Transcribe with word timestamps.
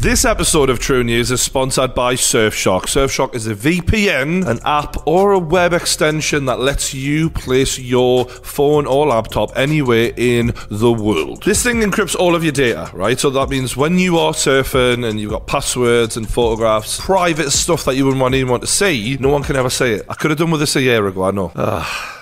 This 0.00 0.24
episode 0.24 0.70
of 0.70 0.78
True 0.78 1.04
News 1.04 1.30
is 1.30 1.42
sponsored 1.42 1.94
by 1.94 2.14
Surfshark. 2.14 2.84
Surfshark 2.84 3.34
is 3.34 3.46
a 3.46 3.54
VPN, 3.54 4.46
an 4.46 4.58
app, 4.64 5.06
or 5.06 5.32
a 5.32 5.38
web 5.38 5.74
extension 5.74 6.46
that 6.46 6.58
lets 6.58 6.94
you 6.94 7.28
place 7.28 7.78
your 7.78 8.24
phone 8.24 8.86
or 8.86 9.08
laptop 9.08 9.54
anywhere 9.58 10.10
in 10.16 10.54
the 10.70 10.90
world. 10.90 11.42
This 11.42 11.62
thing 11.62 11.82
encrypts 11.82 12.16
all 12.16 12.34
of 12.34 12.42
your 12.42 12.52
data, 12.52 12.90
right? 12.94 13.20
So 13.20 13.28
that 13.28 13.50
means 13.50 13.76
when 13.76 13.98
you 13.98 14.16
are 14.16 14.32
surfing 14.32 15.06
and 15.06 15.20
you've 15.20 15.32
got 15.32 15.46
passwords 15.46 16.16
and 16.16 16.26
photographs, 16.26 16.98
private 16.98 17.50
stuff 17.50 17.84
that 17.84 17.94
you 17.94 18.06
wouldn't 18.06 18.22
want 18.22 18.34
anyone 18.34 18.60
to 18.60 18.66
see, 18.66 19.18
no 19.20 19.28
one 19.28 19.42
can 19.42 19.56
ever 19.56 19.68
see 19.68 19.92
it. 19.92 20.06
I 20.08 20.14
could 20.14 20.30
have 20.30 20.38
done 20.38 20.50
with 20.50 20.60
this 20.60 20.76
a 20.76 20.80
year 20.80 21.06
ago, 21.06 21.24
I 21.24 21.30
know. 21.30 21.52
Ah. 21.54 22.19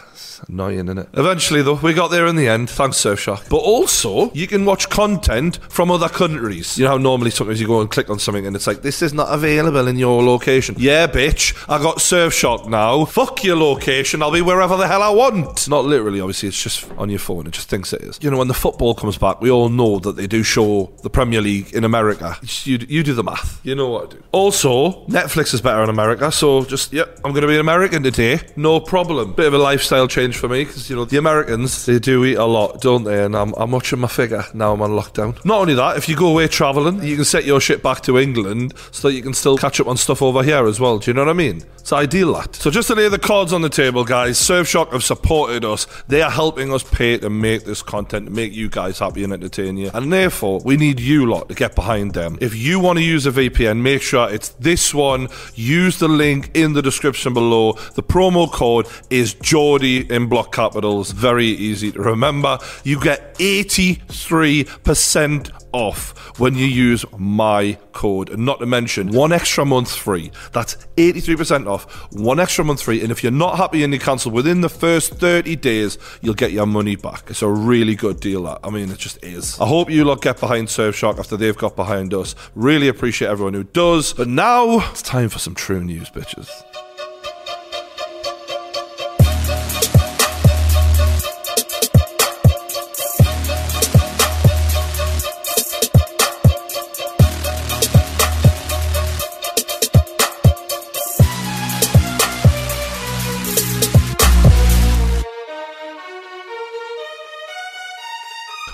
Annoying, 0.49 0.87
isn't 0.87 0.99
it? 0.99 1.09
Eventually, 1.15 1.63
though, 1.63 1.75
we 1.75 1.95
got 1.95 2.09
there 2.09 2.27
in 2.27 2.37
the 2.37 2.49
end, 2.49 2.71
thanks 2.71 2.99
Surfshark. 2.99 3.49
But 3.49 3.59
also, 3.59 4.31
you 4.33 4.47
can 4.47 4.65
watch 4.65 4.89
content 4.89 5.59
from 5.69 5.91
other 5.91 6.09
countries. 6.09 6.79
You 6.79 6.85
know 6.85 6.91
how 6.91 6.99
normally 6.99 7.31
sometimes 7.31 7.61
you 7.61 7.67
go 7.67 7.81
and 7.81 7.91
click 7.91 8.11
on 8.11 8.19
something 8.19 8.47
and 8.47 8.55
it's 8.55 8.67
like, 8.67 8.83
this 8.83 9.03
is 9.03 9.13
not 9.13 9.33
available 9.33 9.89
in 9.89 9.97
your 9.97 10.23
location. 10.23 10.77
Yeah, 10.79 11.07
bitch, 11.07 11.55
I 11.69 11.83
got 11.83 11.99
Surfshark 11.99 12.69
now. 12.69 13.05
Fuck 13.05 13.45
your 13.45 13.57
location, 13.57 14.23
I'll 14.23 14.33
be 14.33 14.43
wherever 14.43 14.77
the 14.77 14.87
hell 14.87 15.03
I 15.03 15.11
want. 15.11 15.69
Not 15.69 15.85
literally, 15.85 16.21
obviously, 16.21 16.49
it's 16.49 16.63
just 16.63 16.91
on 16.93 17.11
your 17.11 17.19
phone, 17.19 17.47
it 17.47 17.53
just 17.53 17.69
thinks 17.69 17.93
it 17.93 18.03
is. 18.03 18.19
You 18.23 18.31
know, 18.31 18.39
when 18.39 18.49
the 18.49 18.55
football 18.55 18.95
comes 18.95 19.19
back, 19.19 19.41
we 19.41 19.51
all 19.51 19.69
know 19.69 19.99
that 20.01 20.17
they 20.17 20.27
do 20.27 20.43
show 20.43 20.93
the 21.03 21.11
Premier 21.11 21.41
League 21.41 21.73
in 21.73 21.85
America. 21.85 22.37
You, 22.65 22.79
you 22.89 23.03
do 23.03 23.15
the 23.15 23.25
math, 23.25 23.61
you 23.65 23.75
know 23.75 23.89
what 23.89 24.05
I 24.05 24.17
do. 24.17 24.23
Also, 24.33 25.07
Netflix 25.07 25.55
is 25.55 25.61
better 25.61 25.83
in 25.83 25.91
America, 25.91 26.31
so 26.31 26.65
just, 26.65 26.93
yep, 26.93 27.19
I'm 27.25 27.33
going 27.33 27.43
to 27.43 27.49
be 27.49 27.55
an 27.55 27.61
American 27.61 28.03
today, 28.03 28.41
no 28.57 28.81
problem. 28.81 29.33
Bit 29.33 29.47
of 29.47 29.55
a 29.55 29.59
lifestyle 29.59 30.07
change 30.09 30.28
for 30.37 30.49
me 30.49 30.65
because 30.65 30.89
you 30.91 30.97
know 30.97 31.05
the 31.05 31.17
Americans 31.17 31.87
they 31.87 31.99
do 31.99 32.25
eat 32.25 32.37
a 32.37 32.45
lot, 32.45 32.81
don't 32.81 33.05
they? 33.05 33.25
And 33.25 33.37
I'm, 33.37 33.53
I'm 33.55 33.71
watching 33.71 33.99
my 33.99 34.09
figure 34.09 34.45
now. 34.55 34.73
I'm 34.73 34.83
on 34.83 34.91
lockdown. 34.91 35.45
Not 35.45 35.61
only 35.61 35.75
that, 35.75 35.97
if 35.97 36.09
you 36.09 36.17
go 36.17 36.29
away 36.29 36.49
traveling, 36.49 37.03
you 37.03 37.17
can 37.17 37.25
set 37.25 37.45
your 37.45 37.61
shit 37.61 37.83
back 37.83 38.03
to 38.03 38.19
England 38.19 38.75
so 38.91 39.09
that 39.09 39.15
you 39.15 39.23
can 39.23 39.35
still 39.35 39.57
catch 39.57 39.81
up 39.81 39.87
on 39.87 39.97
stuff 39.97 40.23
over 40.23 40.43
here 40.43 40.67
as 40.67 40.81
well. 40.81 40.99
Do 40.99 41.11
you 41.11 41.15
know 41.15 41.23
what 41.23 41.31
I 41.31 41.35
mean? 41.35 41.63
It's 41.79 41.93
ideal 41.93 42.35
that. 42.35 42.55
So 42.57 42.71
just 42.71 42.89
to 42.89 42.95
lay 42.95 43.09
the 43.09 43.19
cards 43.19 43.53
on 43.53 43.63
the 43.63 43.69
table, 43.69 44.05
guys, 44.05 44.39
Surfshark 44.39 44.93
have 44.93 45.03
supported 45.03 45.65
us. 45.65 45.87
They 46.07 46.21
are 46.21 46.31
helping 46.31 46.73
us 46.73 46.83
pay 46.83 47.17
to 47.19 47.31
make 47.31 47.65
this 47.65 47.83
content, 47.83 48.27
to 48.27 48.33
make 48.33 48.53
you 48.53 48.69
guys 48.69 48.99
happy 48.99 49.25
and 49.25 49.33
entertain 49.33 49.77
you. 49.77 49.91
And 49.95 50.13
therefore, 50.13 50.61
we 50.65 50.77
need 50.77 51.01
you 51.01 51.27
lot 51.27 51.49
to 51.49 51.55
get 51.55 51.75
behind 51.75 52.13
them. 52.13 52.37
If 52.41 52.55
you 52.55 52.79
want 52.79 52.99
to 52.99 53.05
use 53.05 53.27
a 53.27 53.33
VPN, 53.33 53.81
make 53.81 54.03
sure 54.03 54.29
it's 54.31 54.51
this 54.51 54.93
one. 54.93 55.29
Use 55.55 55.99
the 55.99 56.09
link 56.09 56.51
in 56.55 56.75
the 56.75 56.83
description 56.83 57.33
below. 57.33 57.73
The 57.95 58.03
promo 58.03 58.53
code 58.53 58.87
is 59.09 59.35
Geordie 59.35 60.11
in 60.19 60.29
block 60.29 60.53
capitals. 60.53 61.13
Very 61.13 61.47
easy 61.47 61.91
to 61.93 62.03
remember. 62.03 62.59
You 62.85 63.01
get 63.01 63.35
83% 63.39 65.51
off 65.73 66.39
when 66.39 66.55
you 66.55 66.67
use 66.67 67.05
my 67.17 67.79
code. 67.93 68.31
And 68.31 68.45
not 68.45 68.61
to 68.61 68.67
mention, 68.67 69.13
one 69.13 69.33
extra 69.33 69.65
month 69.65 69.95
free. 69.95 70.31
That's 70.53 70.77
83% 70.97 71.67
off, 71.67 72.13
one 72.13 72.41
extra 72.41 72.65
month 72.65 72.83
free. 72.83 73.03
And 73.03 73.11
if 73.11 73.23
you're 73.23 73.33
not 73.33 73.57
happy 73.57 73.85
and 73.85 73.93
you 73.93 74.01
cancel 74.01 74.33
within 74.33 74.61
the 74.61 74.69
first 74.69 75.15
30 75.15 75.57
days, 75.57 75.99
you'll 76.21 76.35
get 76.35 76.53
your 76.53 76.67
money 76.67 76.97
back. 76.97 77.31
It's 77.31 77.43
a 77.43 77.49
really 77.49 77.95
good 77.95 78.21
deal. 78.21 78.43
That. 78.43 78.61
I 78.65 78.71
mean, 78.71 78.91
it 78.91 78.99
just 78.99 79.25
is. 79.25 79.59
I 79.61 79.67
hope 79.67 79.91
you 79.91 80.05
lot 80.05 80.21
get 80.21 80.41
behind 80.41 80.69
Surfshark 80.69 81.19
after 81.19 81.37
they've 81.37 81.57
got 81.57 81.77
behind 81.77 82.13
us. 82.13 82.35
Really 82.55 82.89
appreciate 82.89 83.29
everyone 83.29 83.55
who 83.55 83.65
does. 83.65 84.13
But 84.13 84.29
now, 84.29 84.81
it's 84.91 85.03
time 85.03 85.29
for 85.29 85.39
some 85.39 85.55
true 85.55 85.85
news, 85.85 86.11
bitches. 86.11 86.49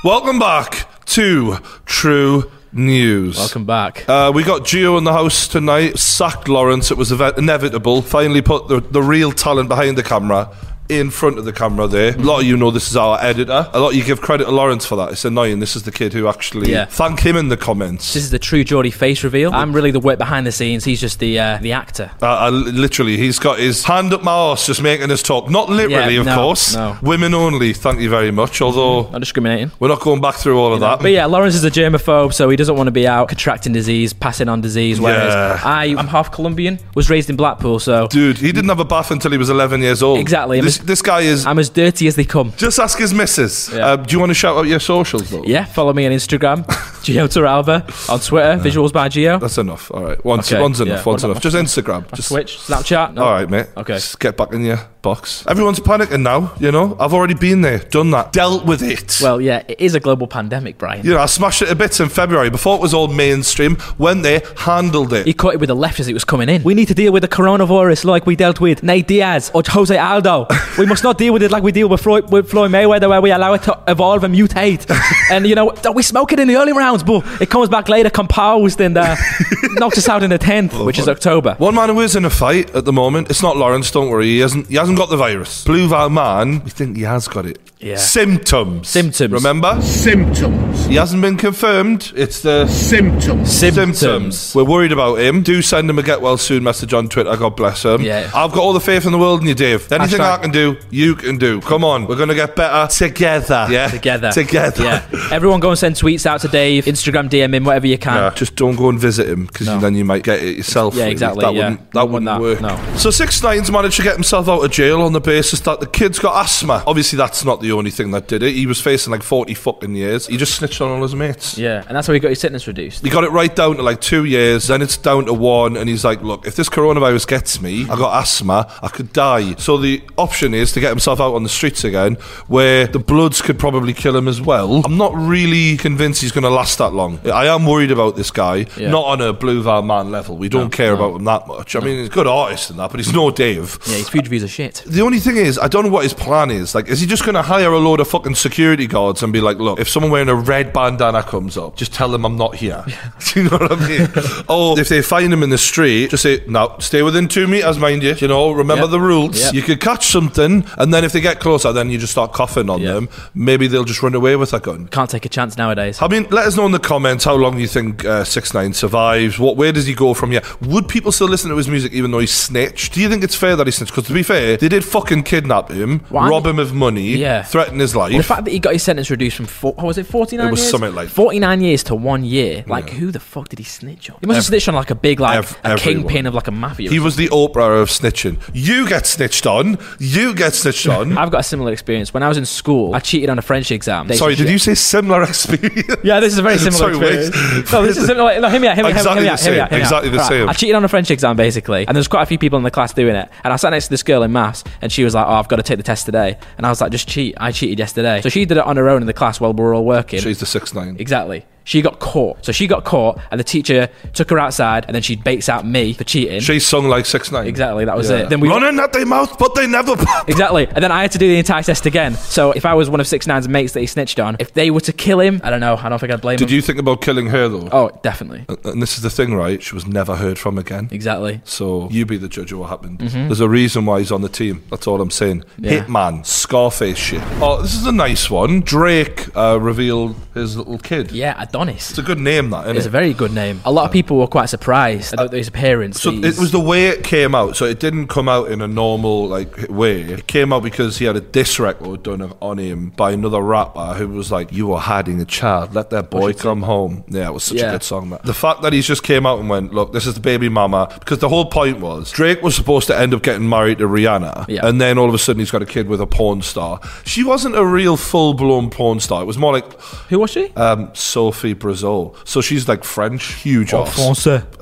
Welcome 0.05 0.39
back 0.39 0.87
to 1.07 1.57
True 1.87 2.51
News. 2.75 3.39
Welcome 3.39 3.65
back. 3.65 4.07
Uh, 4.07 4.31
we 4.35 4.45
got 4.45 4.61
Gio 4.61 4.99
in 4.99 5.05
the 5.05 5.15
house 5.15 5.49
tonight. 5.49 5.99
Sacked 5.99 6.47
Lawrence. 6.47 6.91
It 6.91 6.99
was 6.99 7.11
ev- 7.11 7.39
inevitable. 7.39 8.03
Finally 8.03 8.43
put 8.43 8.69
the, 8.69 8.81
the 8.81 9.03
real 9.03 9.33
talent 9.33 9.71
behind 9.71 9.97
the 9.97 10.03
camera 10.03 10.55
in 10.99 11.11
front 11.11 11.39
of 11.39 11.45
the 11.45 11.53
camera 11.53 11.87
there. 11.87 12.15
A 12.15 12.19
lot 12.19 12.41
of 12.41 12.47
you 12.47 12.57
know 12.57 12.71
this 12.71 12.89
is 12.91 12.97
our 12.97 13.19
editor. 13.23 13.69
A 13.73 13.81
lot 13.81 13.91
of 13.91 13.95
you 13.95 14.05
give 14.05 14.21
credit 14.21 14.45
to 14.45 14.51
Lawrence 14.51 14.87
for 14.87 14.97
that. 14.97 15.13
It's 15.13 15.25
annoying. 15.25 15.61
This 15.61 15.77
is 15.77 15.83
the 15.85 15.93
kid 15.93 16.13
who 16.13 16.29
actually 16.29 16.71
Yeah. 16.73 16.85
thank 16.87 17.21
him 17.21 17.37
in 17.37 17.49
the 17.49 17.57
comments. 17.57 18.15
This 18.15 18.25
is 18.25 18.31
the 18.31 18.39
true 18.39 18.65
Geordie 18.65 18.91
face 18.91 19.23
reveal. 19.25 19.53
I'm 19.55 19.73
really 19.73 19.91
the 19.91 20.01
work 20.01 20.19
behind 20.19 20.47
the 20.47 20.53
scenes. 20.53 20.85
He's 20.85 21.01
just 21.01 21.19
the 21.19 21.39
uh, 21.39 21.59
the 21.61 21.73
actor. 21.73 22.11
Uh, 22.23 22.27
uh, 22.47 22.51
literally, 22.51 23.17
he's 23.17 23.39
got 23.39 23.59
his 23.59 23.85
hand 23.85 24.13
up 24.13 24.23
my 24.23 24.33
arse 24.33 24.67
just 24.67 24.83
making 24.83 25.11
us 25.11 25.23
talk. 25.23 25.51
Not 25.51 25.69
literally, 25.71 26.15
Yeah, 26.15 26.21
of 26.21 26.27
no, 26.27 26.35
course. 26.37 26.75
no. 26.75 26.97
Women 27.03 27.35
only, 27.35 27.73
thank 27.73 28.01
you 28.01 28.09
very 28.11 28.31
much. 28.31 28.61
Although, 28.61 29.11
Not 29.11 29.21
discriminating. 29.21 29.71
we're 29.81 29.89
not 29.89 30.01
going 30.01 30.21
back 30.21 30.35
through 30.37 30.59
all 30.59 30.73
of 30.75 30.81
that. 30.81 31.01
But 31.01 31.11
yeah, 31.13 31.27
Lawrence 31.27 31.55
is 31.55 31.65
a 31.65 31.71
germaphobe, 31.71 32.33
so 32.33 32.49
he 32.49 32.57
doesn't 32.57 32.77
want 32.77 32.87
to 32.89 32.93
be 32.93 33.07
out 33.07 33.29
contracting 33.29 33.73
disease, 33.73 34.13
passing 34.13 34.49
on 34.49 34.61
disease. 34.61 35.01
Whereas 35.01 35.33
Yeah. 35.35 35.61
I, 35.65 35.95
I'm 35.99 36.09
half 36.09 36.31
Colombian, 36.33 36.79
was 36.95 37.11
raised 37.11 37.31
in 37.31 37.37
Blackpool, 37.37 37.79
so 37.79 38.07
Dude, 38.09 38.39
he 38.39 38.53
didn't 38.53 38.69
have 38.69 38.81
a 38.81 38.85
bath 38.85 39.11
until 39.11 39.31
he 39.31 39.39
was 39.39 39.51
11 39.51 39.81
years 39.83 40.03
old. 40.03 40.19
Exactly. 40.19 40.61
This, 40.61 40.79
this 40.85 41.03
guy 41.03 41.21
is. 41.23 41.47
I'm 41.47 41.59
as 41.59 41.69
dirty 41.71 42.07
as 42.07 42.17
they 42.17 42.25
come. 42.25 42.53
just 42.57 42.79
ask 42.79 42.99
his 42.99 43.13
missus. 43.15 43.71
Yeah. 43.73 43.87
Uh, 43.87 43.97
do 43.97 44.13
you 44.13 44.19
want 44.21 44.31
to 44.31 44.35
shout 44.35 44.57
out 44.57 44.67
your 44.67 44.81
socials, 44.81 45.31
though? 45.31 45.45
Yeah, 45.45 45.65
follow 45.65 45.93
me 45.93 46.07
on 46.07 46.13
Instagram, 46.13 46.65
Gio 47.05 47.27
Toralva, 47.29 47.83
on 48.11 48.21
Twitter, 48.21 48.59
Visuals 48.63 48.93
by 48.93 49.09
Gio, 49.09 49.41
That's 49.41 49.59
enough. 49.59 49.91
All 49.91 50.05
right. 50.05 50.25
Once, 50.25 50.53
Okay, 50.53 50.61
one's 50.61 50.81
enough. 50.81 50.99
yeah. 51.05 51.11
One's 51.11 51.25
enough. 51.25 51.41
Just 51.41 51.57
Instagram. 51.57 52.11
Just. 52.15 52.29
Twitch, 52.29 52.59
Snapchat. 52.59 53.15
No. 53.15 53.25
All 53.25 53.33
right, 53.33 53.49
mate. 53.49 53.67
Okay. 53.77 53.95
Just 53.95 54.19
get 54.21 54.37
back 54.37 54.53
in 54.53 54.63
your 54.65 54.79
box. 55.03 55.45
Everyone's 55.47 55.81
panicking 55.81 56.23
now, 56.23 56.55
you 56.59 56.73
know? 56.73 56.97
I've 56.99 57.13
already 57.13 57.35
been 57.35 57.61
there, 57.61 57.79
done 57.79 58.11
that, 58.13 58.33
dealt 58.33 58.65
with 58.65 58.83
it. 58.83 59.19
Well, 59.23 59.41
yeah, 59.41 59.63
it 59.69 59.79
is 59.81 59.95
a 59.95 60.01
global 60.01 60.27
pandemic, 60.27 60.79
Brian. 60.79 61.05
you 61.05 61.13
know, 61.13 61.21
I 61.21 61.27
smashed 61.27 61.61
it 61.61 61.71
a 61.71 61.75
bit 61.75 61.99
in 62.01 62.09
February 62.09 62.49
before 62.49 62.77
it 62.77 62.81
was 62.81 62.95
all 62.95 63.09
mainstream. 63.09 63.77
Went 63.99 64.23
there, 64.23 64.41
handled 64.57 65.13
it. 65.13 65.27
He 65.27 65.35
caught 65.35 65.55
it 65.55 65.61
with 65.61 65.69
the 65.69 65.77
left 65.77 66.01
as 66.01 66.09
it 66.09 66.15
was 66.15 66.25
coming 66.25 66.49
in. 66.49 66.63
We 66.63 66.73
need 66.75 66.89
to 66.89 66.95
deal 66.95 67.13
with 67.13 67.21
the 67.23 67.29
coronavirus 67.29 68.07
like 68.07 68.25
we 68.27 68.35
dealt 68.37 68.61
with 68.61 68.83
Nate 68.83 69.07
Diaz 69.07 69.51
or 69.55 69.63
Jose 69.67 69.97
Aldo. 69.97 70.47
We 70.79 70.87
must 70.87 71.05
not 71.05 71.19
deal 71.19 71.33
with 71.33 71.43
it 71.43 71.51
like 71.51 71.63
we 71.63 71.73
deal 71.73 71.89
with 71.89 72.01
Floyd, 72.01 72.31
with 72.31 72.51
Floyd 72.51 72.71
Mayweather, 72.71 73.09
where 73.09 73.21
we 73.21 73.31
allow 73.31 73.53
it 73.55 73.63
to 73.65 73.79
evolve 73.89 74.25
and 74.25 74.35
mutate. 74.35 74.85
and 75.31 75.47
you 75.47 75.55
know, 75.55 75.75
we 75.95 76.03
smoke 76.03 76.33
it 76.33 76.41
in 76.41 76.49
the 76.49 76.57
early 76.57 76.73
rounds, 76.73 77.03
but 77.03 77.25
it 77.41 77.51
comes 77.51 77.69
back 77.69 77.89
later, 77.89 78.11
composed, 78.11 78.81
and 78.81 78.97
uh, 78.97 79.17
knocks 79.75 79.99
us 79.99 80.09
out 80.09 80.23
in 80.23 80.31
the 80.31 80.39
tenth, 80.39 80.79
which 80.81 80.99
is 80.99 81.09
October. 81.09 81.55
One 81.59 81.75
man 81.75 81.89
who 81.91 82.01
is 82.01 82.17
in 82.17 82.25
a 82.25 82.31
fight 82.31 82.75
at 82.75 82.85
the 82.85 82.93
moment. 82.93 83.31
It's 83.31 83.43
not 83.43 83.57
Lawrence. 83.57 83.91
Don't 83.91 84.11
worry. 84.11 84.27
He 84.27 84.39
hasn't. 84.41 84.69
He 84.69 84.77
hasn't 84.77 84.99
got 84.99 85.11
the 85.11 85.17
virus. 85.17 85.65
Blue 85.65 85.89
Val 85.89 86.11
man. 86.11 86.63
We 86.65 86.71
think 86.71 86.97
he 86.97 87.03
has 87.03 87.29
got 87.29 87.47
it. 87.47 87.59
Yeah. 87.81 87.97
Symptoms. 87.97 88.89
Symptoms. 88.89 89.33
Remember? 89.33 89.81
Symptoms. 89.83 90.87
He 90.87 90.95
hasn't 90.95 91.21
been 91.21 91.37
confirmed. 91.37 92.13
It's 92.17 92.41
the 92.41 92.67
Symptoms. 92.69 93.53
symptoms. 93.53 94.55
We're 94.55 94.65
worried 94.65 94.93
about 94.93 95.17
him. 95.19 95.43
Do 95.43 95.61
send 95.61 95.91
him 95.91 95.99
a 95.99 96.03
get 96.03 96.23
well 96.23 96.39
soon 96.39 96.63
message 96.63 96.95
on 96.95 97.09
Twitter. 97.09 97.37
God 97.37 97.57
bless 97.57 97.85
him. 97.85 98.01
Yeah. 98.01 98.31
I've 98.35 98.53
got 98.53 98.61
all 98.61 98.73
the 98.73 98.81
faith 98.81 99.05
in 99.05 99.13
the 99.13 99.19
world 99.19 99.43
in 99.43 99.49
you, 99.49 99.55
Dave. 99.55 99.91
Anything 99.93 100.21
Hashtag- 100.21 100.39
I 100.39 100.43
can 100.43 100.51
do, 100.51 100.77
you 100.91 101.15
can 101.15 101.37
do. 101.37 101.61
Come 101.61 101.85
on. 101.85 102.07
We're 102.07 102.17
going 102.17 102.29
to 102.31 102.35
get 102.35 102.57
better 102.57 102.87
together. 102.91 103.67
Yeah. 103.69 103.89
Together. 103.89 104.31
Together. 104.33 104.83
Yeah. 104.83 105.03
Everyone 105.31 105.61
go 105.61 105.71
and 105.71 105.79
send 105.79 105.97
tweets 105.97 106.25
out 106.25 106.41
to 106.43 106.49
Dave, 106.49 106.85
Instagram 106.87 107.29
DM 107.29 107.55
him, 107.55 107.65
whatever 107.65 107.87
you 107.87 107.99
can. 107.99 108.15
Yeah, 108.15 108.31
just 108.35 108.57
don't 108.57 108.77
go 108.77 108.89
and 108.89 108.99
visit 108.99 109.29
him 109.29 109.47
because 109.47 109.67
No. 109.67 109.79
then 109.81 109.95
you 109.95 110.05
might 110.05 110.23
get 110.23 110.43
it 110.43 110.57
yourself. 110.57 110.95
Yeah, 110.95 111.07
exactly, 111.07 111.43
That 111.45 111.55
yeah. 111.55 111.69
wouldn't, 111.71 111.91
that 111.93 112.01
Don't 112.01 112.13
wouldn't 112.13 112.27
that, 112.27 112.41
work. 112.41 112.61
no. 112.61 112.97
So 112.97 113.11
Six 113.11 113.43
Nines 113.43 113.71
managed 113.71 113.97
to 113.97 114.03
get 114.03 114.15
himself 114.15 114.49
out 114.49 114.65
of 114.65 114.71
jail 114.71 115.03
on 115.03 115.13
the 115.13 115.21
basis 115.21 115.61
that 115.61 115.81
the 115.81 115.87
kid's 115.87 116.19
got 116.19 116.43
asthma. 116.45 116.83
Obviously, 116.87 117.17
that's 117.17 117.45
not 117.45 117.63
the 117.65 117.73
only 117.73 117.91
thing 117.91 118.11
that 118.13 118.29
did 118.29 118.43
it. 118.43 118.55
He 118.55 118.67
was 118.67 118.81
facing 118.81 119.11
like 119.11 119.23
forty 119.23 119.55
fucking 119.55 119.95
years. 119.95 120.27
He 120.27 120.37
just 120.37 120.55
snitched 120.57 120.81
on 120.81 120.91
all 120.91 121.03
his 121.03 121.15
mates. 121.15 121.59
Yeah, 121.59 121.85
and 121.89 121.97
that's 121.97 122.07
how 122.07 122.13
he 122.13 122.21
got 122.21 122.29
his 122.29 122.41
sentence 122.41 122.67
reduced. 122.67 123.03
He 123.03 123.11
got 123.11 123.25
it 123.25 123.31
right 123.31 123.55
down 123.55 123.77
to 123.77 123.83
like 123.83 124.01
two 124.01 124.25
years, 124.25 124.69
then 124.69 124.83
it's 124.83 124.97
down 124.97 125.27
to 125.27 125.35
one, 125.35 125.77
and 125.77 125.89
he's 125.89 126.05
like, 126.05 126.23
Look, 126.23 126.47
if 126.47 126.57
this 126.57 126.69
coronavirus 126.69 127.27
gets 127.27 127.61
me, 127.61 127.83
I 127.85 127.97
got 127.97 128.23
asthma, 128.23 128.73
I 128.83 128.89
could 128.89 129.13
die. 129.13 129.55
So 129.57 129.77
the 129.79 130.03
option 130.17 130.55
is 130.55 130.73
to 130.73 130.81
get 130.81 130.91
himself 130.91 131.21
out 131.21 131.35
on 131.35 131.43
the 131.43 131.49
streets 131.49 131.85
again, 131.85 132.15
where 132.47 132.87
the 132.87 132.99
bloods 132.99 133.41
could 133.43 133.59
probably 133.59 133.93
kill 133.93 134.17
him 134.17 134.29
as 134.29 134.41
well. 134.41 134.83
I'm 134.85 134.97
not 134.97 135.15
really 135.15 135.77
convinced 135.77 136.23
he's 136.23 136.33
going 136.33 136.45
to 136.45 136.51
last 136.51 136.79
that 136.79 136.93
long. 136.93 137.19
I 137.29 137.47
am 137.47 137.67
worried 137.67 137.91
about 137.91 138.17
this 138.17 138.31
guy, 138.31 138.67
Yeah. 138.77 138.91
not 138.91 139.05
on 139.07 139.21
a 139.21 139.33
Blue 139.33 139.63
Val 139.63 139.83
Man 139.83 140.11
level. 140.11 140.37
We 140.37 140.49
don't 140.49 140.71
care 140.71 140.93
about 140.93 141.17
him 141.17 141.25
that 141.25 141.47
much. 141.47 141.75
I 141.77 141.81
mean, 141.81 141.99
he's 141.99 142.09
a 142.09 142.11
good 142.11 142.27
artist 142.27 142.71
and 142.71 142.79
that, 142.79 142.91
but 142.91 143.01
he's 143.01 143.13
no 143.13 143.31
Dave. 143.31 143.79
Yeah, 143.87 143.97
his 143.97 144.09
food 144.09 144.23
reviews 144.27 144.45
are 144.45 144.49
shit. 144.49 144.83
The 144.87 145.01
only 145.03 145.19
thing 145.21 145.37
is, 145.37 145.59
I 145.59 145.69
don't 145.69 145.85
know 145.85 145.91
what 145.91 146.03
his 146.05 146.13
plan 146.15 146.51
is. 146.51 146.75
Like, 146.75 146.89
is 146.89 147.01
he 147.01 147.07
just 147.07 147.25
going 147.25 147.35
to 147.35 147.43
hire 147.55 147.71
a 147.73 147.79
load 147.79 148.01
of 148.01 148.09
fucking 148.09 148.35
security 148.35 148.87
guards 148.89 149.23
and 149.23 149.33
be 149.33 149.41
like, 149.41 149.59
look, 149.59 149.79
if 149.79 149.89
someone 149.89 150.11
wearing 150.11 150.29
a 150.29 150.35
red 150.35 150.73
bandana 150.73 151.23
comes 151.23 151.57
up, 151.57 151.77
just 151.77 151.93
tell 151.95 152.09
them 152.09 152.25
I'm 152.27 152.37
not 152.37 152.57
here. 152.57 152.85
Do 153.33 153.41
you 153.43 153.49
know 153.49 153.57
what 153.59 153.73
I 153.73 153.89
mean? 153.89 154.09
or 154.49 154.79
if 154.81 154.89
they 154.89 155.03
find 155.03 155.33
him 155.33 155.43
in 155.45 155.51
the 155.51 155.59
street, 155.59 156.11
just 156.11 156.25
say, 156.25 156.43
no, 156.49 156.75
stay 156.81 157.03
within 157.03 157.29
two 157.29 157.47
meters, 157.47 157.79
mind 157.79 158.03
you. 158.03 158.15
You 158.15 158.27
know, 158.29 158.51
remember 158.51 158.83
Yep. 158.85 158.91
the 158.91 159.01
rules. 159.01 159.41
Yep. 159.41 159.55
You 159.55 159.63
could 159.63 159.81
catch 159.81 160.07
something, 160.09 160.65
and 160.79 160.93
then 160.93 161.05
if 161.05 161.13
they 161.13 161.21
get 161.21 161.39
closer, 161.39 161.73
then 161.73 161.91
you 161.91 161.99
just 161.99 162.11
start 162.13 162.33
coughing 162.33 162.69
on 162.69 162.81
Yeah. 162.81 162.95
them. 162.95 163.09
Maybe 163.35 163.69
they'll 163.69 163.85
just 163.85 164.03
run 164.03 164.15
away 164.17 164.35
with 164.35 164.53
a 164.53 164.59
gun. 164.59 164.89
Can't 164.89 165.09
take 165.09 165.25
a 165.25 165.29
chance 165.29 165.57
nowadays. 165.57 165.99
I 166.03 166.09
mean, 166.09 166.27
let 166.31 166.47
us 166.47 166.57
know 166.57 166.67
in 166.67 166.73
the 166.73 166.79
comments 166.81 167.25
how 167.25 167.35
long 167.35 167.61
you 167.61 167.69
think 167.69 168.05
uh, 168.05 168.25
Six 168.25 168.53
Nine 168.53 168.73
survives. 168.75 169.39
What 169.39 169.57
where 169.57 169.71
does 169.73 169.87
he 169.87 169.95
go 169.95 170.13
from 170.15 170.33
here? 170.33 170.43
Would 170.63 170.89
people 170.89 171.13
still 171.13 171.29
listen 171.29 171.51
to 171.51 171.57
his 171.57 171.69
music 171.69 171.93
even 171.93 172.11
though 172.11 172.19
he's 172.19 172.33
snitched? 172.35 172.95
Do 172.95 173.01
you 173.01 173.09
think 173.09 173.23
it's 173.23 173.37
fair 173.37 173.55
that 173.55 173.67
he 173.67 173.71
snitched? 173.71 173.93
Because 173.95 174.09
to 174.09 174.13
be 174.15 174.23
fair, 174.25 174.57
they 174.57 174.69
did 174.69 174.85
fucking 174.85 175.23
kidnap 175.23 175.71
him, 175.71 176.01
rob 176.11 176.47
him 176.47 176.59
of 176.59 176.75
money, 176.75 177.17
Yeah. 177.17 177.44
Threaten 177.47 177.79
his 177.79 177.95
life. 177.97 178.13
The 178.17 178.23
fact 178.23 178.45
that 178.45 178.51
he 178.53 178.59
got 178.59 178.73
his 178.73 178.83
sentence 178.83 179.11
reduced 179.11 179.37
from 179.37 179.47
four, 179.47 179.73
what 179.75 179.87
was 179.87 179.99
it, 179.99 180.07
49 180.07 180.47
It 180.47 180.51
was 180.51 180.61
years? 180.61 180.71
something 180.71 180.95
like- 180.95 181.09
49 181.09 181.61
years 181.61 181.83
to 181.85 181.95
one 181.95 182.25
year. 182.25 182.65
Like, 182.67 182.89
Yeah. 182.89 182.95
who 182.95 183.11
the 183.11 183.21
fuck 183.21 183.49
did 183.49 183.59
he 183.59 183.65
snitch 183.65 184.11
on? 184.11 184.17
He 184.21 184.27
must 184.27 184.37
have 184.37 184.45
snitched 184.47 184.69
on 184.69 184.75
like 184.75 184.91
a 184.91 184.95
big, 184.95 185.21
like, 185.21 185.39
Ev- 185.39 185.57
a 185.65 185.77
kingpin 185.77 186.27
of 186.27 186.35
like 186.35 186.49
a 186.49 186.51
mafia. 186.51 186.91
he 186.91 186.99
was 186.99 187.17
the 187.17 187.29
Oprah 187.29 187.81
of 187.83 187.89
snitching. 187.91 188.37
You 188.53 188.89
get 188.89 189.07
snitched 189.07 189.47
on. 189.47 189.79
You 189.99 190.35
get 190.35 190.55
snitched 190.55 190.89
on. 190.89 191.17
I've 191.19 191.31
got 191.31 191.41
a 191.41 191.45
similar 191.45 191.73
experience. 191.73 192.13
When 192.15 192.23
I 192.23 192.29
was 192.29 192.39
in 192.39 192.45
school, 192.47 192.95
I 192.95 193.01
cheated 193.01 193.31
on 193.31 193.39
a 193.39 193.43
French 193.43 193.71
exam. 193.71 194.09
They- 194.09 194.17
Sorry, 194.17 194.35
did 194.35 194.49
you 194.49 194.59
say 194.59 194.75
similar 194.75 195.23
experience? 195.29 195.97
Yeah, 196.03 196.21
this 196.21 196.33
is 196.33 196.39
a 196.39 196.43
very 196.43 196.59
similar 196.67 196.95
Sorry, 196.95 197.15
experience. 197.17 197.73
No, 197.73 197.83
this 197.87 197.97
is 197.97 198.07
similar. 198.07 198.41
No, 198.41 198.49
hear 198.49 198.61
me 198.61 198.69
out, 198.69 198.75
hear 198.77 198.85
me 198.85 198.91
out, 198.93 199.05
hear 199.05 199.05
me 199.05 199.05
Exactly 199.05 199.15
hear 199.15 199.23
me 199.23 199.29
out, 199.31 199.41
hear 199.41 199.53
me 199.53 199.61
out. 199.61 199.73
exactly 199.73 200.11
the 200.11 200.19
Right, 200.19 200.29
same. 200.29 200.49
I 200.49 200.53
cheated 200.53 200.77
on 200.77 200.85
a 200.85 200.89
French 200.89 201.11
exam 201.11 201.37
basically, 201.37 201.87
and 201.87 201.97
there's 201.97 202.09
quite 202.09 202.23
a 202.23 202.27
few 202.27 202.39
people 202.39 202.57
in 202.59 202.63
the 202.63 202.71
class 202.71 202.93
doing 202.93 203.15
it. 203.17 203.29
And 203.43 203.53
I 203.53 203.57
sat 203.57 203.71
next 203.71 203.85
to 203.87 203.91
this 203.91 204.03
girl 204.03 204.23
in 204.23 204.33
maths, 204.33 204.65
and 204.83 204.91
she 204.91 205.05
was 205.05 205.15
like, 205.15 205.27
"Oh, 205.27 205.33
I've 205.35 205.49
got 205.49 205.57
to 205.57 205.63
take 205.63 205.77
the 205.79 205.83
test 205.83 206.07
today." 206.07 206.37
And 206.57 206.67
I 206.67 206.71
was 206.71 206.81
like, 206.81 206.91
"Just 206.93 207.09
cheat." 207.09 207.34
I 207.37 207.53
cheated 207.53 207.79
yesterday, 207.79 208.21
so 208.21 208.29
she 208.29 208.45
did 208.45 208.59
it 208.59 208.65
on 208.65 208.77
her 208.77 208.89
own 208.89 209.03
in 209.03 209.07
the 209.07 209.13
class 209.13 209.41
while 209.41 209.53
we 209.53 209.63
were 209.63 209.75
all 209.75 209.85
working. 209.85 210.21
She's 210.21 210.41
the 210.41 210.47
six 210.47 210.75
nine. 210.75 210.97
Exactly. 210.99 211.45
She 211.65 211.81
got 211.83 211.99
caught. 211.99 212.45
So 212.45 212.53
she 212.53 212.67
got 212.67 212.85
caught, 212.85 213.19
and 213.31 213.41
the 213.41 213.45
teacher 213.45 213.89
took 214.13 214.31
her 214.31 214.39
outside, 214.39 214.85
and 214.87 214.95
then 214.95 215.03
she 215.03 215.17
baits 215.17 215.49
out 215.49 215.67
me 215.67 215.93
for 215.95 216.05
cheating. 216.05 216.41
She 216.41 216.61
sung 216.61 216.89
like 216.89 217.07
six 217.07 217.33
nine. 217.33 217.47
Exactly, 217.47 217.85
that 217.87 217.97
was 217.97 218.11
it. 218.11 218.29
Then 218.29 218.41
we- 218.41 218.49
running 218.49 218.79
at 218.79 218.93
their 218.93 219.07
mouth, 219.07 219.39
but 219.39 219.55
they 219.55 219.67
never. 219.67 219.97
pop. 219.97 220.29
Exactly. 220.29 220.67
And 220.67 220.83
then 220.85 220.93
I 220.93 221.03
had 221.03 221.13
to 221.13 221.19
do 221.19 221.27
the 221.29 221.39
entire 221.39 221.63
test 221.63 221.87
again. 221.87 222.15
So 222.15 222.53
if 222.53 222.67
I 222.67 222.75
was 222.75 222.89
one 222.91 223.01
of 223.01 223.07
Six 223.07 223.27
Nine's 223.27 223.49
mates 223.49 223.73
that 223.73 223.81
he 223.81 223.87
snitched 223.87 224.21
on, 224.21 224.37
if 224.39 224.53
they 224.55 224.71
were 224.71 224.81
to 224.83 224.93
kill 224.93 225.21
him, 225.21 225.41
I 225.43 225.51
don't 225.51 225.61
know. 225.61 225.77
I 225.77 225.89
don't 225.89 225.99
think 225.99 226.13
I'd 226.13 226.21
blame 226.21 226.35
him. 226.35 226.39
Did 226.39 226.51
him. 226.51 226.57
you 226.57 226.63
think 226.63 226.79
about 226.79 227.01
killing 227.01 227.27
her 227.29 227.49
though? 227.49 227.69
Oh, 227.73 227.91
definitely. 228.03 228.45
And 228.65 228.83
this 228.83 228.97
is 228.97 229.03
the 229.03 229.11
thing, 229.11 229.35
right? 229.35 229.63
She 229.63 229.75
was 229.75 229.87
never 229.87 230.17
heard 230.17 230.39
from 230.39 230.59
again. 230.59 230.89
Exactly. 230.91 231.41
So 231.45 231.89
you 231.91 232.05
be 232.07 232.17
the 232.19 232.29
judge 232.29 232.53
of 232.53 232.59
what 232.59 232.69
happened. 232.69 232.99
There's 233.01 233.41
a 233.41 233.49
reason 233.49 233.87
why 233.87 234.01
he's 234.01 234.13
on 234.13 234.21
the 234.21 234.29
team. 234.29 234.63
That's 234.71 234.87
all 234.87 235.01
I'm 235.01 235.11
saying. 235.11 235.41
Mm-hmm. 235.43 235.65
Yeah. 235.65 235.85
Hitman, 235.85 236.27
Scarface 236.27 236.99
shit. 236.99 237.23
Oh, 237.41 237.63
this 237.63 237.75
is 237.75 237.87
a 237.87 237.93
nice 237.93 238.29
one. 238.31 238.61
Drake 238.61 239.35
uh, 239.37 239.59
revealed 239.61 240.15
his 240.35 240.57
little 240.57 240.79
kid. 240.79 241.11
Yeah, 241.13 241.35
Adonis. 241.55 241.91
It's 241.91 241.99
a 241.99 242.03
good 242.03 242.19
name, 242.19 242.51
that, 242.51 242.65
isn't 242.65 242.77
It's 242.77 242.87
it? 242.87 242.89
a 242.89 242.93
very 242.93 243.13
good 243.15 243.33
name. 243.33 243.61
A 243.65 243.71
lot 243.71 243.85
of 243.87 243.93
people 243.93 244.19
were 244.19 244.27
quite 244.27 244.47
surprised 244.47 245.15
about 245.15 245.33
his 245.33 245.47
appearance. 245.49 246.01
So 246.01 246.11
it 246.11 246.37
was 246.39 246.51
the 246.51 246.59
way 246.61 246.87
it 246.89 247.05
came 247.05 247.35
out. 247.35 247.57
So 247.57 247.65
it 247.65 247.79
didn't 247.79 248.09
come 248.09 248.29
out 248.29 248.51
in 248.51 248.61
a 248.61 248.67
normal 248.67 249.29
like 249.29 249.69
way. 249.69 250.01
It 250.03 250.27
came 250.27 250.53
out 250.53 250.63
because 250.65 250.99
he 250.99 251.05
had 251.05 251.15
a 251.17 251.21
diss 251.21 251.61
record 251.61 252.03
done 252.03 252.33
on 252.43 252.59
him 252.59 252.91
by 252.91 253.13
another 253.13 253.41
rapper 253.41 253.95
who 253.95 254.09
was 254.09 254.33
like, 254.33 254.53
"You 254.53 254.73
are 254.73 254.81
hiding 254.81 255.21
a 255.21 255.25
child. 255.25 255.75
Let 255.75 255.91
that 255.91 256.11
boy 256.11 256.33
come 256.33 256.63
home." 256.63 257.05
Yeah, 257.09 257.29
it 257.29 257.33
was 257.35 257.45
such 257.45 257.59
a 257.61 257.71
good 257.71 257.83
song. 257.85 258.11
That 258.11 258.25
the 258.25 258.35
fact 258.35 258.63
that 258.63 258.73
he's 258.73 258.87
just 258.87 259.03
came 259.05 259.25
out 259.25 259.39
and 259.39 259.49
went, 259.49 259.73
"Look, 259.73 259.93
this 259.93 260.07
is 260.07 260.15
the 260.15 260.21
baby 260.21 260.49
mama," 260.49 260.89
because 260.99 261.19
the 261.21 261.29
whole 261.29 261.45
point 261.47 261.79
was 261.81 262.11
Drake 262.11 262.43
was 262.43 262.57
supposed 262.57 262.89
to 262.89 262.99
end 262.99 263.15
up 263.15 263.23
getting 263.23 263.49
married 263.49 263.79
to 263.79 263.87
Rihanna, 263.87 264.47
Yeah. 264.49 264.67
and 264.67 264.81
then 264.81 264.99
all 264.99 265.09
of 265.09 265.15
a 265.15 265.19
sudden 265.19 265.39
he's 265.41 265.51
got 265.53 265.63
a 265.63 265.67
kid 265.67 265.89
with 265.89 266.01
a 266.01 266.07
porn 266.07 266.43
star. 266.43 266.81
She 267.05 267.23
wasn't 267.23 267.55
a 267.57 267.65
real 267.65 267.97
full 267.97 268.35
blown 268.35 268.71
porn 268.71 268.99
star. 269.01 269.23
It 269.23 269.27
was 269.27 269.39
more 269.39 269.53
like 269.53 269.81
Who 270.09 270.19
was 270.19 270.31
she? 270.31 270.51
um, 270.57 270.91
Sophie 270.95 271.44
Brussaux. 271.53 272.15
So 272.25 272.41
she's 272.41 272.67
like 272.69 272.83
French, 272.85 273.35
huge 273.35 273.75
Oh. 273.75 273.85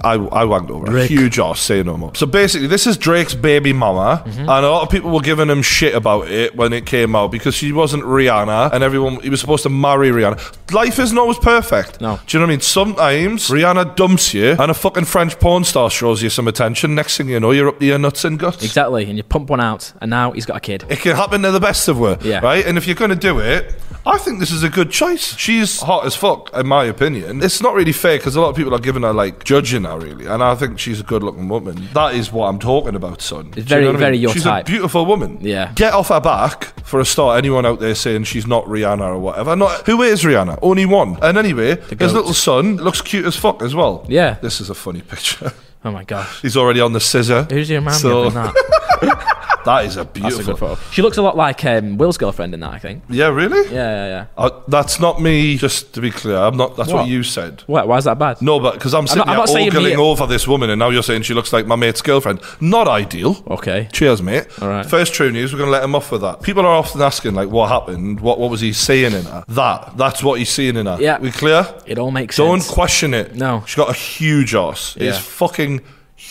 I, 0.02 0.14
I 0.14 0.44
wanked 0.44 0.70
over. 0.70 0.90
her. 0.90 1.04
Huge 1.06 1.38
ass, 1.38 1.60
say 1.60 1.82
no 1.82 1.96
more. 1.96 2.12
So 2.14 2.26
basically, 2.26 2.66
this 2.66 2.86
is 2.86 2.96
Drake's 2.96 3.34
baby 3.34 3.72
mama, 3.72 4.22
Mm-hmm. 4.26 4.40
and 4.40 4.48
a 4.66 4.70
lot 4.70 4.82
of 4.82 4.90
people 4.90 5.10
were 5.10 5.20
giving 5.20 5.48
him 5.48 5.62
shit 5.62 5.94
about 5.94 6.28
it 6.28 6.56
when 6.56 6.72
it 6.72 6.86
came 6.86 7.14
out 7.14 7.30
because 7.30 7.54
she 7.54 7.72
wasn't 7.72 8.02
Rihanna, 8.04 8.72
and 8.72 8.82
everyone 8.82 9.20
he 9.20 9.30
was 9.30 9.40
supposed 9.40 9.62
to 9.64 9.68
marry 9.68 10.10
Rihanna. 10.10 10.72
Life 10.72 10.98
isn't 10.98 11.16
always 11.18 11.38
perfect. 11.38 12.00
No. 12.00 12.18
Do 12.26 12.36
you 12.36 12.40
know 12.40 12.46
what 12.46 12.50
I 12.50 12.54
mean? 12.54 12.60
Sometimes 12.60 13.48
Rihanna 13.48 13.96
dumps 13.96 14.34
you, 14.34 14.50
and 14.58 14.70
a 14.70 14.74
fucking 14.74 15.04
French 15.04 15.38
porn 15.38 15.64
star 15.64 15.90
shows 15.90 16.22
you 16.22 16.30
some 16.30 16.48
attention. 16.48 16.94
Next 16.94 17.16
thing 17.16 17.28
you 17.28 17.38
know, 17.40 17.50
you're 17.52 17.68
up 17.68 17.78
to 17.78 17.84
your 17.86 17.98
nuts 17.98 18.24
and 18.24 18.38
guts. 18.38 18.64
Exactly. 18.64 19.04
And 19.04 19.16
you 19.16 19.22
pump 19.22 19.50
one 19.50 19.60
out, 19.60 19.92
and 20.00 20.10
now 20.10 20.32
he's 20.32 20.46
got 20.46 20.56
a 20.56 20.60
kid. 20.60 20.84
It 20.88 21.00
can 21.00 21.14
happen 21.16 21.42
to 21.42 21.50
the 21.50 21.60
best 21.60 21.88
of 21.88 21.98
her, 21.98 22.18
Yeah. 22.22 22.40
right? 22.40 22.64
And 22.66 22.78
if 22.78 22.86
you're 22.86 22.96
going 22.96 23.10
to 23.10 23.16
do 23.16 23.38
it, 23.38 23.74
I 24.04 24.18
think 24.18 24.40
this 24.40 24.50
is 24.50 24.62
a 24.64 24.68
good 24.68 24.90
choice. 24.90 25.36
She's 25.36 25.80
hot 25.80 26.04
as 26.06 26.16
fuck, 26.16 26.50
in 26.54 26.66
my 26.72 26.84
opinion. 26.86 27.42
It's 27.42 27.60
not 27.60 27.74
really 27.74 27.92
fair 27.92 28.16
because 28.16 28.34
a 28.36 28.40
lot 28.40 28.48
of 28.48 28.56
people 28.56 28.74
are 28.74 28.78
giving 28.88 29.02
her 29.02 29.12
like 29.12 29.44
judging 29.44 29.84
her, 29.84 29.98
really, 29.98 30.26
and 30.26 30.42
I 30.42 30.54
think 30.54 30.78
she's 30.78 31.00
a 31.00 31.02
good-looking 31.02 31.48
woman. 31.48 31.88
That 31.92 32.14
is 32.14 32.32
what 32.32 32.46
I'm 32.48 32.58
talking 32.58 32.94
about, 32.94 33.20
son. 33.20 33.52
You 33.56 33.62
very- 33.62 33.82
know 33.84 33.88
what 33.90 33.96
I 33.96 33.98
very 34.00 34.12
mean? 34.12 34.22
your 34.22 34.32
She's 34.32 34.44
type. 34.44 34.64
a 34.66 34.70
beautiful 34.70 35.04
woman. 35.04 35.38
Yeah. 35.42 35.72
Get 35.74 35.92
off 35.92 36.08
her 36.08 36.20
back 36.20 36.72
for 36.84 36.98
a 37.00 37.04
start. 37.04 37.36
Anyone 37.38 37.66
out 37.66 37.78
there 37.80 37.94
saying 37.94 38.24
she's 38.24 38.46
not 38.46 38.64
Rihanna 38.64 39.06
or 39.06 39.18
whatever? 39.18 39.54
Not 39.54 39.86
who 39.86 40.00
is 40.02 40.22
Rihanna? 40.24 40.58
Only 40.62 40.86
one. 40.86 41.18
And 41.20 41.36
anyway, 41.36 41.76
his 41.98 42.12
little 42.14 42.32
son 42.34 42.76
looks 42.78 43.00
cute 43.02 43.26
as 43.26 43.36
fuck 43.36 43.60
as 43.62 43.74
well. 43.74 44.04
Yeah. 44.08 44.36
This 44.40 44.60
is 44.60 44.70
a 44.70 44.74
funny 44.74 45.02
picture. 45.02 45.52
Oh 45.84 45.90
my 45.90 46.04
gosh. 46.04 46.40
He's 46.42 46.56
already 46.56 46.80
on 46.80 46.92
the 46.94 47.00
scissor. 47.00 47.42
Who's 47.50 47.68
your 47.68 47.80
man 47.82 47.94
So- 47.94 48.30
that? 49.64 49.84
Is 49.84 49.96
a 49.96 50.04
That's 50.04 50.08
a 50.08 50.20
beautiful. 50.20 50.44
good 50.54 50.58
photo. 50.58 50.80
She 50.90 51.02
looks 51.02 51.16
a 51.16 51.22
lot 51.22 51.36
like 51.36 51.64
um, 51.64 51.98
Will's 51.98 52.16
girlfriend 52.18 52.54
in 52.54 52.60
that, 52.60 52.72
I 52.72 52.78
think. 52.78 53.02
Yeah, 53.08 53.28
really? 53.28 53.58
Yeah, 53.72 53.90
yeah, 53.90 54.06
yeah. 54.06 54.26
Uh, 54.36 54.50
that's 54.68 55.00
not 55.00 55.20
me. 55.20 55.56
Just 55.56 55.94
to 55.94 56.00
be 56.00 56.10
clear, 56.10 56.36
I'm 56.36 56.56
not. 56.56 56.76
That's 56.76 56.90
what, 56.92 57.02
What? 57.02 57.08
you 57.08 57.22
said. 57.22 57.62
What? 57.66 57.86
Why 57.88 57.98
is 57.98 58.04
that 58.04 58.18
bad? 58.18 58.40
No, 58.42 58.58
but 58.60 58.74
because 58.74 58.94
I'm 58.94 59.06
sitting 59.06 59.18
not- 59.20 59.28
I'm 59.28 59.32
here 59.34 59.38
not 59.38 59.48
saying 59.48 59.68
ogling 59.68 59.96
me- 59.96 59.96
over 59.96 60.26
this 60.26 60.46
woman, 60.48 60.70
and 60.70 60.78
now 60.78 60.90
you're 60.90 61.02
saying 61.02 61.22
she 61.22 61.34
looks 61.34 61.52
like 61.52 61.66
my 61.66 61.76
mate's 61.76 62.02
girlfriend. 62.02 62.40
Not 62.60 62.88
ideal. 62.88 63.42
Okay. 63.48 63.88
Cheers, 63.92 64.22
mate. 64.22 64.46
All 64.60 64.68
right. 64.68 64.84
First 64.86 65.14
true 65.14 65.30
news. 65.30 65.52
We're 65.52 65.58
going 65.58 65.68
to 65.68 65.72
let 65.72 65.84
him 65.84 65.94
off 65.94 66.10
with 66.12 66.20
that. 66.22 66.42
People 66.42 66.62
are 66.66 66.74
often 66.74 67.00
asking, 67.02 67.34
like, 67.34 67.48
what 67.50 67.68
happened? 67.68 68.20
What 68.20 68.38
What 68.38 68.50
was 68.50 68.60
he 68.60 68.72
seeing 68.72 69.12
in 69.12 69.24
her? 69.24 69.44
That. 69.48 69.96
That's 69.96 70.22
what 70.22 70.38
he's 70.38 70.50
seeing 70.50 70.76
in 70.76 70.86
her. 70.86 70.96
Yeah. 71.00 71.18
We 71.18 71.30
clear? 71.30 71.66
It 71.86 71.98
all 71.98 72.10
makes 72.10 72.36
sense. 72.36 72.46
Don't 72.46 72.60
sense. 72.60 72.72
question 72.74 73.14
it. 73.14 73.34
No. 73.34 73.62
She's 73.66 73.76
got 73.76 73.90
a 73.90 73.94
huge 73.94 74.54
ass. 74.54 74.96
It's 74.96 75.16
Yeah. 75.16 75.22
fucking 75.22 75.80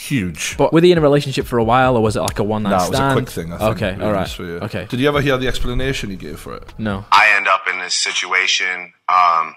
huge. 0.01 0.57
But 0.57 0.73
were 0.73 0.81
they 0.81 0.91
in 0.91 0.97
a 0.97 1.01
relationship 1.01 1.45
for 1.45 1.57
a 1.57 1.63
while, 1.63 1.95
or 1.95 2.01
was 2.01 2.15
it 2.15 2.21
like 2.21 2.39
a 2.39 2.43
one 2.43 2.63
night 2.63 2.71
Nah, 2.71 2.85
it 2.85 2.89
was 2.89 2.99
a 2.99 3.13
quick 3.13 3.29
thing. 3.29 3.53
I 3.53 3.57
think, 3.57 3.75
okay, 3.77 3.91
all 3.93 4.11
right. 4.11 4.19
honest 4.19 4.39
you. 4.39 4.57
Okay. 4.57 4.85
Did 4.89 4.99
you 4.99 5.07
ever 5.07 5.21
hear 5.21 5.37
the 5.37 5.47
explanation 5.47 6.09
he 6.09 6.15
gave 6.15 6.39
for 6.39 6.55
it? 6.55 6.73
No. 6.77 7.05
I 7.11 7.33
end 7.35 7.47
up 7.47 7.63
in 7.71 7.79
this 7.79 7.95
situation 7.95 8.93
um, 9.09 9.55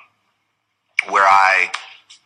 where 1.08 1.24
I, 1.24 1.70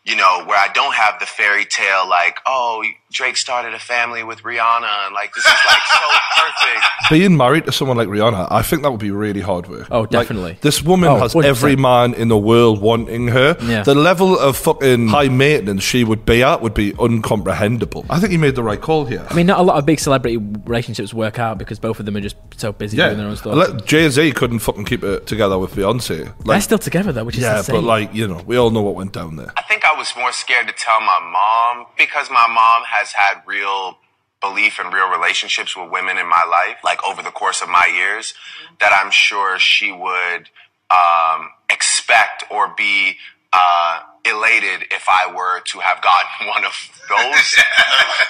you 0.04 0.16
know, 0.16 0.44
where 0.46 0.58
I 0.58 0.68
don't 0.72 0.94
have 0.94 1.20
the 1.20 1.26
fairy 1.26 1.64
tale 1.64 2.08
like, 2.08 2.38
oh, 2.46 2.84
Drake 3.10 3.38
started 3.38 3.72
a 3.72 3.78
family 3.78 4.22
with 4.22 4.42
Rihanna, 4.42 5.06
and 5.06 5.14
like 5.14 5.34
this 5.34 5.44
is 5.44 5.50
like 5.66 5.82
so 5.90 5.98
perfect. 6.36 6.86
Being 7.10 7.36
married 7.38 7.64
to 7.64 7.72
someone 7.72 7.96
like 7.96 8.08
Rihanna, 8.08 8.48
I 8.50 8.60
think 8.60 8.82
that 8.82 8.90
would 8.90 9.00
be 9.00 9.10
really 9.10 9.40
hard 9.40 9.66
work. 9.66 9.88
Oh, 9.90 10.00
Like, 10.02 10.10
definitely. 10.10 10.58
this 10.60 10.82
woman 10.82 11.08
Oh, 11.08 11.16
has 11.16 11.32
100%. 11.32 11.44
every 11.44 11.76
man 11.76 12.12
in 12.12 12.28
the 12.28 12.36
world 12.36 12.82
wanting 12.82 13.28
her. 13.28 13.56
Yeah. 13.62 13.82
The 13.82 13.94
level 13.94 14.38
of 14.38 14.58
fucking 14.58 15.04
hmm. 15.04 15.08
high 15.08 15.28
maintenance 15.28 15.82
she 15.82 16.04
would 16.04 16.26
be 16.26 16.42
at 16.42 16.60
would 16.60 16.74
be 16.74 16.92
uncomprehendable. 16.92 18.04
I 18.10 18.20
think 18.20 18.32
he 18.32 18.36
made 18.38 18.54
the 18.54 18.62
right 18.62 18.80
call 18.80 19.06
here. 19.06 19.26
I 19.30 19.34
mean, 19.34 19.46
not 19.46 19.58
a 19.58 19.62
lot 19.62 19.78
of 19.78 19.86
big 19.86 20.00
celebrity 20.00 20.36
relationships 20.36 21.14
work 21.14 21.38
out 21.38 21.56
because 21.58 21.78
both 21.78 21.98
of 22.00 22.06
them 22.06 22.16
are 22.16 22.20
just 22.20 22.36
so 22.56 22.72
busy 22.72 22.96
doing 22.98 23.16
their 23.16 23.26
own 23.26 23.36
stuff. 23.36 23.84
Jay 23.86 24.08
Z 24.10 24.32
couldn't 24.32 24.58
fucking 24.58 24.84
keep 24.84 25.02
it 25.02 25.26
together 25.26 25.58
with 25.58 25.74
Beyonce. 25.74 26.32
They're 26.44 26.60
still 26.60 26.78
together 26.78 27.12
though, 27.12 27.24
which 27.24 27.36
is 27.36 27.42
yeah, 27.42 27.58
insane. 27.58 27.76
but 27.76 27.84
like 27.84 28.14
you 28.14 28.28
know, 28.28 28.42
we 28.46 28.56
all 28.56 28.70
know 28.70 28.82
what 28.82 28.94
went 28.94 29.12
down 29.12 29.36
there. 29.36 29.52
I 29.56 29.62
think 29.62 29.84
I 29.84 29.96
was 29.98 30.14
more 30.16 30.30
scared 30.32 30.68
to 30.68 30.72
tell 30.72 31.00
my 31.00 31.18
mom 31.20 31.86
because 31.98 32.30
my 32.30 32.46
mom 32.48 32.84
has 32.86 33.12
had 33.12 33.42
real 33.46 33.98
belief 34.40 34.78
and 34.78 34.94
real 34.94 35.10
relationships 35.10 35.76
with 35.76 35.90
women 35.90 36.16
in 36.16 36.28
my 36.28 36.44
life, 36.48 36.76
like 36.84 37.04
over 37.04 37.20
the 37.20 37.32
course 37.32 37.60
of 37.60 37.68
my 37.68 37.90
years, 37.92 38.32
that 38.78 38.96
I'm 39.02 39.10
sure 39.10 39.58
she 39.58 39.90
would 39.90 40.48
um, 40.90 41.50
expect 41.68 42.44
or 42.48 42.72
be 42.76 43.16
uh, 43.52 44.02
elated 44.24 44.86
if 44.90 45.06
I 45.08 45.32
were 45.32 45.60
to 45.60 45.78
have 45.80 46.00
gotten 46.02 46.46
one 46.54 46.64
of 46.64 46.72
those 47.08 47.56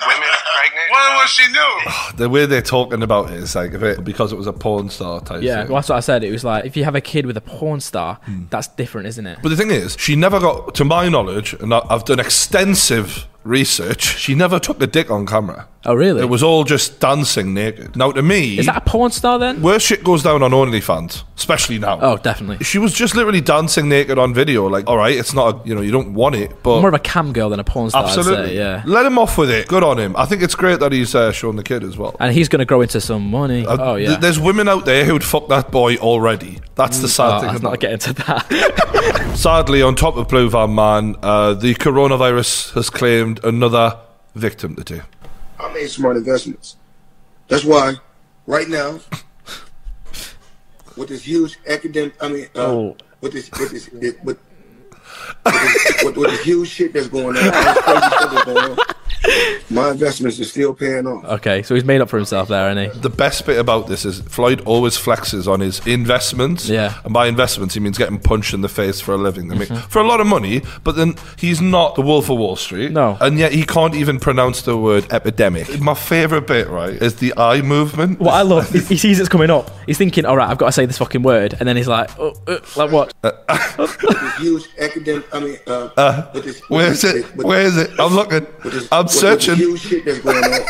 women 0.06 0.28
pregnant. 0.28 0.90
Well, 0.92 1.16
what 1.16 1.28
she 1.28 1.50
knew. 1.52 1.78
The 2.18 2.28
way 2.28 2.46
they're 2.46 2.62
talking 2.62 3.02
about 3.02 3.30
it 3.30 3.36
is 3.38 3.54
like 3.54 3.72
if 3.74 3.82
it 3.82 4.02
because 4.04 4.32
it 4.32 4.36
was 4.36 4.46
a 4.48 4.52
porn 4.52 4.88
star 4.90 5.20
type. 5.20 5.42
yeah, 5.42 5.62
thing. 5.62 5.68
well, 5.72 5.76
that's 5.80 5.88
what 5.88 5.96
I 5.96 6.00
said. 6.00 6.24
It 6.24 6.32
was 6.32 6.42
like 6.44 6.64
if 6.64 6.76
you 6.76 6.84
have 6.84 6.94
a 6.96 7.00
kid 7.00 7.26
with 7.26 7.36
a 7.36 7.40
porn 7.40 7.80
star, 7.80 8.16
Hmm. 8.24 8.44
that's 8.50 8.66
different, 8.68 9.06
isn't 9.08 9.26
it? 9.26 9.38
But 9.42 9.50
the 9.50 9.56
thing 9.56 9.70
is, 9.70 9.96
she 10.00 10.16
never 10.16 10.40
got, 10.40 10.74
to 10.76 10.84
my 10.84 11.08
knowledge, 11.08 11.52
and 11.54 11.72
I've 11.72 12.04
done 12.04 12.18
extensive 12.20 13.26
research, 13.44 14.02
she 14.18 14.34
never 14.34 14.58
took 14.58 14.82
a 14.82 14.86
dick 14.86 15.10
on 15.10 15.26
camera. 15.26 15.68
Oh, 15.84 15.94
really? 15.94 16.20
It 16.20 16.28
was 16.28 16.42
all 16.42 16.64
just 16.64 17.00
dancing 17.00 17.54
naked. 17.54 17.96
Now, 17.96 18.10
to 18.12 18.20
me, 18.20 18.58
Is 18.58 18.66
that 18.66 18.76
a 18.76 18.80
porn 18.80 19.10
star 19.10 19.38
then? 19.38 19.62
where 19.62 19.78
shit 19.78 20.02
goes 20.04 20.22
down 20.24 20.42
on 20.42 20.50
OnlyFans, 20.50 21.22
especially 21.36 21.78
now. 21.78 21.98
Oh, 22.02 22.16
definitely. 22.18 22.62
She 22.64 22.78
was 22.78 22.92
just 22.92 23.14
literally 23.14 23.40
dancing 23.40 23.88
naked 23.88 24.18
on 24.18 24.34
video. 24.34 24.66
Like, 24.66 24.86
all 24.88 24.96
right, 24.98 25.16
it's 25.16 25.32
not, 25.32 25.64
a, 25.64 25.68
you 25.68 25.74
know, 25.74 25.80
you 25.80 25.92
don't 25.92 26.12
want 26.14 26.34
it, 26.34 26.50
but. 26.62 26.80
More 26.80 26.88
of 26.88 26.94
a 26.94 26.98
cam 26.98 27.32
girl 27.32 27.48
than 27.48 27.60
a 27.60 27.64
porn 27.64 27.88
star. 27.90 28.04
I'd 28.04 28.12
say, 28.12 28.18
Absolutely. 28.20 28.56
yeah. 28.56 28.82
Let 28.86 29.06
him 29.06 29.18
off 29.18 29.38
with 29.38 29.50
it. 29.50 29.68
Good 29.68 29.84
on 29.84 29.98
him. 29.98 30.14
I 30.16 30.26
think 30.26 30.42
it's 30.42 30.56
great 30.56 30.80
that 30.80 30.92
he's 30.92 31.14
uh, 31.14 31.30
shown 31.32 31.56
the 31.56 31.62
kid 31.62 31.84
as 31.84 31.96
well. 31.96 32.16
And 32.20 32.34
he's 32.34 32.48
going 32.48 32.58
to 32.58 32.66
grow 32.66 32.82
into 32.82 33.00
some 33.00 33.30
money. 33.30 33.64
Uh, 33.64 33.76
oh 33.92 33.94
yeah. 33.94 34.08
th- 34.08 34.20
there's 34.20 34.40
women 34.40 34.68
out 34.68 34.84
there 34.84 35.04
who'd 35.04 35.24
fuck 35.24 35.48
that 35.48 35.70
boy 35.70 35.96
already. 35.96 36.58
That's 36.74 36.98
the 36.98 37.08
sad 37.08 37.28
Oh, 37.36 37.38
thing. 37.40 37.48
let's 37.48 37.60
about 37.60 37.68
not 37.70 37.74
it. 37.74 37.80
get 37.80 37.92
into 37.92 38.12
that. 38.14 39.32
Sadly, 39.36 39.82
on 39.82 39.94
top 39.94 40.16
of 40.16 40.28
Blue 40.28 40.50
Van 40.50 40.74
Man, 40.74 41.14
uh, 41.22 41.54
the 41.54 41.74
coronavirus 41.76 42.72
has 42.74 42.90
claimed 42.90 43.37
another 43.44 43.98
victim 44.34 44.74
today. 44.76 45.02
I 45.58 45.72
made 45.72 45.88
smart 45.90 46.16
investments. 46.16 46.76
That's 47.48 47.64
why, 47.64 47.94
right 48.46 48.68
now, 48.68 49.00
with 50.96 51.08
this 51.08 51.22
huge 51.22 51.58
academic, 51.66 52.14
I 52.22 52.28
mean, 52.28 52.46
uh, 52.54 52.66
Oh. 52.66 52.96
with 53.20 53.32
this, 53.32 53.50
with 53.58 53.70
this, 53.70 53.88
it, 53.88 54.22
with 54.24 54.38
with, 55.44 55.54
this, 55.54 56.04
with, 56.04 56.16
with 56.16 56.30
the 56.30 56.36
huge 56.44 56.68
shit 56.68 56.92
that's 56.92 57.08
going 57.08 57.36
on, 57.36 57.36
all 57.36 57.42
this 57.42 57.82
crazy 57.82 58.00
stuff 58.06 58.30
that's 58.32 58.44
going 58.44 58.70
on, 58.70 58.78
my 59.70 59.90
investments 59.90 60.38
are 60.40 60.44
still 60.44 60.74
paying 60.74 61.06
off. 61.06 61.24
Okay, 61.24 61.62
so 61.62 61.74
he's 61.74 61.84
made 61.84 62.00
up 62.00 62.08
for 62.08 62.16
himself 62.16 62.48
there, 62.48 62.70
isn't 62.70 62.94
he? 62.94 63.00
The 63.00 63.10
best 63.10 63.44
bit 63.46 63.58
about 63.58 63.86
this 63.86 64.04
is 64.04 64.20
Floyd 64.20 64.60
always 64.62 64.96
flexes 64.96 65.46
on 65.46 65.60
his 65.60 65.84
investments. 65.86 66.68
Yeah. 66.68 66.94
And 67.04 67.12
by 67.12 67.26
investments, 67.26 67.74
he 67.74 67.80
means 67.80 67.98
getting 67.98 68.18
punched 68.18 68.54
in 68.54 68.60
the 68.60 68.68
face 68.68 69.00
for 69.00 69.12
a 69.14 69.16
living. 69.18 69.50
I 69.52 69.56
mean, 69.56 69.68
for 69.88 70.00
a 70.00 70.06
lot 70.06 70.20
of 70.20 70.26
money, 70.26 70.62
but 70.84 70.96
then 70.96 71.16
he's 71.38 71.60
not 71.60 71.94
the 71.94 72.02
Wolf 72.02 72.30
of 72.30 72.38
Wall 72.38 72.56
Street. 72.56 72.92
No. 72.92 73.16
And 73.20 73.38
yet 73.38 73.52
he 73.52 73.64
can't 73.64 73.94
even 73.94 74.18
pronounce 74.20 74.62
the 74.62 74.76
word 74.76 75.12
epidemic. 75.12 75.80
My 75.80 75.94
favourite 75.94 76.46
bit, 76.46 76.68
right, 76.68 76.94
is 76.94 77.16
the 77.16 77.34
eye 77.36 77.60
movement. 77.62 78.20
What 78.20 78.34
I 78.34 78.42
love, 78.42 78.70
he, 78.70 78.78
he 78.80 78.96
sees 78.96 79.20
it's 79.20 79.28
coming 79.28 79.50
up. 79.50 79.70
He's 79.86 79.98
thinking, 79.98 80.24
all 80.24 80.36
right, 80.36 80.48
I've 80.48 80.58
got 80.58 80.66
to 80.66 80.72
say 80.72 80.86
this 80.86 80.98
fucking 80.98 81.22
word, 81.22 81.54
and 81.58 81.68
then 81.68 81.76
he's 81.76 81.88
like, 81.88 82.10
oh, 82.18 82.34
uh, 82.46 82.58
like 82.76 82.90
what? 82.92 83.12
With 83.78 84.00
this 84.00 84.36
huge 84.38 84.68
academic, 84.78 85.34
I 85.34 85.40
mean, 85.40 85.58
uh, 85.66 86.30
with 86.34 86.44
this, 86.44 86.60
Where 86.68 86.90
is 86.90 87.04
it? 87.04 87.34
with- 87.36 87.46
Where 87.46 87.62
is 87.62 87.76
it? 87.76 87.90
I'm 87.98 88.14
looking. 88.14 88.46
with 88.64 88.72
this- 88.74 88.88
I'm 89.12 89.20
searching. 89.20 89.56
huge 89.56 89.80
shit 89.80 90.04
that's 90.04 90.20
going 90.20 90.42
on. 90.44 90.60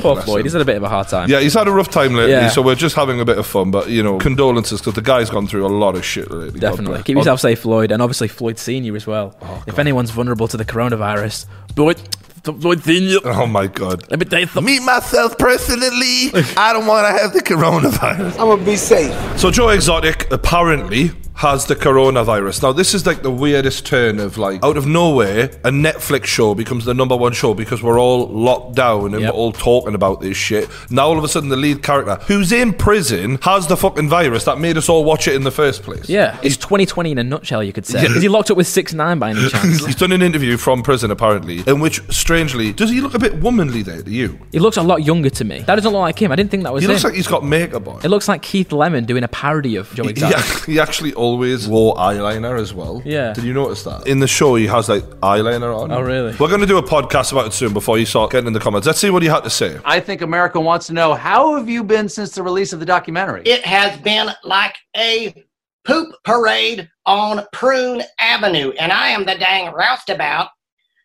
Poor 0.00 0.20
Floyd. 0.22 0.44
He's 0.44 0.52
had 0.54 0.62
a 0.62 0.64
bit 0.64 0.76
of 0.76 0.82
a 0.82 0.88
hard 0.88 1.06
time. 1.08 1.28
Yeah, 1.28 1.40
he's 1.40 1.54
had 1.54 1.68
a 1.68 1.70
rough 1.70 1.90
time 1.90 2.14
lately, 2.14 2.32
Yeah. 2.32 2.48
so 2.48 2.62
we're 2.62 2.74
just 2.74 2.96
having 2.96 3.20
a 3.20 3.24
bit 3.24 3.38
of 3.38 3.46
fun. 3.46 3.70
But 3.70 3.88
you 3.88 4.02
know, 4.02 4.18
condolences 4.18 4.80
because 4.80 4.94
the 4.94 5.02
guy's 5.02 5.28
gone 5.30 5.46
through 5.46 5.66
a 5.66 5.68
lot 5.68 5.94
of 5.96 6.04
shit 6.04 6.30
lately. 6.30 6.58
God 6.58 6.70
Definitely. 6.70 6.86
bless. 6.94 7.02
Keep 7.04 7.16
yourself 7.18 7.40
safe, 7.40 7.60
Floyd, 7.60 7.92
and 7.92 8.00
obviously 8.02 8.28
Floyd 8.28 8.58
Senior 8.58 8.96
as 8.96 9.06
well. 9.06 9.36
Oh, 9.42 9.62
if 9.66 9.78
anyone's 9.78 10.10
vulnerable 10.10 10.48
to 10.48 10.56
the 10.56 10.64
coronavirus, 10.64 11.46
Floyd, 11.74 12.00
Floyd 12.42 12.82
Senior. 12.84 13.18
Oh 13.24 13.46
my 13.46 13.66
god. 13.66 14.04
Let 14.10 14.18
me 14.18 14.24
tell 14.26 14.40
you 14.40 14.46
something. 14.46 14.64
Me 14.64 14.80
myself 14.80 15.36
personally, 15.38 16.30
I 16.56 16.72
don't 16.72 16.86
want 16.86 17.06
to 17.06 17.22
have 17.22 17.32
the 17.34 17.40
coronavirus. 17.42 18.32
I'm 18.32 18.48
gonna 18.48 18.64
be 18.64 18.76
safe. 18.76 19.12
So 19.38 19.50
Joe 19.50 19.68
Exotic 19.68 20.30
apparently 20.32 21.10
has 21.36 21.66
the 21.66 21.76
coronavirus. 21.76 22.62
Now 22.62 22.72
this 22.72 22.94
is 22.94 23.06
like 23.06 23.22
the 23.22 23.30
weirdest 23.30 23.84
turn 23.86 24.18
of 24.20 24.38
like 24.38 24.62
out 24.64 24.76
of 24.76 24.86
nowhere, 24.86 25.44
a 25.64 25.70
Netflix 25.70 26.26
show 26.26 26.54
becomes 26.54 26.84
the 26.84 26.94
number 26.94 27.16
one 27.16 27.32
show 27.32 27.52
because 27.54 27.82
we're 27.82 28.00
all 28.00 28.26
locked 28.28 28.74
down 28.74 29.12
and 29.14 29.20
Yep. 29.22 29.32
we're 29.34 29.38
all 29.38 29.52
talking 29.52 29.94
about 29.94 30.20
this 30.20 30.36
shit. 30.36 30.68
Now 30.90 31.08
all 31.08 31.18
of 31.18 31.24
a 31.24 31.28
sudden 31.28 31.48
the 31.48 31.56
lead 31.56 31.82
character, 31.82 32.16
who's 32.26 32.52
in 32.52 32.72
prison, 32.72 33.38
has 33.42 33.66
the 33.66 33.76
fucking 33.76 34.08
virus 34.08 34.44
that 34.44 34.58
made 34.58 34.76
us 34.76 34.88
all 34.88 35.04
watch 35.04 35.28
it 35.28 35.34
in 35.34 35.44
the 35.44 35.50
first 35.50 35.82
place. 35.82 36.08
Yeah, 36.08 36.38
it's 36.42 36.56
2020 36.56 37.12
in 37.12 37.18
a 37.18 37.24
nutshell, 37.24 37.62
you 37.62 37.72
could 37.72 37.86
say. 37.86 38.04
Is 38.06 38.22
he 38.22 38.28
locked 38.28 38.50
up 38.50 38.56
with 38.56 38.66
six 38.66 38.94
nine 38.94 39.18
by 39.18 39.30
any 39.30 39.48
chance? 39.50 39.84
He's 39.84 39.94
done 39.96 40.12
an 40.12 40.22
interview 40.22 40.56
from 40.56 40.82
prison 40.82 41.10
apparently, 41.10 41.62
in 41.66 41.80
which 41.80 42.00
strangely 42.10 42.72
does 42.72 42.90
he 42.90 43.00
look 43.00 43.14
a 43.14 43.18
bit 43.18 43.34
womanly 43.36 43.82
there 43.82 44.02
to 44.02 44.10
you? 44.10 44.38
he 44.52 44.58
looks 44.58 44.76
a 44.76 44.82
lot 44.82 45.04
younger 45.04 45.28
to 45.30 45.44
me. 45.44 45.58
That 45.60 45.74
doesn't 45.76 45.92
look 45.92 46.00
like 46.00 46.20
him. 46.20 46.32
I 46.32 46.36
didn't 46.36 46.50
think 46.50 46.62
that 46.64 46.72
was 46.72 46.82
He 46.82 46.86
him. 46.86 46.92
looks 46.92 47.04
like 47.04 47.14
he's 47.14 47.26
got 47.28 47.44
makeup 47.44 47.86
on. 47.88 48.00
it 48.04 48.08
looks 48.08 48.26
like 48.28 48.40
Keith 48.42 48.72
Lemon 48.72 49.04
doing 49.04 49.22
a 49.22 49.28
parody 49.28 49.76
of 49.76 49.92
Joe 49.94 50.04
He, 50.04 50.10
Exotic. 50.10 50.38
ac- 50.38 50.72
he 50.72 50.80
actually 50.80 51.12
always 51.26 51.68
wore 51.68 51.94
eyeliner 51.96 52.58
as 52.60 52.72
well. 52.72 53.02
Yeah. 53.04 53.32
Did 53.32 53.44
you 53.44 53.52
notice 53.52 53.82
that? 53.82 54.06
In 54.06 54.20
the 54.20 54.28
show, 54.28 54.54
he 54.54 54.66
has 54.66 54.88
like 54.88 55.02
eyeliner 55.20 55.76
on. 55.76 55.90
Oh, 55.90 56.00
really? 56.00 56.34
We're 56.38 56.48
going 56.48 56.60
to 56.60 56.66
do 56.66 56.78
a 56.78 56.82
podcast 56.82 57.32
about 57.32 57.46
it 57.46 57.52
soon 57.52 57.72
before 57.72 57.98
you 57.98 58.06
start 58.06 58.30
getting 58.30 58.46
in 58.46 58.52
the 58.52 58.60
comments. 58.60 58.86
Let's 58.86 59.00
see 59.00 59.10
what 59.10 59.22
he 59.22 59.28
had 59.28 59.44
to 59.44 59.50
say. 59.50 59.78
I 59.84 60.00
think 60.00 60.22
America 60.22 60.60
wants 60.60 60.86
to 60.86 60.92
know 60.92 61.14
how 61.14 61.56
have 61.56 61.68
you 61.68 61.82
been 61.82 62.08
since 62.08 62.30
the 62.30 62.42
release 62.42 62.72
of 62.72 62.80
the 62.80 62.86
documentary? 62.86 63.42
It 63.44 63.64
has 63.64 63.98
been 64.00 64.28
like 64.44 64.76
a 64.96 65.44
poop 65.84 66.14
parade 66.24 66.88
on 67.04 67.44
Prune 67.52 68.02
Avenue, 68.20 68.72
and 68.78 68.92
I 68.92 69.08
am 69.08 69.24
the 69.24 69.36
dang 69.36 69.72
roustabout 69.72 70.48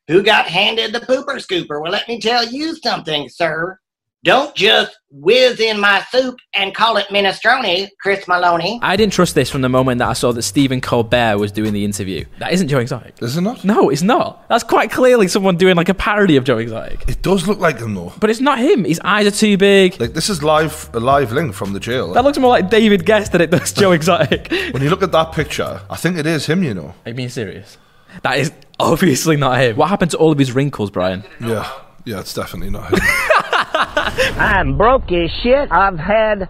who 0.08 0.24
got 0.24 0.48
handed 0.48 0.94
the 0.94 1.00
pooper 1.02 1.38
scooper. 1.38 1.82
Well, 1.82 1.92
let 1.92 2.08
me 2.08 2.20
tell 2.20 2.46
you 2.46 2.76
something, 2.76 3.30
sir. 3.30 3.78
Don't 4.24 4.54
just 4.56 5.00
whiz 5.10 5.60
in 5.60 5.80
my 5.80 6.04
soup 6.12 6.38
and 6.54 6.76
call 6.76 6.96
it 6.98 7.08
minestrone, 7.08 7.88
Chris 8.00 8.28
Maloney. 8.28 8.80
I 8.84 8.96
didn't 8.96 9.14
trust 9.14 9.34
this 9.34 9.50
from 9.50 9.62
the 9.62 9.70
moment 9.70 9.98
that 9.98 10.10
I 10.10 10.14
saw 10.14 10.32
that 10.32 10.44
Stephen 10.44 10.80
Colbert 10.80 11.40
was 11.40 11.52
doing 11.52 11.74
the 11.74 11.84
interview. 11.84 12.26
That 12.38 12.54
isn't 12.54 12.68
Joe 12.68 12.78
Exotic. 12.78 13.16
Is 13.20 13.36
it 13.36 13.42
not? 13.42 13.64
No, 13.66 13.90
it's 13.90 14.04
not. 14.04 14.48
That's 14.48 14.64
quite 14.64 14.92
clearly 14.92 15.28
someone 15.28 15.58
doing 15.58 15.76
like 15.76 15.90
a 15.90 15.96
parody 15.96 16.38
of 16.38 16.44
Joe 16.44 16.60
Exotic. 16.60 17.10
It 17.10 17.24
does 17.24 17.48
look 17.48 17.58
like 17.58 17.80
him 17.80 17.96
though. 17.96 18.14
But 18.20 18.30
it's 18.30 18.40
not 18.40 18.60
him. 18.60 18.84
His 18.84 19.02
eyes 19.04 19.26
are 19.26 19.32
too 19.32 19.58
big. 19.58 20.00
Like 20.00 20.14
this 20.14 20.30
is 20.30 20.44
live, 20.44 20.92
a 20.94 21.00
live 21.00 21.32
link 21.32 21.56
from 21.56 21.74
the 21.74 21.80
jail. 21.80 22.14
That 22.14 22.24
looks 22.24 22.38
more 22.38 22.52
like 22.52 22.70
David 22.70 23.04
Gest 23.08 23.32
than 23.32 23.42
it 23.42 23.50
does 23.50 23.74
Joe 23.74 23.92
Exotic. 23.92 24.52
when 24.72 24.84
you 24.84 24.92
look 24.92 25.02
at 25.02 25.12
that 25.14 25.32
picture, 25.32 25.82
I 25.90 25.96
think 25.96 26.18
it 26.18 26.28
is 26.28 26.46
him. 26.46 26.64
You 26.64 26.76
know. 26.76 26.94
Are 27.06 27.10
you 27.10 27.16
being 27.16 27.30
serious? 27.30 27.80
That 28.22 28.38
is 28.38 28.52
obviously 28.80 29.36
not 29.38 29.60
him. 29.60 29.78
What 29.78 29.90
happened 29.90 30.12
to 30.12 30.18
all 30.18 30.32
of 30.32 30.38
his 30.38 30.52
wrinkles, 30.52 30.92
Brian? 30.92 31.24
Yeah. 31.40 31.68
Yeah, 32.04 32.20
it's 32.20 32.34
definitely 32.34 32.72
not 32.72 32.92
him. 32.92 33.00
I'm 34.38 34.78
broke 34.78 35.12
as 35.12 35.32
shit. 35.44 35.72
I've 35.72 36.00
had 36.00 36.50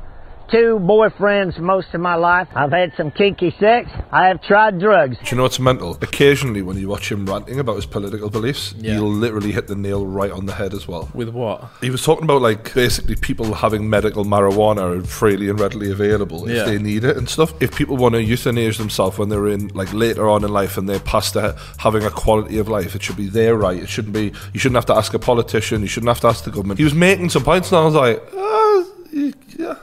two 0.51 0.77
boyfriends 0.81 1.58
most 1.60 1.88
of 1.93 2.01
my 2.01 2.15
life. 2.15 2.48
I've 2.55 2.72
had 2.72 2.91
some 2.98 3.12
kinky 3.12 3.55
sex. 3.60 3.89
I 4.12 4.27
have 4.27 4.41
tried 4.43 4.79
drugs. 4.79 5.17
Do 5.24 5.29
you 5.31 5.38
know 5.38 5.43
what's 5.43 5.60
mental? 5.60 5.98
Occasionally, 6.01 6.62
when 6.62 6.77
you 6.77 6.89
watch 6.89 7.12
him 7.12 7.25
ranting 7.25 7.60
about 7.60 7.77
his 7.77 7.86
political 7.86 8.29
beliefs, 8.29 8.74
Yeah. 8.77 8.93
he'll 8.96 9.10
literally 9.12 9.51
hit 9.51 9.67
the 9.67 9.75
nail 9.75 10.05
right 10.05 10.31
on 10.31 10.46
the 10.46 10.53
head 10.53 10.74
as 10.74 10.88
well. 10.88 11.10
With 11.13 11.29
what? 11.29 11.70
He 11.81 11.89
was 11.89 12.03
talking 12.03 12.25
about 12.25 12.41
like 12.41 12.74
basically 12.74 13.15
people 13.15 13.53
having 13.53 13.89
medical 13.89 14.25
marijuana 14.25 15.05
freely 15.08 15.50
and 15.50 15.60
readily 15.60 15.91
available 15.91 16.48
if 16.48 16.55
Yeah. 16.55 16.65
they 16.65 16.77
need 16.77 17.03
it 17.03 17.17
and 17.17 17.29
stuff. 17.29 17.53
If 17.62 17.75
people 17.75 17.98
want 17.98 18.15
to 18.15 18.22
euthanize 18.24 18.77
themselves 18.77 19.17
when 19.17 19.29
they're 19.29 19.48
in 19.48 19.70
like 19.74 19.93
later 19.93 20.27
on 20.29 20.43
in 20.43 20.51
life 20.51 20.77
and 20.77 20.88
they're 20.89 21.00
past 21.00 21.34
the, 21.34 21.55
having 21.77 22.03
a 22.03 22.10
quality 22.10 22.58
of 22.58 22.67
life, 22.67 22.96
it 22.96 23.01
should 23.03 23.17
be 23.17 23.27
their 23.27 23.55
right. 23.55 23.81
It 23.81 23.89
shouldn't 23.89 24.13
be. 24.13 24.31
You 24.53 24.60
shouldn't 24.60 24.75
have 24.75 24.86
to 24.88 24.96
ask 24.96 25.13
a 25.13 25.20
politician. 25.20 25.81
You 25.81 25.88
shouldn't 25.88 26.10
have 26.10 26.20
to 26.22 26.27
ask 26.27 26.43
the 26.43 26.51
government. 26.51 26.77
He 26.77 26.84
was 26.84 26.93
making 26.93 27.29
some 27.29 27.43
points, 27.43 27.72
and 27.72 27.79
I 27.79 27.86
was 27.86 27.96
like, 27.96 28.22
uh, 28.36 28.84
yeah. 29.13 29.31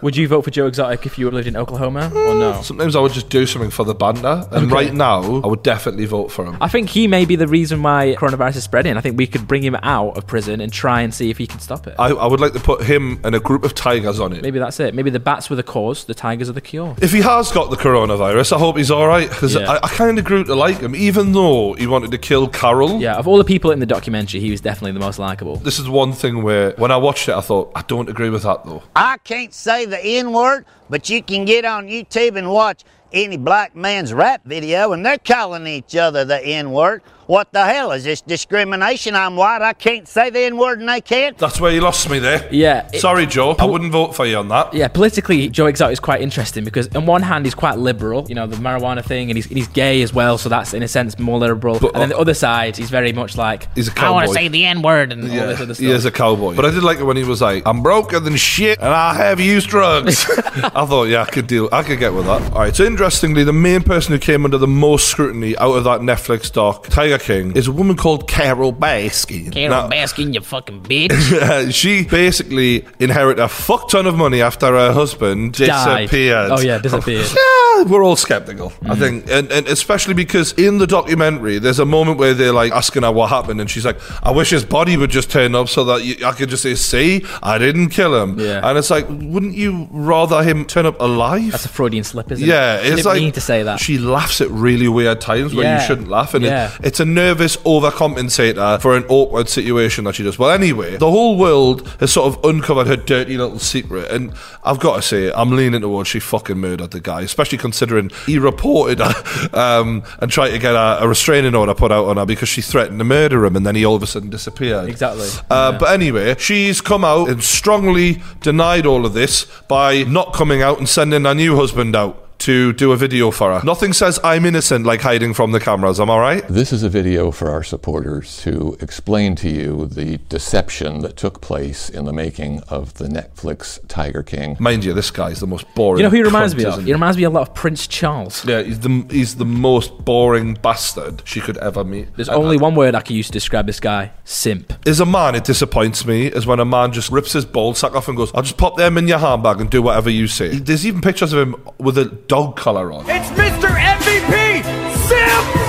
Would 0.02 0.16
you 0.16 0.28
vote 0.28 0.42
for 0.42 0.50
Joe 0.50 0.66
Exotic 0.66 1.06
if 1.06 1.18
you 1.18 1.30
lived 1.30 1.48
in 1.48 1.56
Oklahoma 1.56 2.10
or 2.14 2.32
hmm. 2.32 2.38
no? 2.38 2.62
Sometimes 2.62 2.94
I 2.94 3.00
would 3.00 3.12
just 3.12 3.28
do 3.28 3.46
something 3.46 3.70
for 3.70 3.84
the 3.84 3.94
banter, 3.94 4.46
and 4.52 4.70
right 4.70 4.92
now 4.92 5.40
I 5.42 5.46
would 5.46 5.62
definitely 5.62 6.06
vote 6.06 6.30
for 6.30 6.44
him. 6.44 6.56
I 6.60 6.68
think 6.68 6.88
he 6.88 7.08
may 7.08 7.24
be 7.24 7.36
the 7.36 7.48
reason 7.48 7.82
why 7.82 8.16
coronavirus 8.18 8.56
is 8.56 8.64
spreading. 8.64 8.96
I 8.96 9.00
think 9.00 9.16
we 9.18 9.26
could 9.26 9.46
bring 9.48 9.62
him 9.62 9.76
out 9.82 10.16
of 10.16 10.26
prison 10.26 10.60
and 10.60 10.72
try 10.72 11.02
and 11.02 11.12
see 11.12 11.30
if 11.30 11.38
he 11.38 11.46
can 11.46 11.60
stop 11.60 11.86
it. 11.86 11.96
I, 11.98 12.08
I 12.08 12.26
would 12.26 12.40
like 12.40 12.52
to 12.52 12.60
put 12.60 12.82
him 12.84 13.20
and 13.24 13.34
a 13.34 13.40
group 13.40 13.64
of 13.64 13.74
tigers 13.74 14.20
on 14.20 14.32
it. 14.32 14.42
Maybe 14.42 14.58
that's 14.58 14.78
it. 14.80 14.94
Maybe 14.94 15.10
the 15.10 15.20
bats 15.20 15.50
were 15.50 15.56
the 15.56 15.62
cause, 15.62 16.04
the 16.04 16.14
tigers 16.14 16.48
are 16.48 16.52
the 16.52 16.60
cure. 16.60 16.94
If 17.00 17.12
he 17.12 17.20
has 17.20 17.50
got 17.50 17.70
the 17.70 17.76
coronavirus, 17.76 18.52
I 18.52 18.58
hope 18.58 18.76
he's 18.76 18.90
all 18.90 19.06
right 19.06 19.28
because 19.28 19.54
Yeah. 19.54 19.70
I, 19.70 19.76
I 19.76 19.88
kind 19.88 20.18
of 20.18 20.24
grew 20.24 20.44
to 20.44 20.54
like 20.54 20.78
him, 20.78 20.94
even 20.94 21.32
though 21.32 21.74
he 21.74 21.86
wanted 21.86 22.10
to 22.12 22.18
kill 22.18 22.48
Carole. 22.48 23.00
Yeah, 23.00 23.14
of 23.16 23.26
all 23.26 23.38
the 23.38 23.44
people 23.44 23.70
in 23.70 23.80
the 23.80 23.86
documentary, 23.86 24.40
he 24.40 24.50
was 24.50 24.60
definitely 24.60 24.92
the 24.92 25.00
most 25.00 25.18
likable. 25.18 25.56
This 25.56 25.78
is 25.78 25.88
one 25.88 26.12
thing 26.12 26.42
where 26.42 26.72
when 26.72 26.90
I 26.90 26.96
watched 26.96 27.28
it, 27.28 27.34
I 27.34 27.40
thought 27.40 27.72
I 27.74 27.82
don't 27.82 28.08
agree 28.08 28.30
with 28.30 28.42
that 28.44 28.64
though. 28.64 28.82
I 28.94 29.18
can't 29.24 29.52
say 29.52 29.86
the 29.90 30.04
N 30.04 30.32
word, 30.32 30.64
but 30.88 31.08
you 31.08 31.22
can 31.22 31.44
get 31.44 31.64
on 31.64 31.88
YouTube 31.88 32.36
and 32.36 32.50
watch 32.50 32.84
any 33.12 33.36
black 33.36 33.74
man's 33.74 34.12
rap 34.12 34.42
video 34.44 34.92
and 34.92 35.04
they're 35.04 35.18
calling 35.18 35.66
each 35.66 35.96
other 35.96 36.24
the 36.24 36.44
N 36.44 36.72
word. 36.72 37.02
What 37.28 37.52
the 37.52 37.62
hell 37.66 37.92
is 37.92 38.04
this 38.04 38.22
discrimination? 38.22 39.14
I'm 39.14 39.36
white, 39.36 39.60
I 39.60 39.74
can't 39.74 40.08
say 40.08 40.30
the 40.30 40.40
N 40.40 40.56
word 40.56 40.80
and 40.80 40.88
they 40.88 41.02
can't. 41.02 41.36
That's 41.36 41.60
where 41.60 41.70
you 41.70 41.82
lost 41.82 42.08
me 42.08 42.18
there. 42.18 42.48
Yeah. 42.50 42.88
it- 42.90 43.00
Sorry, 43.00 43.26
Joe. 43.26 43.54
I 43.58 43.66
wouldn't 43.66 43.92
vote 43.92 44.14
for 44.16 44.24
you 44.24 44.38
on 44.38 44.48
that. 44.48 44.72
yeah, 44.72 44.88
politically, 44.88 45.50
Joe 45.50 45.66
Exotic 45.66 45.92
is 45.92 46.00
quite 46.00 46.22
interesting 46.22 46.64
because 46.64 46.88
on 46.96 47.04
one 47.04 47.20
hand 47.22 47.44
he's 47.44 47.54
quite 47.54 47.76
liberal, 47.76 48.24
you 48.30 48.34
know, 48.34 48.46
the 48.46 48.56
marijuana 48.56 49.04
thing, 49.04 49.28
and 49.30 49.36
he's, 49.36 49.46
and 49.46 49.58
he's 49.58 49.68
gay 49.68 50.00
as 50.00 50.14
well, 50.14 50.38
so 50.38 50.48
that's 50.48 50.72
in 50.72 50.82
a 50.82 50.88
sense 50.88 51.18
more 51.18 51.38
liberal. 51.38 51.78
But, 51.78 51.92
and 51.92 51.96
then 52.02 52.12
uh, 52.12 52.14
the 52.14 52.18
other 52.18 52.32
side, 52.34 52.78
he's 52.78 52.88
very 52.88 53.12
much 53.12 53.36
like, 53.36 53.68
He's 53.74 53.88
a 53.88 54.00
I 54.00 54.08
want 54.10 54.24
cowboy. 54.24 54.32
to 54.32 54.38
say 54.40 54.48
the 54.48 54.64
N 54.64 54.80
word 54.80 55.12
and 55.12 55.22
all 55.24 55.28
this 55.28 55.60
other 55.60 55.74
stuff. 55.74 55.84
he 55.84 55.90
is 55.90 56.06
a 56.06 56.10
cowboy. 56.10 56.54
But 56.56 56.64
I 56.64 56.70
did 56.70 56.82
like 56.82 56.98
it 56.98 57.04
when 57.04 57.18
he 57.18 57.24
was 57.24 57.42
like, 57.42 57.62
"I'm 57.66 57.82
broker 57.82 58.20
than 58.20 58.36
shit, 58.36 58.78
and 58.78 58.88
I 58.88 59.12
have 59.12 59.38
used 59.38 59.68
drugs." 59.68 60.24
I 60.38 60.86
thought, 60.86 61.04
yeah, 61.08 61.22
I 61.22 61.26
could 61.26 61.46
deal. 61.46 61.68
I 61.72 61.82
could 61.82 61.98
get 61.98 62.14
with 62.14 62.24
that. 62.24 62.40
All 62.54 62.60
right. 62.60 62.74
So 62.74 62.84
interestingly, 62.84 63.44
the 63.44 63.52
main 63.52 63.82
person 63.82 64.12
who 64.12 64.18
came 64.18 64.46
under 64.46 64.56
the 64.56 64.66
most 64.66 65.08
scrutiny 65.08 65.56
out 65.58 65.72
of 65.74 65.84
that 65.84 66.00
Netflix 66.00 66.50
doc, 66.50 66.86
Tiger 66.88 67.17
King, 67.18 67.56
is 67.56 67.66
a 67.68 67.72
woman 67.72 67.96
called 67.96 68.28
Carole 68.28 68.72
Baskin. 68.72 69.52
Carole 69.52 69.68
Now- 69.70 69.88
Baskin, 69.88 70.34
you 70.34 70.40
fucking 70.40 70.82
bitch. 70.84 71.74
She 71.74 72.04
basically 72.04 72.84
inherited 72.98 73.42
a 73.42 73.48
fuck 73.48 73.88
ton 73.88 74.06
of 74.06 74.16
money 74.16 74.42
after 74.42 74.66
her 74.66 74.92
husband 74.92 75.54
Died. 75.54 76.02
disappeared. 76.08 76.50
Oh, 76.50 76.60
yeah, 76.60 76.78
disappeared. 76.78 77.26
yeah, 77.76 77.82
we're 77.84 78.02
all 78.04 78.16
skeptical, 78.16 78.72
I 78.82 78.94
mm. 78.94 78.98
think, 78.98 79.30
and, 79.30 79.50
and 79.52 79.66
especially 79.68 80.14
because 80.14 80.52
in 80.54 80.78
the 80.78 80.86
documentary, 80.86 81.58
there's 81.58 81.78
a 81.78 81.84
moment 81.84 82.18
where 82.18 82.34
they're 82.34 82.52
like 82.52 82.72
asking 82.72 83.02
her 83.02 83.12
what 83.12 83.28
happened, 83.30 83.60
and 83.60 83.70
she's 83.70 83.84
like, 83.84 83.98
"I 84.24 84.30
wish 84.30 84.50
his 84.50 84.64
body 84.64 84.96
would 84.96 85.10
just 85.10 85.30
turn 85.30 85.54
up 85.54 85.68
so 85.68 85.84
that 85.84 86.04
you, 86.04 86.24
I 86.26 86.32
could 86.32 86.48
just 86.48 86.62
say, 86.62 86.74
see, 86.74 87.24
I 87.42 87.58
didn't 87.58 87.90
kill 87.90 88.20
him." 88.20 88.38
Yeah. 88.38 88.60
and 88.68 88.78
it's 88.78 88.90
like, 88.90 89.06
wouldn't 89.08 89.54
you 89.54 89.88
rather 89.90 90.42
him 90.42 90.64
turn 90.64 90.86
up 90.86 91.00
alive? 91.00 91.52
That's 91.52 91.64
a 91.64 91.68
Freudian 91.68 92.04
slip, 92.04 92.30
isn't 92.32 92.46
yeah, 92.46 92.76
it? 92.76 92.82
She 92.82 92.86
it's 92.88 92.96
didn't 92.96 93.06
like 93.06 93.20
mean 93.20 93.32
to 93.32 93.40
say 93.40 93.62
that. 93.62 93.80
She 93.80 93.98
laughs 93.98 94.40
at 94.40 94.50
really 94.50 94.88
weird 94.88 95.20
times 95.20 95.54
where 95.54 95.78
you 95.80 95.86
shouldn't 95.86 96.08
laugh, 96.08 96.34
and 96.34 96.44
it- 96.44 96.48
Yeah. 96.48 96.70
it's 96.82 97.00
a 97.00 97.04
nervous 97.14 97.56
overcompensator 97.58 98.80
for 98.80 98.96
an 98.96 99.04
awkward 99.08 99.48
situation 99.48 100.04
that 100.04 100.14
she 100.14 100.22
does. 100.22 100.38
Well, 100.38 100.50
anyway, 100.50 100.96
the 100.96 101.10
whole 101.10 101.36
world 101.36 101.86
has 102.00 102.12
sort 102.12 102.34
of 102.34 102.44
uncovered 102.44 102.86
her 102.86 102.96
dirty 102.96 103.36
little 103.36 103.58
secret, 103.58 104.10
and 104.10 104.32
I've 104.64 104.78
got 104.78 104.96
to 104.96 105.02
say, 105.02 105.32
I'm 105.32 105.50
leaning 105.50 105.80
towards 105.80 106.08
she 106.08 106.20
fucking 106.20 106.58
murdered 106.58 106.90
the 106.90 107.00
guy, 107.00 107.22
especially 107.22 107.58
considering 107.58 108.10
he 108.26 108.38
reported 108.38 109.00
her 109.00 109.48
um, 109.52 110.02
and 110.20 110.30
tried 110.30 110.50
to 110.50 110.58
get 110.58 110.74
a, 110.74 111.02
a 111.02 111.08
restraining 111.08 111.54
order 111.54 111.74
put 111.74 111.90
out 111.92 112.06
on 112.06 112.16
her 112.16 112.26
because 112.26 112.48
she 112.48 112.62
threatened 112.62 112.98
to 112.98 113.04
murder 113.04 113.44
him, 113.44 113.56
and 113.56 113.66
then 113.66 113.74
he 113.74 113.84
all 113.84 113.96
of 113.96 114.02
a 114.02 114.06
sudden 114.06 114.30
disappeared. 114.30 114.88
Exactly. 114.88 115.28
Uh, 115.50 115.70
Yeah. 115.72 115.78
But 115.78 115.92
anyway, 115.92 116.34
she's 116.38 116.80
come 116.80 117.04
out 117.04 117.28
and 117.28 117.42
strongly 117.42 118.22
denied 118.40 118.86
all 118.86 119.04
of 119.06 119.12
this 119.14 119.46
by 119.68 120.04
not 120.04 120.32
coming 120.32 120.62
out 120.62 120.78
and 120.78 120.88
sending 120.88 121.24
her 121.24 121.34
new 121.34 121.56
husband 121.56 121.96
out 121.96 122.27
to 122.48 122.72
do 122.72 122.92
a 122.92 122.96
video 122.96 123.30
for 123.30 123.52
her. 123.52 123.62
Nothing 123.62 123.92
says 123.92 124.18
I'm 124.24 124.46
innocent 124.46 124.86
like 124.86 125.02
hiding 125.02 125.34
from 125.34 125.52
the 125.52 125.60
cameras. 125.60 126.00
Am 126.00 126.08
I 126.08 126.18
right? 126.18 126.48
This 126.48 126.72
is 126.72 126.82
a 126.82 126.88
video 126.88 127.30
for 127.30 127.50
our 127.50 127.62
supporters 127.62 128.38
to 128.44 128.74
explain 128.80 129.36
to 129.36 129.50
you 129.50 129.84
the 129.86 130.16
deception 130.30 131.00
that 131.00 131.14
took 131.18 131.42
place 131.42 131.90
in 131.90 132.06
the 132.06 132.12
making 132.14 132.60
of 132.70 132.94
the 132.94 133.04
Netflix 133.04 133.78
Tiger 133.88 134.22
King. 134.22 134.56
Mind 134.60 134.82
you, 134.82 134.94
this 134.94 135.10
guy's 135.10 135.40
the 135.40 135.46
most 135.46 135.66
boring. 135.74 135.98
You 135.98 136.04
know 136.04 136.08
who 136.08 136.16
he 136.16 136.22
reminds 136.22 136.54
cunt, 136.54 136.58
me 136.58 136.64
of? 136.64 136.72
isn't 136.72 136.86
He 136.86 136.92
reminds 136.94 137.18
me 137.18 137.24
a 137.24 137.28
lot 137.30 137.48
of 137.48 137.54
Prince 137.54 137.86
Charles. 137.86 138.42
Yeah, 138.46 138.62
he's 138.62 138.80
the 138.80 139.04
he's 139.10 139.34
the 139.34 139.44
most 139.44 139.98
boring 140.06 140.54
bastard 140.54 141.20
she 141.26 141.42
could 141.42 141.58
ever 141.58 141.84
meet. 141.84 142.08
There's 142.16 142.30
And 142.30 142.38
only 142.38 142.56
I- 142.56 142.62
one 142.62 142.74
word 142.74 142.94
I 142.94 143.02
can 143.02 143.14
use 143.14 143.26
to 143.26 143.32
describe 143.32 143.66
this 143.66 143.78
guy: 143.78 144.12
simp. 144.24 144.72
As 144.88 145.00
a 145.00 145.06
man, 145.06 145.34
it 145.34 145.44
disappoints 145.44 146.06
me 146.06 146.28
is 146.28 146.46
when 146.46 146.60
a 146.60 146.64
man 146.64 146.92
just 146.92 147.10
rips 147.10 147.34
his 147.34 147.44
ball 147.44 147.74
sack 147.74 147.94
off 147.94 148.08
and 148.08 148.16
goes, 148.16 148.30
"I'll 148.34 148.40
just 148.40 148.56
pop 148.56 148.78
them 148.78 148.96
in 148.96 149.06
your 149.06 149.18
handbag 149.18 149.60
and 149.60 149.68
do 149.68 149.82
whatever 149.82 150.08
you 150.08 150.26
say." 150.28 150.56
There's 150.58 150.86
even 150.86 151.02
pictures 151.02 151.34
of 151.34 151.40
him 151.40 151.54
with 151.76 151.98
a 151.98 152.06
dog 152.06 152.37
collar 152.46 152.92
on. 152.92 153.04
It's 153.08 153.28
Mr. 153.30 153.68
MVP! 153.68 154.77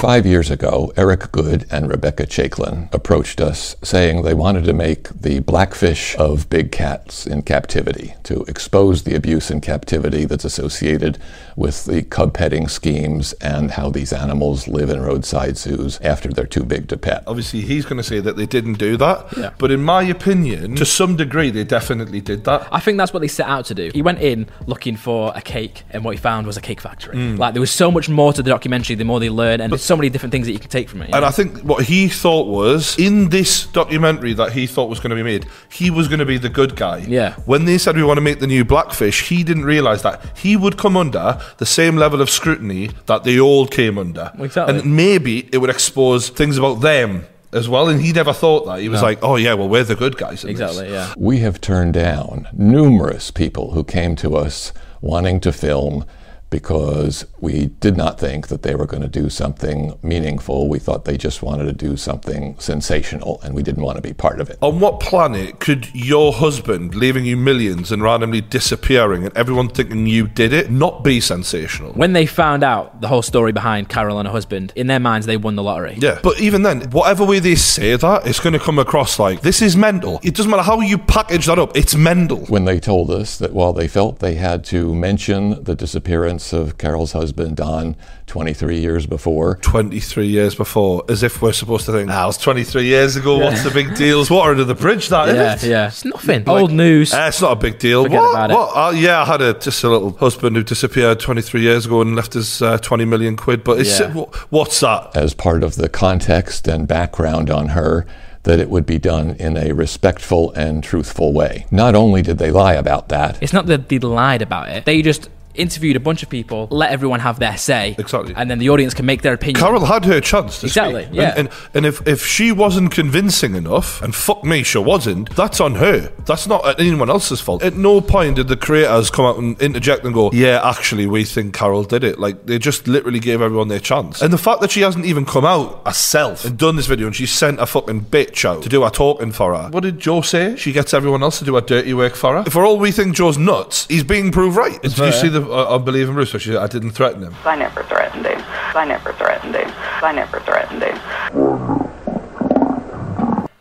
Five 0.01 0.25
years 0.25 0.50
ago, 0.50 0.93
Eric 0.95 1.29
Goode 1.33 1.65
and 1.69 1.89
Rebecca 1.89 2.25
Chaiklin 2.25 2.91
approached 2.93 3.41
us 3.41 3.75
saying 3.83 4.21
they 4.21 4.33
wanted 4.33 4.63
to 4.63 4.74
make 4.74 5.09
the 5.09 5.39
blackfish 5.39 6.15
of 6.15 6.50
big 6.50 6.71
cats 6.71 7.27
in 7.27 7.41
captivity, 7.41 8.15
to 8.24 8.43
expose 8.43 9.03
the 9.03 9.13
abuse 9.13 9.51
in 9.51 9.59
captivity 9.59 10.24
that's 10.24 10.45
associated 10.45 11.17
with 11.57 11.83
the 11.83 12.03
cub 12.03 12.33
petting 12.33 12.69
schemes 12.69 13.33
and 13.33 13.71
how 13.71 13.89
these 13.89 14.13
animals 14.13 14.69
live 14.69 14.89
in 14.89 15.01
roadside 15.01 15.57
zoos 15.57 16.00
after 16.00 16.29
they're 16.29 16.45
too 16.45 16.63
big 16.63 16.88
to 16.88 16.98
pet. 16.98 17.21
Obviously, 17.27 17.59
he's 17.59 17.83
going 17.83 17.98
to 17.98 18.03
say 18.03 18.21
that 18.21 18.38
they 18.38 18.45
didn't 18.45 18.75
do 18.75 18.95
that. 18.95 19.27
Yeah. 19.36 19.51
But 19.57 19.69
in 19.69 19.83
my 19.83 20.03
opinion, 20.03 20.77
to 20.77 20.86
some 20.86 21.17
degree, 21.17 21.50
they 21.50 21.65
definitely 21.65 22.21
did 22.21 22.45
that. 22.45 22.69
I 22.71 22.79
think 22.79 22.98
that's 22.98 23.12
what 23.12 23.19
they 23.19 23.27
set 23.27 23.48
out 23.48 23.65
to 23.65 23.75
do. 23.75 23.91
He 23.93 24.01
went 24.01 24.21
in 24.21 24.48
looking 24.65 24.95
for 24.95 25.33
a 25.36 25.41
cake, 25.41 25.83
and 25.89 26.05
what 26.05 26.15
he 26.15 26.17
found 26.17 26.48
was 26.48 26.55
a 26.55 26.62
cake 26.62 26.79
factory. 26.79 27.17
Mm. 27.17 27.38
Like 27.38 27.53
there 27.53 27.62
was 27.62 27.71
so 27.71 27.91
much 27.91 28.07
more 28.07 28.31
to 28.31 28.41
the 28.41 28.50
documentary. 28.50 28.95
The 28.95 29.03
more 29.03 29.19
they 29.19 29.29
learn, 29.29 29.59
and 29.59 29.68
there's 29.69 29.83
so 29.83 29.95
many 29.95 30.09
different 30.09 30.31
things 30.31 30.47
that 30.47 30.53
you 30.53 30.59
can 30.59 30.69
take 30.69 30.89
from 30.89 31.01
it. 31.01 31.05
And 31.11 31.21
know? 31.21 31.27
I 31.27 31.31
think 31.31 31.59
what 31.59 31.85
he 31.85 32.07
thought 32.07 32.47
was 32.47 32.97
in 32.97 33.29
this 33.29 33.65
documentary 33.67 34.33
that 34.33 34.51
he 34.53 34.67
thought 34.67 34.89
was 34.89 34.99
going 34.99 35.11
to 35.11 35.15
be 35.15 35.23
made, 35.23 35.45
he 35.71 35.89
was 35.89 36.07
going 36.07 36.19
to 36.19 36.25
be 36.25 36.38
the 36.38 36.49
good 36.49 36.75
guy. 36.75 36.97
Yeah. 37.07 37.35
When 37.45 37.65
they 37.65 37.77
said 37.77 37.95
we 37.95 38.03
want 38.03 38.17
to 38.17 38.21
make 38.21 38.39
the 38.39 38.47
new 38.47 38.65
Blackfish, 38.65 39.29
he 39.29 39.43
didn't 39.43 39.65
realize 39.65 40.01
that 40.03 40.38
he 40.38 40.55
would 40.55 40.77
come 40.77 40.97
under 40.97 41.39
the 41.57 41.65
same 41.65 41.95
level 41.95 42.21
of 42.21 42.29
scrutiny 42.29 42.91
that 43.05 43.23
they 43.23 43.39
all 43.39 43.67
came 43.67 43.97
under. 43.97 44.31
Exactly. 44.39 44.79
And 44.79 44.95
maybe 44.95 45.49
it 45.51 45.57
would 45.59 45.69
expose 45.69 46.29
things 46.29 46.57
about 46.57 46.81
them 46.81 47.25
as 47.51 47.67
well. 47.67 47.89
And 47.89 48.01
he 48.01 48.11
never 48.11 48.33
thought 48.33 48.65
that. 48.67 48.79
He 48.79 48.89
was 48.89 49.01
No. 49.01 49.07
like, 49.07 49.19
"Oh 49.21 49.35
yeah, 49.35 49.53
well 49.53 49.69
we're 49.69 49.83
the 49.83 49.95
good 49.95 50.17
guys." 50.17 50.43
In 50.43 50.53
this." 50.55 50.61
exactly. 50.61 50.91
Yeah. 50.91 51.13
We 51.17 51.39
have 51.39 51.59
turned 51.59 51.93
down 51.93 52.47
numerous 52.53 53.31
people 53.31 53.71
who 53.71 53.83
came 53.83 54.15
to 54.17 54.35
us 54.35 54.71
wanting 55.01 55.39
to 55.41 55.51
film 55.51 56.05
because 56.49 57.25
we 57.39 57.67
did 57.67 57.95
not 57.95 58.19
think 58.19 58.47
that 58.47 58.63
they 58.63 58.75
were 58.75 58.85
going 58.85 59.03
to 59.03 59.09
do 59.09 59.29
something 59.29 59.97
meaningful. 60.01 60.67
We 60.67 60.79
thought 60.79 61.05
they 61.05 61.17
just 61.17 61.41
wanted 61.43 61.65
to 61.65 61.73
do 61.73 61.95
something 61.95 62.57
sensational 62.59 63.39
and 63.43 63.53
we 63.53 63.63
didn't 63.63 63.83
want 63.83 63.97
to 63.97 64.01
be 64.01 64.13
part 64.13 64.39
of 64.39 64.49
it. 64.49 64.57
On 64.61 64.79
what 64.79 64.99
planet 64.99 65.59
could 65.59 65.93
your 65.93 66.33
husband 66.33 66.95
leaving 66.95 67.25
you 67.25 67.37
millions 67.37 67.91
and 67.91 68.01
randomly 68.01 68.41
disappearing 68.41 69.25
and 69.25 69.35
everyone 69.37 69.69
thinking 69.69 70.07
you 70.07 70.27
did 70.27 70.53
it 70.53 70.71
not 70.71 71.03
be 71.03 71.19
sensational? 71.19 71.93
When 71.93 72.13
they 72.13 72.25
found 72.25 72.63
out 72.63 73.01
the 73.01 73.07
whole 73.07 73.21
story 73.21 73.51
behind 73.51 73.89
Carole 73.89 74.19
and 74.19 74.27
her 74.27 74.31
husband, 74.31 74.73
in 74.75 74.87
their 74.87 74.99
minds 74.99 75.25
they 75.25 75.37
won 75.37 75.55
the 75.55 75.63
lottery. 75.63 75.95
Yeah, 75.99 76.19
but 76.23 76.39
even 76.39 76.63
then, 76.63 76.89
whatever 76.91 77.25
way 77.25 77.39
they 77.39 77.55
say 77.55 77.95
that, 77.95 78.27
it's 78.27 78.39
going 78.39 78.53
to 78.53 78.59
come 78.59 78.79
across 78.79 79.19
like 79.19 79.41
this 79.41 79.61
is 79.61 79.75
mental. 79.77 80.19
It 80.23 80.35
doesn't 80.35 80.49
matter 80.49 80.63
how 80.63 80.79
you 80.81 80.97
package 80.97 81.45
that 81.45 81.59
up; 81.59 81.75
it's 81.75 81.95
mental. 81.95 82.39
When 82.45 82.65
they 82.65 82.79
told 82.79 83.11
us 83.11 83.37
that 83.37 83.53
while 83.53 83.73
they 83.73 83.87
felt 83.87 84.19
they 84.19 84.35
had 84.35 84.63
to 84.65 84.95
mention 84.95 85.63
the 85.63 85.75
disappearance 85.75 86.38
of 86.53 86.77
Carole's 86.77 87.12
husband, 87.12 87.58
Don, 87.58 87.96
23 88.27 88.79
years 88.79 89.05
before, 89.05 89.55
23 89.58 90.27
years 90.27 90.55
before, 90.55 91.03
as 91.10 91.24
if 91.24 91.41
we're 91.41 91.51
supposed 91.53 91.86
to 91.86 91.91
think, 91.91 92.10
ah, 92.12 92.24
it 92.24 92.27
was 92.27 92.38
23 92.38 92.84
years 92.86 93.15
ago, 93.15 93.38
what's 93.38 93.63
the 93.63 93.72
big 93.72 93.96
deal? 93.96 94.22
It's 94.22 94.29
water 94.29 94.51
under 94.51 94.63
the 94.63 94.75
bridge, 94.75 95.10
that, 95.10 95.27
Yeah, 95.27 95.55
isn't 95.55 95.67
it? 95.69 95.72
yeah. 95.72 95.88
It's 95.88 96.05
nothing. 96.05 96.43
Like, 96.46 96.62
Old 96.62 96.72
news. 96.72 97.13
eh, 97.13 97.28
it's 97.28 97.41
not 97.41 97.52
a 97.54 97.56
big 97.56 97.80
deal. 97.80 98.04
Forget 98.04 98.21
what? 98.21 98.32
about 98.32 98.52
it. 98.52 98.54
What? 98.54 98.69
Uh, 98.75 98.91
yeah, 98.91 99.21
I 99.21 99.25
had 99.25 99.41
a 99.41 99.54
just 99.54 99.84
a 99.84 99.89
little 99.89 100.12
husband 100.17 100.56
who 100.56 100.63
disappeared 100.63 101.19
23 101.19 101.62
years 101.62 101.86
ago 101.86 102.02
and 102.02 102.15
left 102.15 102.36
us 102.36 102.62
uh, 102.62 102.78
20 102.78 103.06
million 103.06 103.36
quid. 103.36 103.63
But 103.63 103.80
it's 103.80 103.99
Yeah. 103.99 104.12
wh- 104.12 104.52
what's 104.54 104.80
that? 104.82 105.15
as 105.15 105.34
part 105.34 105.63
of 105.63 105.75
the 105.75 105.89
context 105.89 106.67
and 106.67 106.88
background 106.88 107.49
on 107.49 107.69
her, 107.69 108.06
that 108.43 108.58
it 108.60 108.69
would 108.69 108.86
be 108.86 108.97
done 108.97 109.32
in 109.38 109.58
a 109.58 109.73
respectful 109.73 110.52
and 110.54 110.82
truthful 110.84 111.34
way. 111.34 111.65
Not 111.71 111.93
only 111.93 112.21
did 112.21 112.38
they 112.38 112.52
lie 112.52 112.73
about 112.73 113.10
that, 113.10 113.38
It's 113.41 113.52
not 113.54 113.65
that 113.67 113.89
they 113.89 113.99
lied 113.99 114.41
about 114.41 114.69
it. 114.69 114.86
They 114.86 115.02
just 115.02 115.30
interviewed 115.55 115.95
a 115.95 115.99
bunch 115.99 116.23
of 116.23 116.29
people, 116.29 116.67
let 116.71 116.91
everyone 116.91 117.19
have 117.19 117.39
their 117.39 117.57
say, 117.57 117.95
Exactly. 117.97 118.33
and 118.35 118.49
then 118.49 118.59
the 118.59 118.69
audience 118.69 118.93
can 118.93 119.05
make 119.05 119.21
their 119.21 119.33
opinion. 119.33 119.55
Carole 119.59 119.85
had 119.85 120.05
her 120.05 120.21
chance 120.21 120.59
to 120.62 120.67
Exactly, 120.67 121.03
speak. 121.05 121.15
yeah. 121.15 121.29
And, 121.35 121.47
and, 121.49 121.49
and 121.73 121.85
if, 121.85 122.07
if 122.07 122.25
she 122.25 122.51
wasn't 122.51 122.91
convincing 122.91 123.55
enough, 123.55 124.01
and 124.01 124.13
fuck 124.15 124.43
me, 124.43 124.63
she 124.63 124.77
wasn't, 124.77 125.35
that's 125.35 125.59
on 125.59 125.75
her. 125.75 126.12
That's 126.25 126.47
not 126.47 126.79
anyone 126.79 127.09
else's 127.09 127.41
fault. 127.41 127.63
At 127.63 127.75
no 127.75 127.99
point 128.01 128.35
did 128.38 128.47
the 128.47 128.55
creators 128.57 129.09
come 129.09 129.25
out 129.25 129.38
and 129.38 129.59
interject 129.62 130.05
and 130.05 130.13
go, 130.13 130.29
yeah, 130.31 130.62
actually, 130.63 131.07
we 131.07 131.23
think 131.25 131.53
Carole 131.53 131.83
did 131.83 132.03
it. 132.03 132.19
Like, 132.19 132.45
they 132.45 132.59
just 132.59 132.88
literally 132.88 133.19
gave 133.19 133.41
everyone 133.41 133.67
their 133.67 133.79
chance. 133.79 134.21
And 134.21 134.31
the 134.31 134.38
fact 134.38 134.62
that 134.62 134.71
she 134.71 134.81
hasn't 134.81 135.05
even 135.05 135.25
come 135.25 135.45
out 135.45 135.85
herself 135.85 136.45
and 136.45 136.57
done 136.57 136.75
this 136.75 136.85
video 136.85 137.07
and 137.07 137.15
she 137.15 137.25
sent 137.25 137.59
a 137.59 137.65
fucking 137.65 138.01
bitch 138.05 138.45
out 138.45 138.63
to 138.63 138.69
do 138.69 138.83
her 138.83 138.89
talking 138.89 139.31
for 139.31 139.55
her. 139.55 139.69
What 139.69 139.81
did 139.83 139.99
Joe 139.99 140.21
say? 140.21 140.55
She 140.55 140.71
gets 140.71 140.93
everyone 140.93 141.23
else 141.23 141.39
to 141.39 141.45
do 141.45 141.55
her 141.55 141.62
dirty 141.62 141.93
work 141.93 142.15
for 142.15 142.41
her. 142.43 142.49
For 142.49 142.63
all 142.65 142.77
we 142.79 142.91
think 142.91 143.15
Joe's 143.15 143.38
nuts, 143.38 143.85
he's 143.88 144.03
being 144.03 144.31
proved 144.31 144.55
right. 144.55 144.81
Did 144.81 144.97
you 144.97 145.12
see 145.12 145.29
the 145.29 145.38
uh, 145.47 145.75
Unbelieving 145.75 146.13
Bruce 146.15 146.34
where 146.34 146.39
she 146.39 146.49
said, 146.49 146.58
I 146.58 146.67
didn't 146.67 146.91
threaten 146.91 147.21
him? 147.23 147.36
I 147.45 147.56
never 147.56 147.84
threatened 147.84 148.25
him. 148.25 148.41
I 148.75 148.86
never 148.86 149.13
threatened 149.13 149.56
him. 149.56 149.71
I 150.02 150.12
never 150.12 150.39
threatened 150.41 150.82
him. 150.84 150.97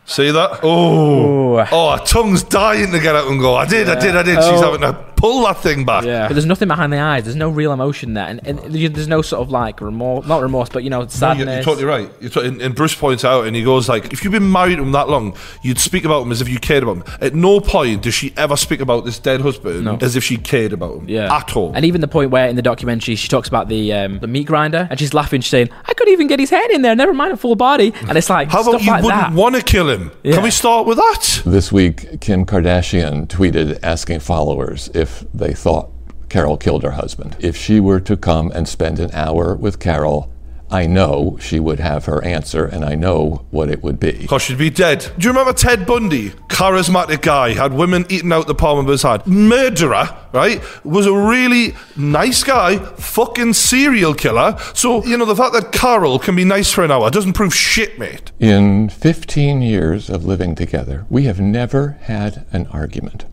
See 0.04 0.30
that? 0.30 0.60
Oh, 0.62 1.58
oh, 1.70 1.96
her 1.96 2.04
tongue's 2.04 2.42
dying 2.42 2.90
to 2.92 2.98
get 2.98 3.14
out 3.14 3.28
and 3.28 3.38
go. 3.38 3.54
I 3.54 3.66
did, 3.66 3.88
I 3.90 4.00
did, 4.00 4.16
I 4.16 4.22
did. 4.22 4.36
She's 4.36 4.60
Oh. 4.62 4.72
having 4.72 4.80
to 4.80 4.92
pull 5.18 5.42
that 5.44 5.58
thing 5.58 5.84
back. 5.84 6.04
Yeah, 6.04 6.28
but 6.28 6.34
there's 6.34 6.46
nothing 6.46 6.68
behind 6.68 6.92
the 6.92 6.98
eyes. 6.98 7.24
There's 7.24 7.36
no 7.36 7.50
real 7.50 7.72
emotion 7.72 8.14
there, 8.14 8.26
and, 8.26 8.40
and 8.46 8.58
there's 8.74 9.08
no 9.08 9.20
sort 9.22 9.42
of 9.42 9.50
like 9.50 9.80
remorse, 9.80 10.26
not 10.26 10.40
remorse, 10.42 10.68
but 10.68 10.84
you 10.84 10.90
know, 10.90 11.02
No, 11.02 11.06
sadness. 11.08 11.44
you're, 11.46 11.54
you're 11.54 11.62
totally 11.64 11.84
right. 11.84 12.10
You're 12.20 12.30
to- 12.30 12.40
and, 12.40 12.60
and 12.62 12.74
Bruce 12.74 12.94
points 12.94 13.24
out, 13.24 13.46
and 13.46 13.54
he 13.56 13.62
goes 13.62 13.88
like, 13.88 14.12
"If 14.12 14.22
you've 14.24 14.32
been 14.32 14.50
married 14.50 14.76
to 14.76 14.82
him 14.82 14.92
that 14.92 15.08
long, 15.08 15.36
you'd 15.62 15.78
speak 15.78 16.04
about 16.04 16.22
him 16.22 16.32
as 16.32 16.40
if 16.40 16.48
you 16.48 16.58
cared 16.58 16.82
about 16.82 16.98
him. 16.98 17.04
At 17.20 17.34
no 17.34 17.60
point 17.60 18.02
does 18.02 18.14
she 18.14 18.32
ever 18.36 18.56
speak 18.56 18.80
about 18.80 19.04
this 19.04 19.18
dead 19.18 19.40
husband 19.40 19.84
No. 19.84 19.98
as 20.00 20.16
if 20.16 20.24
she 20.24 20.36
cared 20.36 20.72
about 20.72 20.98
him. 20.98 21.08
Yeah, 21.08 21.34
at 21.34 21.56
all. 21.56 21.72
And 21.74 21.84
even 21.84 22.00
the 22.00 22.08
point 22.08 22.30
where 22.30 22.48
in 22.48 22.56
the 22.56 22.62
documentary 22.62 23.16
she 23.16 23.28
talks 23.28 23.48
about 23.48 23.68
the 23.68 23.92
um, 23.92 24.18
the 24.20 24.26
meat 24.28 24.46
grinder, 24.46 24.86
and 24.90 24.98
she's 24.98 25.14
laughing, 25.14 25.40
she's 25.40 25.50
saying, 25.50 25.68
"I 25.86 25.94
could 25.94 26.08
even 26.08 26.26
get 26.28 26.38
his 26.40 26.50
head 26.50 26.70
in 26.70 26.82
there, 26.82 26.94
never 26.94 27.12
mind 27.12 27.32
a 27.32 27.36
full 27.36 27.56
body." 27.56 27.92
And 28.08 28.16
it's 28.16 28.30
like 28.30 28.48
How 28.50 28.62
stuff 28.62 28.74
about 28.74 28.82
you 28.84 28.92
like 28.92 29.04
wouldn't 29.04 29.34
want 29.34 29.56
to 29.56 29.62
kill 29.62 29.88
him? 29.88 30.10
Yeah. 30.22 30.34
Can 30.34 30.42
we 30.42 30.50
start 30.50 30.86
with 30.86 30.96
that? 30.98 31.42
this 31.44 31.72
week 31.72 32.20
Kim 32.20 32.44
Kardashian 32.44 33.26
tweeted 33.26 33.78
asking 33.82 34.20
followers 34.20 34.90
if 34.94 35.07
they 35.34 35.52
thought 35.52 35.90
Carole 36.28 36.56
killed 36.56 36.82
her 36.82 36.92
husband. 36.92 37.36
If 37.40 37.56
she 37.56 37.80
were 37.80 38.00
to 38.00 38.16
come 38.16 38.50
and 38.52 38.68
spend 38.68 38.98
an 38.98 39.10
hour 39.12 39.54
with 39.54 39.78
Carole, 39.78 40.30
I 40.70 40.86
know 40.86 41.38
she 41.40 41.58
would 41.60 41.80
have 41.80 42.04
her 42.04 42.22
answer 42.22 42.66
and 42.66 42.84
I 42.84 42.94
know 42.94 43.46
what 43.50 43.70
it 43.70 43.82
would 43.82 43.98
be. 43.98 44.12
Because 44.12 44.42
she'd 44.42 44.58
be 44.58 44.68
dead. 44.68 45.10
Do 45.16 45.24
you 45.24 45.30
remember 45.30 45.54
Ted 45.54 45.86
Bundy? 45.86 46.30
Charismatic 46.48 47.22
guy, 47.22 47.54
had 47.54 47.72
women 47.72 48.04
eating 48.10 48.32
out 48.32 48.46
the 48.46 48.54
palm 48.54 48.78
of 48.78 48.86
his 48.86 49.02
hand. 49.02 49.26
Murderer, 49.26 50.14
right? 50.32 50.60
Was 50.84 51.06
a 51.06 51.14
really 51.14 51.74
nice 51.96 52.42
guy, 52.44 52.76
fucking 52.76 53.54
serial 53.54 54.12
killer. 54.12 54.58
So, 54.74 55.04
you 55.04 55.16
know, 55.16 55.24
the 55.24 55.36
fact 55.36 55.54
that 55.54 55.72
Carole 55.72 56.18
can 56.18 56.36
be 56.36 56.44
nice 56.44 56.70
for 56.70 56.84
an 56.84 56.90
hour 56.90 57.10
doesn't 57.10 57.32
prove 57.32 57.54
shit, 57.54 57.98
mate. 57.98 58.32
In 58.38 58.90
15 58.90 59.62
years 59.62 60.10
of 60.10 60.26
living 60.26 60.54
together, 60.54 61.06
we 61.08 61.24
have 61.24 61.40
never 61.40 61.96
had 62.02 62.44
an 62.52 62.66
argument. 62.66 63.24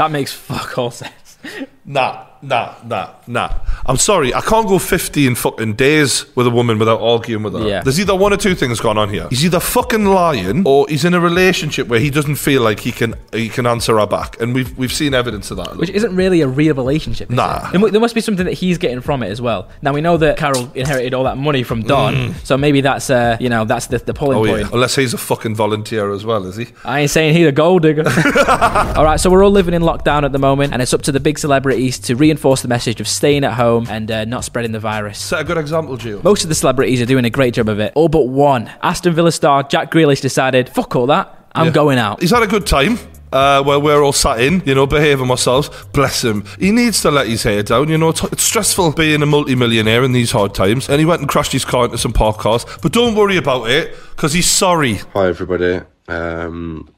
That 0.00 0.10
makes 0.10 0.32
fuck 0.32 0.78
all 0.78 0.90
sense. 0.90 1.36
Nah, 1.84 2.24
nah, 2.42 2.74
nah, 2.84 3.10
nah. 3.26 3.54
I'm 3.86 3.96
sorry, 3.96 4.32
I 4.34 4.40
can't 4.40 4.66
go 4.68 4.78
15 4.78 5.34
fucking 5.34 5.74
days 5.74 6.24
with 6.36 6.46
a 6.46 6.50
woman 6.50 6.78
without 6.78 7.00
arguing 7.00 7.42
with 7.42 7.54
her. 7.54 7.66
Yeah. 7.66 7.82
There's 7.82 7.98
either 8.00 8.14
one 8.14 8.32
or 8.32 8.36
two 8.36 8.54
things 8.54 8.80
going 8.80 8.98
on 8.98 9.08
here. 9.10 9.26
He's 9.30 9.44
either 9.44 9.60
fucking 9.60 10.04
lying 10.06 10.62
or 10.66 10.86
he's 10.88 11.04
in 11.04 11.14
a 11.14 11.20
relationship 11.20 11.88
where 11.88 12.00
he 12.00 12.10
doesn't 12.10 12.36
feel 12.36 12.62
like 12.62 12.80
he 12.80 12.92
can 12.92 13.14
he 13.32 13.48
can 13.48 13.66
answer 13.66 13.98
her 13.98 14.06
back. 14.06 14.40
And 14.40 14.54
we've 14.54 14.76
we've 14.78 14.92
seen 14.92 15.14
evidence 15.14 15.50
of 15.50 15.56
that. 15.58 15.76
Which 15.76 15.90
isn't 15.90 16.14
really 16.14 16.40
a 16.40 16.48
real 16.48 16.74
relationship. 16.74 17.30
is 17.30 17.36
Nah. 17.36 17.70
it? 17.72 17.90
There, 17.92 18.00
must 18.00 18.14
be 18.14 18.20
something 18.20 18.46
that 18.46 18.54
he's 18.54 18.78
getting 18.78 19.00
from 19.00 19.22
it 19.22 19.28
as 19.30 19.40
well. 19.40 19.68
Now 19.82 19.92
we 19.92 20.00
know 20.00 20.16
that 20.18 20.36
Carole 20.36 20.70
inherited 20.74 21.14
all 21.14 21.24
that 21.24 21.36
money 21.36 21.62
from 21.62 21.82
Don, 21.82 22.14
Mm. 22.14 22.34
so 22.46 22.56
maybe 22.56 22.80
that's 22.80 23.10
uh, 23.10 23.36
you 23.40 23.48
know 23.48 23.64
that's 23.64 23.86
the, 23.86 23.98
the 23.98 24.14
pulling 24.14 24.38
Oh 24.38 24.44
point. 24.44 24.62
yeah, 24.62 24.70
unless 24.72 24.96
he's 24.96 25.14
a 25.14 25.18
fucking 25.18 25.54
volunteer 25.54 26.12
as 26.12 26.24
well, 26.24 26.44
is 26.46 26.56
he? 26.56 26.68
I 26.84 27.00
ain't 27.00 27.10
saying 27.10 27.34
he's 27.34 27.46
a 27.46 27.52
gold 27.52 27.82
digger. 27.82 28.04
all 28.96 29.04
right, 29.04 29.18
so 29.20 29.30
we're 29.30 29.44
all 29.44 29.50
living 29.50 29.74
in 29.74 29.82
lockdown 29.82 30.24
at 30.24 30.32
the 30.32 30.38
moment, 30.38 30.72
and 30.72 30.80
it's 30.82 30.92
up 30.94 31.02
to 31.02 31.12
the 31.12 31.20
big 31.20 31.38
celebrities 31.38 31.98
to 32.00 32.14
reinforce 32.30 32.62
the 32.62 32.68
message 32.68 33.00
of 33.00 33.08
staying 33.08 33.42
at 33.44 33.54
home 33.54 33.86
and 33.90 34.08
uh, 34.10 34.24
not 34.24 34.44
spreading 34.44 34.70
the 34.72 34.78
virus. 34.78 35.18
Set 35.18 35.40
a 35.40 35.44
good 35.44 35.58
example, 35.58 35.96
Gio. 35.98 36.22
Most 36.22 36.44
of 36.44 36.48
the 36.48 36.54
celebrities 36.54 37.02
are 37.02 37.06
doing 37.06 37.24
a 37.24 37.30
great 37.30 37.54
job 37.54 37.68
of 37.68 37.80
it, 37.80 37.92
all 37.96 38.08
but 38.08 38.28
one. 38.28 38.70
Aston 38.82 39.14
Villa 39.14 39.32
star 39.32 39.64
Jack 39.64 39.90
Grealish 39.90 40.20
decided, 40.20 40.68
fuck 40.68 40.94
all 40.94 41.06
that, 41.06 41.36
I'm 41.54 41.66
Yeah. 41.66 41.72
going 41.72 41.98
out. 41.98 42.20
He's 42.20 42.30
had 42.30 42.42
a 42.42 42.46
good 42.46 42.66
time. 42.66 42.98
uh, 43.32 43.62
where 43.62 43.78
we're 43.78 44.02
all 44.02 44.12
sat 44.12 44.40
in, 44.40 44.60
you 44.66 44.74
know, 44.74 44.88
behaving 44.88 45.30
ourselves. 45.30 45.70
Bless 45.92 46.24
him. 46.24 46.44
He 46.58 46.72
needs 46.72 47.00
to 47.02 47.12
let 47.12 47.28
his 47.28 47.44
hair 47.44 47.62
down. 47.62 47.88
You 47.88 47.96
know, 47.96 48.08
it's, 48.08 48.24
it's 48.24 48.42
stressful 48.42 48.90
being 48.94 49.22
a 49.22 49.26
multi-millionaire 49.26 50.02
in 50.02 50.10
these 50.10 50.32
hard 50.32 50.52
times. 50.52 50.88
And 50.88 50.98
he 50.98 51.04
went 51.06 51.20
and 51.20 51.28
crashed 51.30 51.52
his 51.52 51.64
car 51.64 51.84
into 51.84 51.96
some 51.96 52.12
park 52.12 52.38
cars. 52.38 52.66
But 52.82 52.90
don't 52.92 53.14
worry 53.14 53.36
about 53.36 53.70
it, 53.70 53.94
because 54.16 54.32
he's 54.32 54.50
sorry. 54.50 54.94
Hi 55.14 55.28
everybody. 55.28 55.80
Um, 56.08 56.88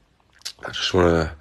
I 0.65 0.71
just 0.71 0.91
want 0.95 1.07
to 1.13 1.31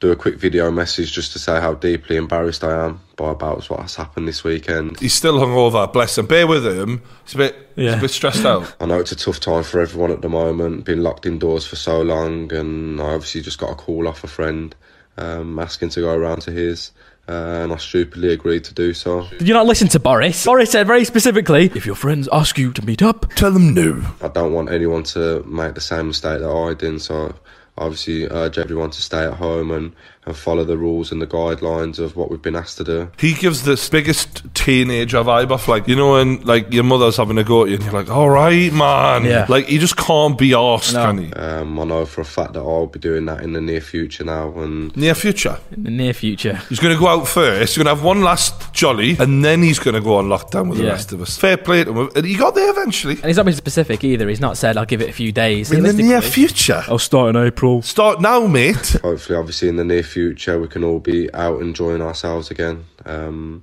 do 0.00 0.10
a 0.10 0.16
quick 0.16 0.40
video 0.40 0.72
message 0.72 1.12
just 1.12 1.32
to 1.34 1.38
say 1.38 1.60
how 1.60 1.74
deeply 1.74 2.16
embarrassed 2.16 2.64
I 2.64 2.86
am 2.86 3.00
by 3.22 3.30
about 3.30 3.64
what 3.70 3.80
has 3.80 3.94
happened 3.94 4.26
this 4.26 4.42
weekend. 4.42 4.98
He's 4.98 5.14
still 5.14 5.38
hungover. 5.38 5.90
Bless 5.92 6.18
him. 6.18 6.26
Bear 6.26 6.46
with 6.46 6.66
him. 6.66 7.02
He's 7.24 7.34
a 7.34 7.38
bit, 7.38 7.68
he's 7.76 7.92
a 7.92 7.96
bit 7.96 8.10
stressed 8.10 8.44
out. 8.44 8.74
I 8.80 8.86
know 8.86 8.98
it's 8.98 9.12
a 9.12 9.16
tough 9.16 9.38
time 9.38 9.62
for 9.62 9.80
everyone 9.80 10.10
at 10.10 10.22
the 10.22 10.28
moment, 10.28 10.84
being 10.84 11.02
locked 11.02 11.24
indoors 11.24 11.64
for 11.64 11.76
so 11.76 12.02
long, 12.02 12.52
and 12.52 13.00
I 13.00 13.14
obviously 13.14 13.40
just 13.40 13.58
got 13.58 13.70
a 13.70 13.76
call 13.76 14.08
off 14.08 14.24
a 14.24 14.26
friend 14.26 14.74
um, 15.18 15.56
asking 15.60 15.90
to 15.90 16.00
go 16.00 16.12
around 16.12 16.42
to 16.42 16.50
his, 16.50 16.90
uh, 17.28 17.60
and 17.62 17.72
I 17.72 17.76
stupidly 17.76 18.32
agreed 18.32 18.64
to 18.64 18.74
do 18.74 18.92
so. 18.92 19.28
Did 19.38 19.46
you 19.46 19.54
not 19.54 19.66
listen 19.66 19.86
to 19.88 20.00
Boris? 20.00 20.44
Boris 20.44 20.72
said 20.72 20.88
very 20.88 21.04
specifically, 21.04 21.70
if 21.76 21.86
your 21.86 21.94
friends 21.94 22.28
ask 22.32 22.58
you 22.58 22.72
to 22.72 22.84
meet 22.84 23.02
up, 23.02 23.32
tell 23.34 23.52
them 23.52 23.72
no. 23.72 24.02
I 24.20 24.28
don't 24.28 24.52
want 24.52 24.68
anyone 24.70 25.04
to 25.14 25.44
make 25.44 25.76
the 25.76 25.80
same 25.80 26.08
mistake 26.08 26.40
that 26.40 26.50
I 26.50 26.74
did, 26.74 27.00
so 27.00 27.32
I 27.78 27.84
obviously 27.84 28.26
urge 28.26 28.58
everyone 28.58 28.90
to 28.90 29.00
stay 29.00 29.22
at 29.22 29.34
home 29.34 29.70
and, 29.70 29.92
and 30.24 30.36
follow 30.36 30.62
the 30.64 30.76
rules 30.76 31.10
and 31.10 31.20
the 31.20 31.26
guidelines 31.26 31.98
of 31.98 32.14
what 32.16 32.30
we've 32.30 32.42
been 32.42 32.54
asked 32.54 32.78
to 32.78 32.84
do. 32.84 33.10
He 33.18 33.34
gives 33.34 33.64
this 33.64 33.88
biggest 33.88 34.42
teenager 34.54 35.18
vibe 35.18 35.50
off, 35.50 35.66
like 35.68 35.88
you 35.88 35.96
know, 35.96 36.12
when 36.12 36.40
like 36.42 36.72
your 36.72 36.84
mother's 36.84 37.16
having 37.16 37.38
a 37.38 37.44
go 37.44 37.64
at 37.64 37.70
you, 37.70 37.74
and 37.76 37.84
you're 37.84 37.92
like, 37.92 38.08
"All 38.10 38.30
right, 38.30 38.72
man." 38.72 39.24
Yeah. 39.24 39.46
Like 39.48 39.68
you 39.68 39.78
just 39.78 39.96
can't 39.96 40.38
be 40.38 40.50
arsed, 40.50 40.92
can 40.94 41.18
he? 41.18 41.32
Um, 41.32 41.78
I 41.80 41.84
know 41.84 42.06
for 42.06 42.20
a 42.20 42.24
fact 42.24 42.52
that 42.52 42.60
I'll 42.60 42.86
be 42.86 42.98
doing 43.00 43.26
that 43.26 43.42
in 43.42 43.52
the 43.52 43.60
near 43.60 43.80
future 43.80 44.24
now, 44.24 44.50
and 44.60 44.96
Near 44.96 45.14
future. 45.14 45.58
in 45.72 45.84
the 45.84 45.90
near 45.90 46.12
future. 46.14 46.54
He's 46.68 46.78
going 46.78 46.94
to 46.94 47.00
go 47.00 47.08
out 47.08 47.26
first. 47.26 47.74
He's 47.74 47.82
going 47.82 47.86
to 47.86 47.94
have 47.94 48.04
one 48.04 48.20
last 48.22 48.72
jolly, 48.72 49.16
and 49.18 49.44
then 49.44 49.62
he's 49.62 49.78
going 49.80 49.94
to 49.94 50.00
go 50.00 50.16
on 50.16 50.26
lockdown 50.28 50.68
with 50.68 50.78
the 50.78 50.86
rest 50.86 51.12
of 51.12 51.20
us. 51.20 51.36
Fair 51.36 51.56
play 51.56 51.82
to 51.84 51.90
him. 51.92 52.10
And 52.14 52.24
he 52.24 52.36
got 52.36 52.54
there 52.54 52.70
eventually. 52.70 53.14
And 53.14 53.24
he's 53.26 53.36
not 53.36 53.46
been 53.46 53.54
specific 53.54 54.04
either. 54.04 54.28
He's 54.28 54.40
not 54.40 54.56
said, 54.56 54.76
I'll 54.76 54.84
give 54.86 55.00
it 55.02 55.08
a 55.08 55.12
few 55.12 55.32
days. 55.32 55.72
In 55.72 55.82
the 55.82 55.92
near 55.92 56.22
future. 56.22 56.82
I'll 56.88 56.98
start 56.98 57.34
in 57.34 57.36
April. 57.36 57.82
Start 57.82 58.20
now, 58.20 58.46
mate. 58.46 58.96
hopefully, 59.02 59.36
obviously, 59.38 59.68
in 59.68 59.76
the 59.76 59.84
near 59.84 60.02
future, 60.02 60.11
we 60.16 60.68
can 60.68 60.84
all 60.84 60.98
be 61.00 61.32
out 61.34 61.60
enjoying 61.60 62.02
ourselves 62.02 62.50
again. 62.50 62.84
Um, 63.04 63.62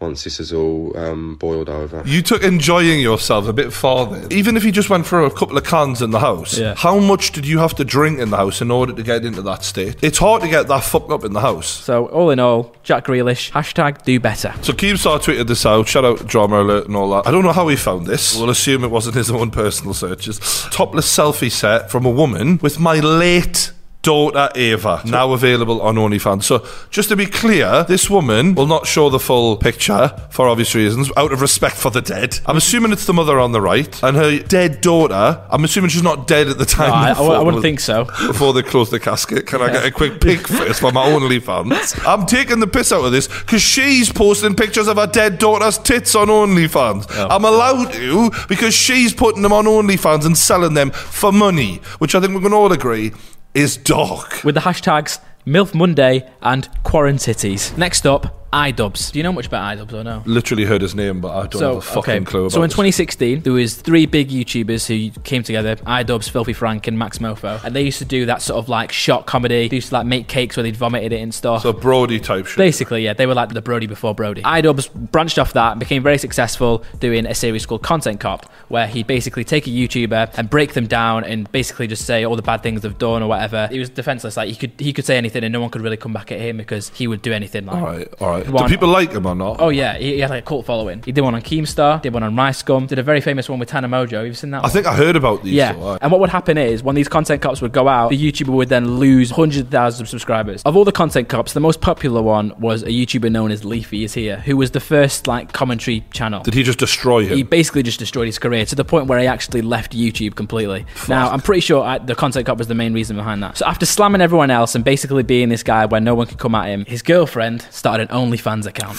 once 0.00 0.24
this 0.24 0.40
is 0.40 0.52
all 0.52 0.96
um, 0.98 1.36
boiled 1.36 1.68
over. 1.68 2.02
You 2.04 2.20
took 2.20 2.42
enjoying 2.42 3.00
yourself 3.00 3.48
a 3.48 3.52
bit 3.52 3.72
farther. 3.72 4.26
Even 4.30 4.56
if 4.56 4.64
you 4.64 4.72
just 4.72 4.90
went 4.90 5.06
for 5.06 5.24
a 5.24 5.30
couple 5.30 5.56
of 5.56 5.64
cans 5.64 6.02
in 6.02 6.10
the 6.10 6.20
house, 6.20 6.58
Yeah. 6.58 6.74
how 6.76 6.98
much 6.98 7.32
did 7.32 7.46
you 7.46 7.58
have 7.58 7.74
to 7.76 7.84
drink 7.84 8.18
in 8.18 8.30
the 8.30 8.36
house 8.36 8.60
in 8.60 8.70
order 8.70 8.92
to 8.92 9.02
get 9.02 9.24
into 9.24 9.40
that 9.42 9.62
state? 9.64 9.96
It's 10.02 10.18
hard 10.18 10.42
to 10.42 10.48
get 10.48 10.68
that 10.68 10.84
fucked 10.84 11.10
up 11.10 11.24
in 11.24 11.32
the 11.32 11.40
house. 11.40 11.66
So, 11.68 12.06
all 12.06 12.30
in 12.30 12.38
all, 12.40 12.74
Jack 12.82 13.06
Grealish, 13.06 13.52
hashtag 13.52 14.02
do 14.04 14.18
better. 14.20 14.52
So 14.62 14.72
Keemstar 14.72 15.20
tweeted 15.22 15.46
this 15.46 15.64
out. 15.64 15.88
Shout 15.88 16.04
out 16.04 16.26
Drama 16.26 16.60
Alert 16.62 16.86
and 16.86 16.96
all 16.96 17.10
that. 17.10 17.26
I 17.26 17.30
don't 17.30 17.44
know 17.44 17.52
how 17.52 17.68
he 17.68 17.76
found 17.76 18.06
this. 18.06 18.36
We'll 18.36 18.50
assume 18.50 18.84
it 18.84 18.90
wasn't 18.90 19.14
his 19.14 19.30
own 19.30 19.50
personal 19.50 19.94
searches. 19.94 20.38
Topless 20.70 21.06
selfie 21.16 21.50
set 21.52 21.90
from 21.90 22.04
a 22.04 22.10
woman 22.10 22.58
with 22.60 22.78
my 22.80 22.98
late 23.00 23.70
daughter 24.04 24.48
Ava, 24.54 25.00
now 25.04 25.32
available 25.32 25.80
on 25.82 25.96
OnlyFans. 25.96 26.44
So 26.44 26.64
just 26.90 27.08
to 27.08 27.16
be 27.16 27.26
clear, 27.26 27.82
this 27.88 28.08
woman 28.08 28.54
will 28.54 28.66
not 28.68 28.86
show 28.86 29.10
the 29.10 29.18
full 29.18 29.56
picture 29.56 30.14
for 30.30 30.48
obvious 30.48 30.74
reasons, 30.74 31.10
out 31.16 31.32
of 31.32 31.40
respect 31.40 31.74
for 31.76 31.90
the 31.90 32.00
dead. 32.00 32.38
I'm 32.46 32.56
assuming 32.56 32.92
it's 32.92 33.06
the 33.06 33.14
mother 33.14 33.40
on 33.40 33.50
the 33.52 33.60
right, 33.60 34.00
and 34.02 34.16
her 34.16 34.38
dead 34.38 34.80
daughter. 34.80 35.42
I'm 35.50 35.64
assuming 35.64 35.90
she's 35.90 36.02
not 36.02 36.28
dead 36.28 36.46
at 36.48 36.58
the 36.58 36.64
time. 36.66 36.90
No, 36.90 36.94
I- 36.94 37.34
I 37.34 37.38
I 37.40 37.42
wouldn't 37.42 37.62
think 37.62 37.80
so. 37.80 38.04
Before 38.04 38.52
they 38.52 38.62
close 38.62 38.90
the 38.90 39.00
casket, 39.00 39.46
can 39.46 39.60
I 39.62 39.72
get 39.72 39.84
a 39.84 39.90
quick 39.90 40.20
pic 40.20 40.46
first 40.58 40.80
for 40.80 40.92
my 40.92 41.06
OnlyFans? 41.08 42.06
I'm 42.06 42.26
taking 42.26 42.60
the 42.60 42.66
piss 42.66 42.92
out 42.92 43.04
of 43.04 43.10
this 43.12 43.26
because 43.26 43.62
she's 43.62 44.12
posting 44.12 44.54
pictures 44.54 44.86
of 44.86 44.98
her 44.98 45.06
dead 45.06 45.38
daughter's 45.38 45.78
tits 45.78 46.14
on 46.14 46.28
OnlyFans. 46.28 47.06
Oh. 47.10 47.28
I'm 47.30 47.44
allowed 47.44 47.92
to 47.94 48.30
because 48.48 48.74
she's 48.74 49.12
putting 49.14 49.42
them 49.42 49.52
on 49.52 49.64
OnlyFans 49.64 50.26
and 50.26 50.36
selling 50.36 50.74
them 50.74 50.90
for 50.90 51.32
money, 51.32 51.80
which 51.98 52.14
I 52.14 52.20
think 52.20 52.34
we 52.34 52.40
can 52.42 52.52
all 52.52 52.70
agree 52.72 53.12
is 53.54 53.76
dark. 53.76 54.42
With 54.44 54.56
the 54.56 54.62
hashtags 54.62 55.20
MILF 55.46 55.74
Monday 55.74 56.28
and 56.42 56.68
Quarantities. 56.82 57.76
Next 57.76 58.06
up, 58.06 58.43
iDubbbz. 58.54 59.10
Do 59.12 59.18
you 59.18 59.22
know 59.24 59.32
much 59.32 59.46
about 59.46 59.76
iDubbbz 59.76 59.92
or 59.92 60.04
no? 60.04 60.22
Literally 60.26 60.64
heard 60.64 60.80
his 60.80 60.94
name, 60.94 61.20
but 61.20 61.30
I 61.36 61.46
don't 61.48 61.60
have 61.60 61.76
a 61.76 61.80
fucking 61.80 62.24
clue 62.24 62.42
about 62.42 62.52
So 62.52 62.62
in 62.62 62.68
this. 62.68 62.74
2016, 62.74 63.40
there 63.40 63.52
was 63.52 63.74
three 63.74 64.06
big 64.06 64.28
YouTubers 64.28 64.86
who 64.86 65.10
came 65.22 65.42
together: 65.42 65.76
iDubbbz, 65.76 66.30
Filthy 66.30 66.52
Frank, 66.52 66.86
and 66.86 66.96
MaxMoeFoe, 66.96 67.64
and 67.64 67.74
they 67.74 67.82
used 67.82 67.98
to 67.98 68.04
do 68.04 68.26
that 68.26 68.42
sort 68.42 68.58
of 68.58 68.68
like 68.68 68.92
shot 68.92 69.26
comedy. 69.26 69.68
They 69.68 69.76
used 69.76 69.88
to 69.88 69.94
like 69.94 70.06
make 70.06 70.28
cakes 70.28 70.56
where 70.56 70.62
they'd 70.62 70.76
vomited 70.76 71.12
it 71.12 71.20
and 71.20 71.34
stuff. 71.34 71.62
So 71.62 71.72
Brody 71.72 72.20
type 72.20 72.46
shit. 72.46 72.56
Basically, 72.56 73.04
yeah, 73.04 73.12
they 73.12 73.26
were 73.26 73.34
like 73.34 73.48
the 73.50 73.62
Brody 73.62 73.86
before 73.86 74.14
Brody. 74.14 74.42
iDubbbz 74.42 74.92
branched 75.10 75.38
off 75.38 75.52
that 75.54 75.72
and 75.72 75.80
became 75.80 76.02
very 76.02 76.18
successful 76.18 76.84
doing 77.00 77.26
a 77.26 77.34
series 77.34 77.66
called 77.66 77.82
Content 77.82 78.20
Cop, 78.20 78.46
where 78.68 78.86
he'd 78.86 79.06
basically 79.06 79.44
take 79.44 79.66
a 79.66 79.70
YouTuber 79.70 80.32
and 80.38 80.48
break 80.48 80.74
them 80.74 80.86
down 80.86 81.24
and 81.24 81.50
basically 81.50 81.86
just 81.88 82.04
say 82.06 82.24
all 82.24 82.36
the 82.36 82.42
bad 82.42 82.62
things 82.62 82.82
they've 82.82 82.96
done 82.98 83.22
or 83.22 83.28
whatever. 83.28 83.68
He 83.70 83.78
was 83.80 83.90
defenseless. 83.90 84.36
Like 84.36 84.48
he 84.48 84.54
could 84.54 84.72
he 84.78 84.92
could 84.92 85.04
say 85.04 85.16
anything 85.16 85.42
and 85.42 85.52
no 85.52 85.60
one 85.60 85.70
could 85.70 85.82
really 85.82 85.96
come 85.96 86.12
back 86.12 86.30
at 86.30 86.38
him 86.40 86.56
because 86.58 86.90
he 86.90 87.06
would 87.08 87.22
do 87.22 87.32
anything. 87.32 87.66
Like 87.66 87.76
All 87.76 87.82
right, 87.82 88.14
all 88.20 88.30
right. 88.30 88.43
Do 88.44 88.52
One- 88.52 88.68
people 88.68 88.88
like 88.88 89.12
him 89.12 89.26
or 89.26 89.34
not? 89.34 89.56
Oh 89.60 89.68
yeah, 89.70 89.96
he, 89.96 90.14
he 90.14 90.20
had 90.20 90.30
like 90.30 90.42
a 90.44 90.46
cult 90.46 90.66
following. 90.66 91.02
He 91.04 91.12
did 91.12 91.20
one 91.22 91.34
on 91.34 91.42
Keemstar, 91.42 92.02
did 92.02 92.12
one 92.12 92.22
on 92.22 92.34
Rice 92.36 92.62
Gum, 92.62 92.86
did 92.86 92.98
a 92.98 93.02
very 93.02 93.20
famous 93.20 93.48
one 93.48 93.58
with 93.58 93.68
Tana 93.68 93.88
Mongeau. 93.88 94.18
Have 94.18 94.26
you 94.26 94.34
seen 94.34 94.50
that? 94.50 94.58
I 94.58 94.62
one? 94.62 94.70
think 94.70 94.86
I 94.86 94.94
heard 94.94 95.16
about 95.16 95.42
these. 95.42 95.54
Yeah, 95.54 95.72
aye. 95.76 95.98
and 96.02 96.10
what 96.12 96.20
would 96.20 96.30
happen 96.30 96.58
is 96.58 96.82
when 96.82 96.94
these 96.94 97.08
content 97.08 97.42
cops 97.42 97.60
would 97.62 97.72
go 97.72 97.88
out, 97.88 98.10
the 98.10 98.32
YouTuber 98.32 98.48
would 98.48 98.68
then 98.68 98.98
lose 98.98 99.30
hundreds 99.30 99.60
of 99.62 99.68
thousands 99.68 100.02
of 100.02 100.08
subscribers. 100.08 100.62
Of 100.64 100.76
all 100.76 100.84
the 100.84 100.92
content 100.92 101.28
cops, 101.28 101.52
the 101.52 101.60
most 101.60 101.80
popular 101.80 102.22
one 102.22 102.52
was 102.58 102.82
a 102.82 102.88
YouTuber 102.88 103.30
known 103.30 103.50
as 103.50 103.64
Leafy 103.64 104.04
is 104.04 104.14
here, 104.14 104.36
who 104.40 104.56
was 104.56 104.70
the 104.72 104.80
first 104.80 105.26
like 105.26 105.52
commentary 105.52 106.04
channel. 106.12 106.42
Did 106.42 106.54
he 106.54 106.62
just 106.62 106.78
destroy 106.78 107.24
him? 107.26 107.36
He 107.36 107.42
basically 107.42 107.82
just 107.82 107.98
destroyed 107.98 108.26
his 108.26 108.38
career 108.38 108.64
to 108.66 108.74
the 108.74 108.84
point 108.84 109.06
where 109.06 109.18
he 109.18 109.26
actually 109.26 109.62
left 109.62 109.92
YouTube 109.96 110.34
completely. 110.34 110.86
Now, 111.08 111.30
I'm 111.30 111.40
pretty 111.40 111.60
sure 111.60 111.82
I, 111.84 111.98
the 111.98 112.14
content 112.14 112.46
cop 112.46 112.58
was 112.58 112.68
the 112.68 112.74
main 112.74 112.92
reason 112.94 113.16
behind 113.16 113.42
that. 113.42 113.58
So 113.58 113.66
after 113.66 113.86
slamming 113.86 114.20
everyone 114.20 114.50
else 114.50 114.74
and 114.74 114.84
basically 114.84 115.22
being 115.22 115.48
this 115.48 115.62
guy 115.62 115.86
where 115.86 116.00
no 116.00 116.14
one 116.14 116.26
could 116.26 116.38
come 116.38 116.54
at 116.54 116.66
him, 116.66 116.84
his 116.86 117.02
girlfriend 117.02 117.62
started 117.70 118.10
an 118.10 118.16
OnlyFans 118.36 118.66
account. 118.66 118.98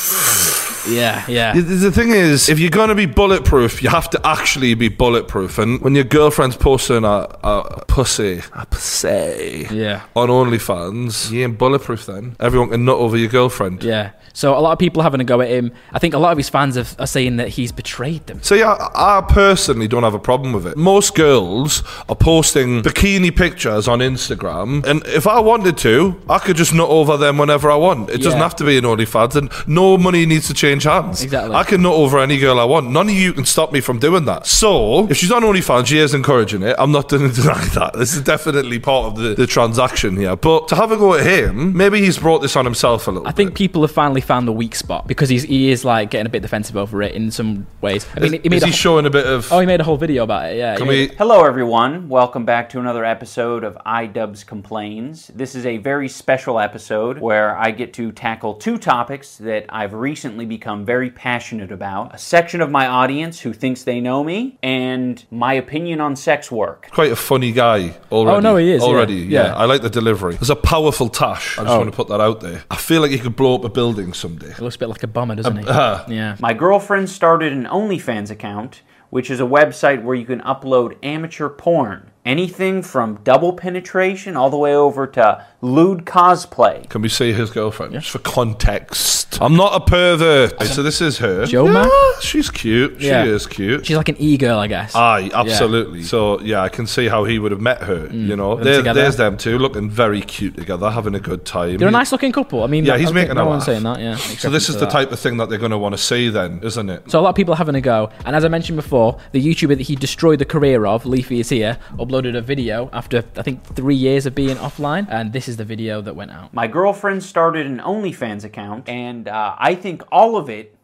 yeah, 0.89 1.25
yeah. 1.27 1.53
The, 1.53 1.61
the 1.61 1.91
thing 1.91 2.09
is, 2.11 2.49
if 2.49 2.59
you're 2.59 2.69
going 2.69 2.89
to 2.89 2.95
be 2.95 3.05
bulletproof, 3.05 3.81
you 3.83 3.89
have 3.89 4.09
to 4.11 4.21
actually 4.25 4.73
be 4.75 4.87
bulletproof. 4.89 5.57
And 5.57 5.81
when 5.81 5.95
your 5.95 6.03
girlfriend's 6.03 6.55
posting 6.57 7.03
a, 7.03 7.27
a 7.43 7.85
pussy, 7.87 8.41
a 8.53 8.65
pussy, 8.65 9.67
Yeah. 9.71 10.03
on 10.15 10.29
OnlyFans, 10.29 11.31
you 11.31 11.43
ain't 11.43 11.57
bulletproof 11.57 12.05
then. 12.05 12.35
Everyone 12.39 12.69
can 12.69 12.85
nut 12.85 12.97
over 12.97 13.17
your 13.17 13.29
girlfriend. 13.29 13.83
Yeah. 13.83 14.11
So 14.33 14.57
a 14.57 14.59
lot 14.59 14.73
of 14.73 14.79
people 14.79 15.01
having 15.01 15.21
a 15.21 15.23
go 15.23 15.39
at 15.39 15.47
him. 15.47 15.71
I 15.93 15.99
think 15.99 16.13
a 16.13 16.17
lot 16.17 16.33
of 16.33 16.37
his 16.37 16.49
fans 16.49 16.75
have, 16.75 16.93
are 16.99 17.07
saying 17.07 17.37
that 17.37 17.47
he's 17.47 17.71
betrayed 17.71 18.27
them. 18.27 18.43
So 18.43 18.53
yeah, 18.53 18.75
I 18.93 19.21
personally 19.27 19.87
don't 19.87 20.03
have 20.03 20.13
a 20.13 20.19
problem 20.19 20.51
with 20.51 20.67
it. 20.67 20.75
Most 20.75 21.15
girls 21.15 21.83
are 22.09 22.15
posting 22.17 22.81
bikini 22.83 23.33
pictures 23.33 23.87
on 23.87 23.99
Instagram, 23.99 24.83
and 24.85 25.05
if 25.07 25.25
I 25.25 25.39
wanted 25.39 25.77
to, 25.79 26.21
I 26.29 26.39
could 26.39 26.57
just 26.57 26.73
nut 26.73 26.89
over 26.89 27.15
them 27.15 27.37
whenever 27.37 27.71
I 27.71 27.75
want. 27.77 28.09
It 28.09 28.17
doesn't 28.17 28.33
Yeah. 28.33 28.43
have 28.43 28.57
to 28.57 28.65
be 28.65 28.77
an 28.77 28.83
OnlyFans, 28.83 29.24
and 29.33 29.49
no 29.65 29.97
money 29.97 30.25
needs 30.27 30.47
to 30.47 30.53
change 30.53 30.83
hands. 30.83 31.23
Exactly. 31.23 31.55
I 31.55 31.63
can 31.63 31.81
nut 31.81 31.93
over 31.93 32.19
any 32.19 32.37
girl 32.37 32.59
I 32.59 32.65
want. 32.65 32.91
None 32.91 33.09
of 33.09 33.15
you 33.15 33.33
can 33.33 33.45
stop 33.45 33.71
me 33.71 33.81
from 33.81 33.97
doing 33.97 34.25
that. 34.25 34.45
So 34.45 35.07
if 35.09 35.17
she's 35.17 35.31
on 35.31 35.41
OnlyFans, 35.41 35.87
she 35.87 35.97
is 35.97 36.13
encouraging 36.13 36.61
it. 36.61 36.75
I'm 36.77 36.91
not 36.91 37.09
going 37.15 37.27
to 37.29 37.35
deny 37.41 37.63
that. 37.75 37.93
This 37.93 38.13
is 38.13 38.21
definitely 38.21 38.77
part 38.79 39.05
of 39.05 39.15
the, 39.17 39.33
the 39.35 39.47
transaction 39.47 40.17
here. 40.17 40.35
But 40.35 40.67
to 40.67 40.75
have 40.75 40.91
a 40.91 40.97
go 40.97 41.13
at 41.15 41.25
him, 41.25 41.75
maybe 41.75 42.01
he's 42.01 42.17
brought 42.19 42.39
this 42.41 42.55
on 42.55 42.65
himself 42.65 43.07
a 43.07 43.11
little. 43.11 43.27
I 43.27 43.31
think 43.31 43.55
people 43.55 43.81
have 43.83 43.91
finally 43.91 44.21
found 44.21 44.47
the 44.47 44.51
weak 44.51 44.75
spot 44.75 45.07
because 45.07 45.29
he's, 45.29 45.43
he 45.43 45.71
is 45.71 45.85
like 45.85 46.11
getting 46.11 46.25
a 46.25 46.29
bit 46.29 46.41
defensive 46.41 46.75
over 46.75 47.01
it 47.01 47.13
in 47.13 47.31
some 47.31 47.65
ways. 47.81 48.05
I 48.15 48.19
mean, 48.19 48.33
Is- 48.35 48.41
he 48.43 48.49
made 48.49 48.57
is 48.57 48.63
a 48.63 48.65
he 48.67 48.71
wh- 48.73 48.75
showing 48.75 49.05
a 49.05 49.09
bit 49.09 49.25
of? 49.25 49.51
Oh, 49.51 49.59
he 49.59 49.65
made 49.65 49.79
a 49.79 49.83
whole 49.85 49.97
video 49.97 50.23
about 50.23 50.51
it. 50.51 50.57
Yeah. 50.57 50.75
Can 50.75 50.85
he 50.87 51.07
we? 51.07 51.15
Hello, 51.15 51.45
everyone. 51.45 52.09
Welcome 52.09 52.43
back 52.45 52.69
to 52.69 52.79
another 52.79 53.05
episode 53.05 53.63
of 53.63 53.77
iDubbbz 53.85 54.45
Complains. 54.45 55.27
This 55.35 55.55
is 55.55 55.65
a 55.65 55.77
very 55.77 56.09
special 56.09 56.59
episode 56.59 57.19
where 57.19 57.55
I 57.57 57.71
get 57.71 57.93
to 57.93 58.11
tackle 58.11 58.55
two 58.55 58.77
topics 58.77 59.04
that 59.09 59.65
I've 59.69 59.93
recently 59.93 60.45
become 60.45 60.85
very 60.85 61.09
passionate 61.09 61.71
about 61.71 62.13
a 62.13 62.17
section 62.17 62.61
of 62.61 62.69
my 62.71 62.87
audience 62.87 63.39
who 63.39 63.53
thinks 63.53 63.83
they 63.83 63.99
know 64.01 64.23
me, 64.23 64.57
and 64.63 65.23
my 65.31 65.53
opinion 65.53 66.01
on 66.01 66.15
sex 66.15 66.51
work. 66.51 66.89
quite 66.91 67.11
a 67.11 67.15
funny 67.15 67.51
guy 67.51 67.95
already. 68.11 68.37
Oh, 68.37 68.39
no, 68.39 68.55
he 68.57 68.71
is, 68.71 68.81
yeah. 68.81 68.87
Already, 68.87 69.13
yeah. 69.15 69.43
Yeah. 69.45 69.55
I 69.55 69.65
like 69.65 69.81
the 69.81 69.89
delivery. 69.89 70.33
There's 70.35 70.49
a 70.49 70.55
powerful 70.55 71.09
tash. 71.09 71.57
I 71.57 71.63
just 71.63 71.73
Oh. 71.73 71.77
want 71.79 71.89
to 71.91 71.95
put 71.95 72.07
that 72.09 72.21
out 72.21 72.41
there. 72.41 72.63
I 72.69 72.75
feel 72.77 73.01
like 73.01 73.11
he 73.11 73.19
could 73.19 73.35
blow 73.35 73.55
up 73.55 73.63
a 73.63 73.69
building 73.69 74.13
someday. 74.13 74.53
He 74.53 74.61
looks 74.63 74.75
a 74.75 74.79
bit 74.79 74.89
like 74.89 75.03
a 75.03 75.07
bummer, 75.07 75.35
doesn't 75.35 75.57
he? 75.57 75.67
uh, 75.67 76.03
yeah. 76.07 76.35
My 76.39 76.53
girlfriend 76.53 77.09
started 77.09 77.53
an 77.53 77.65
OnlyFans 77.65 78.29
account, 78.31 78.81
which 79.09 79.29
is 79.29 79.39
a 79.39 79.43
website 79.43 80.03
where 80.03 80.15
you 80.15 80.25
can 80.25 80.41
upload 80.41 80.97
amateur 81.03 81.47
porn 81.49 82.11
Anything 82.25 82.81
from 82.81 83.19
double 83.23 83.53
penetration 83.53 84.35
all 84.35 84.49
the 84.49 84.57
way 84.57 84.73
over 84.73 85.05
to 85.05 85.45
lewd 85.61 86.05
cosplay. 86.05 86.89
Can 86.89 87.03
we 87.03 87.09
see 87.09 87.33
his 87.33 87.51
girlfriend? 87.51 87.93
Just 87.93 88.09
for 88.09 88.17
context. 88.17 89.37
I'm 89.41 89.55
not 89.55 89.79
a 89.79 89.85
pervert. 89.85 90.59
So 90.63 90.81
this 90.81 91.01
is 91.01 91.19
her. 91.19 91.45
Joe 91.45 91.65
yeah, 91.71 91.89
She's 92.21 92.49
cute. 92.49 92.99
Yeah. 92.99 93.23
She 93.25 93.29
is 93.29 93.45
cute. 93.45 93.85
She's 93.85 93.97
like 93.97 94.09
an 94.09 94.15
e-girl, 94.17 94.57
I 94.57 94.67
guess. 94.67 94.95
Aye, 94.95 95.29
absolutely. 95.33 96.01
So 96.03 96.39
yeah, 96.41 96.61
I 96.61 96.69
can 96.69 96.87
see 96.87 97.07
how 97.07 97.25
he 97.25 97.37
would 97.37 97.51
have 97.51 97.61
met 97.61 97.81
her. 97.83 98.07
Mm. 98.07 98.27
you 98.27 98.35
know, 98.35 98.55
there, 98.55 98.77
together. 98.77 99.01
there's 99.01 99.17
them 99.17 99.37
two 99.37 99.59
looking 99.59 99.89
very 99.89 100.21
cute 100.21 100.55
together, 100.55 100.89
having 100.89 101.13
a 101.13 101.19
good 101.19 101.45
time. 101.45 101.77
They're 101.77 101.89
a 101.89 101.91
nice 101.91 102.11
looking 102.11 102.31
couple. 102.31 102.63
I 102.63 102.67
mean, 102.67 102.85
Yeah, 102.85 102.93
I 102.95 102.97
he's 102.97 103.07
don't 103.09 103.15
think 103.15 103.29
making 103.29 103.35
no 103.37 103.43
a 103.43 103.49
one's 103.49 103.59
laugh. 103.61 103.65
saying 103.67 103.83
that. 103.83 103.99
Yeah. 103.99 104.15
So 104.15 104.49
this 104.49 104.69
is 104.69 104.79
the 104.79 104.87
type 104.87 105.11
of 105.11 105.19
thing 105.19 105.37
that 105.37 105.49
they're 105.49 105.59
going 105.59 105.71
to 105.71 105.77
want 105.77 105.93
to 105.93 106.01
see, 106.01 106.29
then, 106.29 106.59
isn't 106.63 106.89
it? 106.89 107.11
So 107.11 107.19
a 107.19 107.21
lot 107.21 107.29
of 107.29 107.35
people 107.35 107.53
are 107.53 107.57
having 107.57 107.75
a 107.75 107.81
go, 107.81 108.09
and 108.25 108.35
as 108.35 108.45
I 108.45 108.47
mentioned 108.47 108.77
before, 108.77 109.19
the 109.31 109.45
YouTuber 109.45 109.77
that 109.77 109.81
he 109.83 109.95
destroyed 109.95 110.39
the 110.39 110.45
career 110.45 110.85
of, 110.87 111.05
Leafy 111.05 111.39
is 111.41 111.49
here, 111.49 111.77
uploaded 111.97 112.14
a 112.23 112.41
video 112.41 112.89
after 112.93 113.23
I 113.35 113.41
think 113.41 113.63
three 113.75 113.95
years 113.95 114.25
of 114.25 114.33
being 114.33 114.55
offline, 114.55 115.07
and 115.09 115.33
this 115.33 115.49
is 115.49 115.57
the 115.57 115.65
video 115.65 116.01
that 116.01 116.15
went 116.15 116.31
out. 116.31 116.53
My 116.53 116.67
girlfriend 116.67 117.23
started 117.23 117.65
an 117.65 117.79
OnlyFans 117.79 118.45
account, 118.45 118.87
and 118.87 119.27
uh, 119.27 119.55
I 119.57 119.75
think 119.75 120.03
all 120.11 120.37
of 120.37 120.49
it 120.49 120.77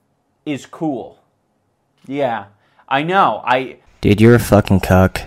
is 0.46 0.66
cool. 0.66 1.20
Yeah, 2.06 2.48
I 2.90 3.04
know. 3.04 3.42
I 3.46 3.78
Dude, 4.02 4.20
you're 4.20 4.36
a 4.36 4.40
fucking 4.40 4.82
cuck. 4.82 5.22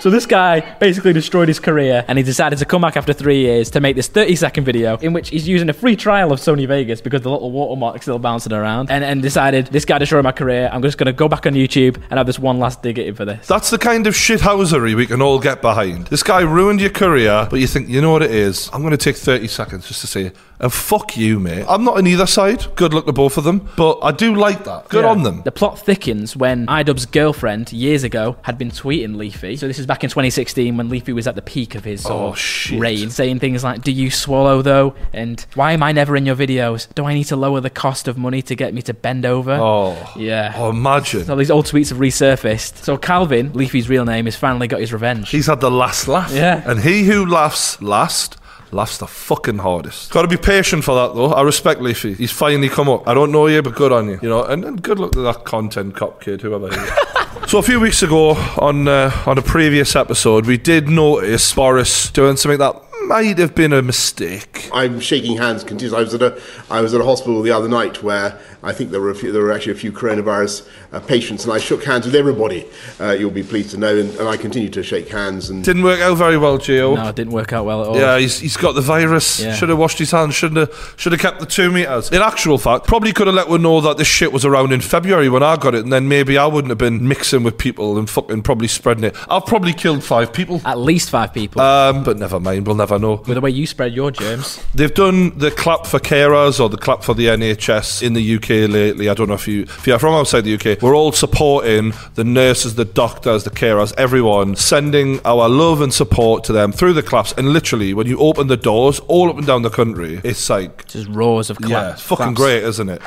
So 0.00 0.08
this 0.08 0.24
guy 0.24 0.60
basically 0.78 1.12
destroyed 1.12 1.48
his 1.48 1.60
career, 1.60 2.06
and 2.08 2.16
he 2.16 2.24
decided 2.24 2.58
to 2.60 2.64
come 2.64 2.80
back 2.80 2.96
after 2.96 3.12
three 3.12 3.40
years 3.40 3.68
to 3.72 3.80
make 3.80 3.96
this 3.96 4.08
30 4.08 4.34
second 4.34 4.64
video 4.64 4.96
in 4.96 5.12
which 5.12 5.28
he's 5.28 5.46
using 5.46 5.68
a 5.68 5.74
free 5.74 5.94
trial 5.94 6.32
of 6.32 6.40
Sony 6.40 6.66
Vegas 6.66 7.02
because 7.02 7.20
the 7.20 7.30
little 7.30 7.50
watermark's 7.50 8.02
still 8.06 8.18
bouncing 8.18 8.54
around, 8.54 8.90
and, 8.90 9.04
and 9.04 9.20
decided 9.20 9.66
this 9.66 9.84
guy 9.84 9.98
destroyed 9.98 10.24
my 10.24 10.32
career. 10.32 10.70
I'm 10.72 10.80
just 10.80 10.96
going 10.96 11.08
to 11.08 11.12
go 11.12 11.28
back 11.28 11.44
on 11.44 11.52
YouTube 11.52 11.96
and 12.08 12.16
have 12.16 12.26
this 12.26 12.38
one 12.38 12.58
last 12.58 12.82
dig 12.82 12.98
at 12.98 13.06
him 13.08 13.14
for 13.14 13.26
this. 13.26 13.46
That's 13.46 13.68
the 13.68 13.76
kind 13.76 14.06
of 14.06 14.14
shithousery 14.14 14.94
we 14.94 15.06
can 15.06 15.20
all 15.20 15.38
get 15.38 15.60
behind. 15.60 16.06
This 16.06 16.22
guy 16.22 16.40
ruined 16.40 16.80
your 16.80 16.88
career, 16.90 17.46
but 17.50 17.60
you 17.60 17.66
think, 17.66 17.90
you 17.90 18.00
know 18.00 18.10
what 18.12 18.22
it 18.22 18.30
is? 18.30 18.70
I'm 18.72 18.80
going 18.80 18.92
to 18.92 18.96
take 18.96 19.16
30 19.16 19.48
seconds 19.48 19.86
just 19.86 20.00
to 20.00 20.06
say, 20.06 20.32
and 20.60 20.72
fuck 20.72 21.16
you, 21.16 21.38
mate. 21.38 21.64
I'm 21.68 21.84
not 21.84 21.98
on 21.98 22.06
either 22.06 22.26
side. 22.26 22.74
Good 22.74 22.94
luck 22.94 23.04
to 23.06 23.12
both 23.12 23.36
of 23.36 23.44
them, 23.44 23.68
but 23.76 23.98
I 24.02 24.12
do 24.12 24.34
like 24.34 24.64
that. 24.64 24.88
Good 24.88 25.04
Yeah. 25.04 25.10
on 25.10 25.22
them. 25.24 25.42
The 25.44 25.52
plot 25.52 25.78
thickens 25.78 26.36
when 26.36 26.66
iDubbbz's 26.66 27.06
girlfriend 27.06 27.70
years 27.72 28.02
ago 28.02 28.36
had 28.42 28.56
been 28.56 28.70
tweeting 28.70 29.16
Leafy. 29.16 29.56
So 29.56 29.66
this 29.66 29.78
is 29.78 29.86
back 29.90 30.04
in 30.04 30.08
2016 30.08 30.76
when 30.76 30.88
Leafy 30.88 31.12
was 31.12 31.26
at 31.26 31.34
the 31.34 31.42
peak 31.42 31.74
of 31.74 31.82
his 31.82 32.06
Oh, 32.06 32.28
of 32.28 32.38
reign, 32.78 33.10
saying 33.10 33.40
things 33.40 33.64
like, 33.64 33.82
"Do 33.82 33.90
you 33.90 34.08
swallow 34.08 34.62
though?" 34.62 34.94
and 35.12 35.44
"Why 35.54 35.72
am 35.72 35.82
I 35.82 35.90
never 35.90 36.14
in 36.14 36.24
your 36.26 36.36
videos? 36.36 36.86
Do 36.94 37.06
I 37.06 37.12
need 37.12 37.24
to 37.24 37.34
lower 37.34 37.60
the 37.60 37.70
cost 37.70 38.06
of 38.06 38.16
money 38.16 38.40
to 38.42 38.54
get 38.54 38.72
me 38.72 38.82
to 38.82 38.94
bend 38.94 39.26
over?" 39.26 39.52
Oh. 39.60 39.96
yeah. 40.14 40.54
Oh, 40.56 40.70
imagine. 40.70 41.24
So 41.24 41.34
these 41.34 41.50
old 41.50 41.66
tweets 41.66 41.88
have 41.88 41.98
resurfaced. 41.98 42.84
So 42.84 42.96
Calvin, 42.96 43.52
Leafy's 43.52 43.88
real 43.88 44.04
name, 44.04 44.26
has 44.26 44.36
finally 44.36 44.68
got 44.68 44.78
his 44.78 44.92
revenge. 44.92 45.28
He's 45.28 45.46
had 45.48 45.60
the 45.60 45.72
last 45.72 46.06
laugh. 46.06 46.30
Yeah. 46.32 46.62
And 46.64 46.78
he 46.78 47.02
who 47.02 47.26
laughs 47.26 47.82
last 47.82 48.36
laughs 48.70 48.98
the 48.98 49.08
fucking 49.08 49.58
hardest. 49.58 50.12
Got 50.12 50.22
to 50.22 50.28
be 50.28 50.36
patient 50.36 50.84
for 50.84 50.94
that 50.94 51.16
though. 51.16 51.32
I 51.32 51.42
respect 51.42 51.80
Leafy. 51.80 52.14
He's 52.14 52.30
finally 52.30 52.68
come 52.68 52.88
up. 52.88 53.08
I 53.08 53.14
don't 53.14 53.32
know 53.32 53.48
you, 53.48 53.60
but 53.60 53.74
good 53.74 53.90
on 53.90 54.08
you. 54.08 54.20
You 54.22 54.28
know, 54.28 54.44
and, 54.44 54.64
and 54.64 54.80
good 54.80 55.00
luck 55.00 55.10
to 55.12 55.20
that 55.22 55.44
content 55.44 55.96
cop 55.96 56.20
kid, 56.20 56.42
whoever 56.42 56.68
he 56.68 56.76
is. 56.76 56.90
So 57.46 57.58
a 57.58 57.62
few 57.62 57.80
weeks 57.80 58.02
ago 58.02 58.30
on 58.58 58.88
uh, 58.88 59.10
on 59.26 59.38
a 59.38 59.42
previous 59.42 59.94
episode, 59.94 60.46
we 60.46 60.56
did 60.56 60.88
notice 60.88 61.52
Boris 61.54 62.10
doing 62.10 62.36
something 62.36 62.58
that 62.58 62.74
might 63.06 63.38
have 63.38 63.54
been 63.54 63.72
a 63.72 63.82
mistake. 63.82 64.68
I'm 64.72 65.00
shaking 65.00 65.36
hands 65.36 65.62
continuously. 65.64 65.98
I 65.98 66.02
was 66.02 66.14
at 66.14 66.22
a 66.22 66.40
I 66.70 66.80
was 66.80 66.92
at 66.94 67.00
a 67.00 67.04
hospital 67.04 67.40
the 67.42 67.52
other 67.52 67.68
night 67.68 68.02
where 68.02 68.38
I 68.62 68.72
think 68.72 68.90
there 68.90 69.00
were 69.00 69.10
a 69.10 69.14
few, 69.14 69.32
there 69.32 69.42
were 69.42 69.52
actually 69.52 69.72
a 69.72 69.76
few 69.76 69.92
coronavirus 69.92 70.68
uh, 70.92 71.00
patients, 71.00 71.44
and 71.44 71.52
I 71.52 71.58
shook 71.58 71.84
hands 71.84 72.06
with 72.06 72.14
everybody. 72.14 72.66
Uh, 73.00 73.12
you'll 73.12 73.30
be 73.30 73.42
pleased 73.42 73.70
to 73.70 73.76
know, 73.78 73.96
and, 73.96 74.10
and 74.16 74.28
I 74.28 74.36
continue 74.36 74.68
to 74.70 74.82
shake 74.82 75.08
hands. 75.08 75.50
And 75.50 75.64
Didn't 75.64 75.82
work 75.82 76.00
out 76.00 76.16
very 76.16 76.36
well, 76.36 76.58
Gio. 76.58 76.94
No, 76.96 77.08
it 77.08 77.16
didn't 77.16 77.32
work 77.32 77.52
out 77.52 77.64
well 77.64 77.82
at 77.82 77.88
all. 77.88 77.96
Yeah, 77.96 78.18
he's, 78.18 78.38
he's 78.38 78.56
got 78.56 78.74
the 78.74 78.80
virus. 78.80 79.40
Yeah. 79.40 79.54
Should 79.54 79.68
have 79.70 79.78
washed 79.78 79.98
his 79.98 80.10
hands. 80.10 80.34
Should 80.34 80.56
have 80.56 80.94
should 80.96 81.12
have 81.12 81.20
kept 81.20 81.40
the 81.40 81.46
two 81.46 81.70
meters. 81.70 82.10
In 82.10 82.20
actual 82.20 82.58
fact, 82.58 82.86
probably 82.86 83.12
could 83.12 83.26
have 83.26 83.36
let 83.36 83.48
one 83.48 83.62
know 83.62 83.80
that 83.80 83.96
this 83.96 84.08
shit 84.08 84.32
was 84.32 84.44
around 84.44 84.72
in 84.72 84.80
February 84.80 85.28
when 85.28 85.42
I 85.42 85.56
got 85.56 85.74
it, 85.74 85.82
and 85.82 85.92
then 85.92 86.08
maybe 86.08 86.36
I 86.36 86.46
wouldn't 86.46 86.70
have 86.70 86.78
been 86.78 87.06
mixing 87.08 87.42
with 87.42 87.56
people 87.58 87.98
and 87.98 88.08
fucking 88.10 88.42
probably 88.42 88.68
spreading 88.68 89.04
it. 89.04 89.16
I've 89.30 89.46
probably 89.46 89.72
killed 89.72 90.04
five 90.04 90.32
people. 90.32 90.60
At 90.64 90.78
least 90.78 91.10
five 91.10 91.32
people. 91.32 91.60
Um, 91.62 92.04
but 92.04 92.18
never 92.18 92.38
mind. 92.38 92.66
We'll 92.66 92.76
never 92.76 92.98
know. 92.98 93.16
with 93.16 93.28
the 93.34 93.40
way 93.40 93.50
you 93.50 93.66
spread 93.66 93.94
your 93.94 94.10
germs. 94.10 94.62
They've 94.74 94.92
done 94.92 95.38
the 95.38 95.50
clap 95.50 95.86
for 95.86 95.98
carers 95.98 96.60
or 96.60 96.68
the 96.68 96.76
clap 96.76 97.02
for 97.02 97.14
the 97.14 97.26
NHS 97.26 98.02
in 98.02 98.12
the 98.14 98.34
UK 98.36 98.49
lately. 98.50 99.08
I 99.08 99.14
don't 99.14 99.28
know 99.28 99.34
if 99.34 99.48
you 99.48 99.62
if 99.62 99.86
you're 99.86 99.98
from 99.98 100.14
outside 100.14 100.42
the 100.42 100.54
UK. 100.54 100.82
We're 100.82 100.94
all 100.96 101.12
supporting 101.12 101.92
the 102.14 102.24
nurses, 102.24 102.74
the 102.74 102.84
doctors, 102.84 103.44
the 103.44 103.50
carers, 103.50 103.92
everyone, 103.96 104.56
sending 104.56 105.20
our 105.24 105.48
love 105.48 105.80
and 105.80 105.92
support 105.92 106.44
to 106.44 106.52
them 106.52 106.72
through 106.72 106.92
the 106.94 107.02
claps. 107.02 107.32
And 107.32 107.52
literally, 107.52 107.94
when 107.94 108.06
you 108.06 108.18
open 108.18 108.46
the 108.48 108.56
doors 108.56 109.00
all 109.00 109.30
up 109.30 109.38
and 109.38 109.46
down 109.46 109.62
the 109.62 109.70
country, 109.70 110.20
it's 110.24 110.48
like 110.50 110.86
Just 110.86 111.08
roars 111.08 111.50
of 111.50 111.56
claps. 111.58 111.70
yeah, 111.70 111.92
it's 111.92 112.02
fucking 112.02 112.34
claps. 112.34 112.36
great, 112.40 112.62
isn't 112.64 112.88
it? 112.88 113.02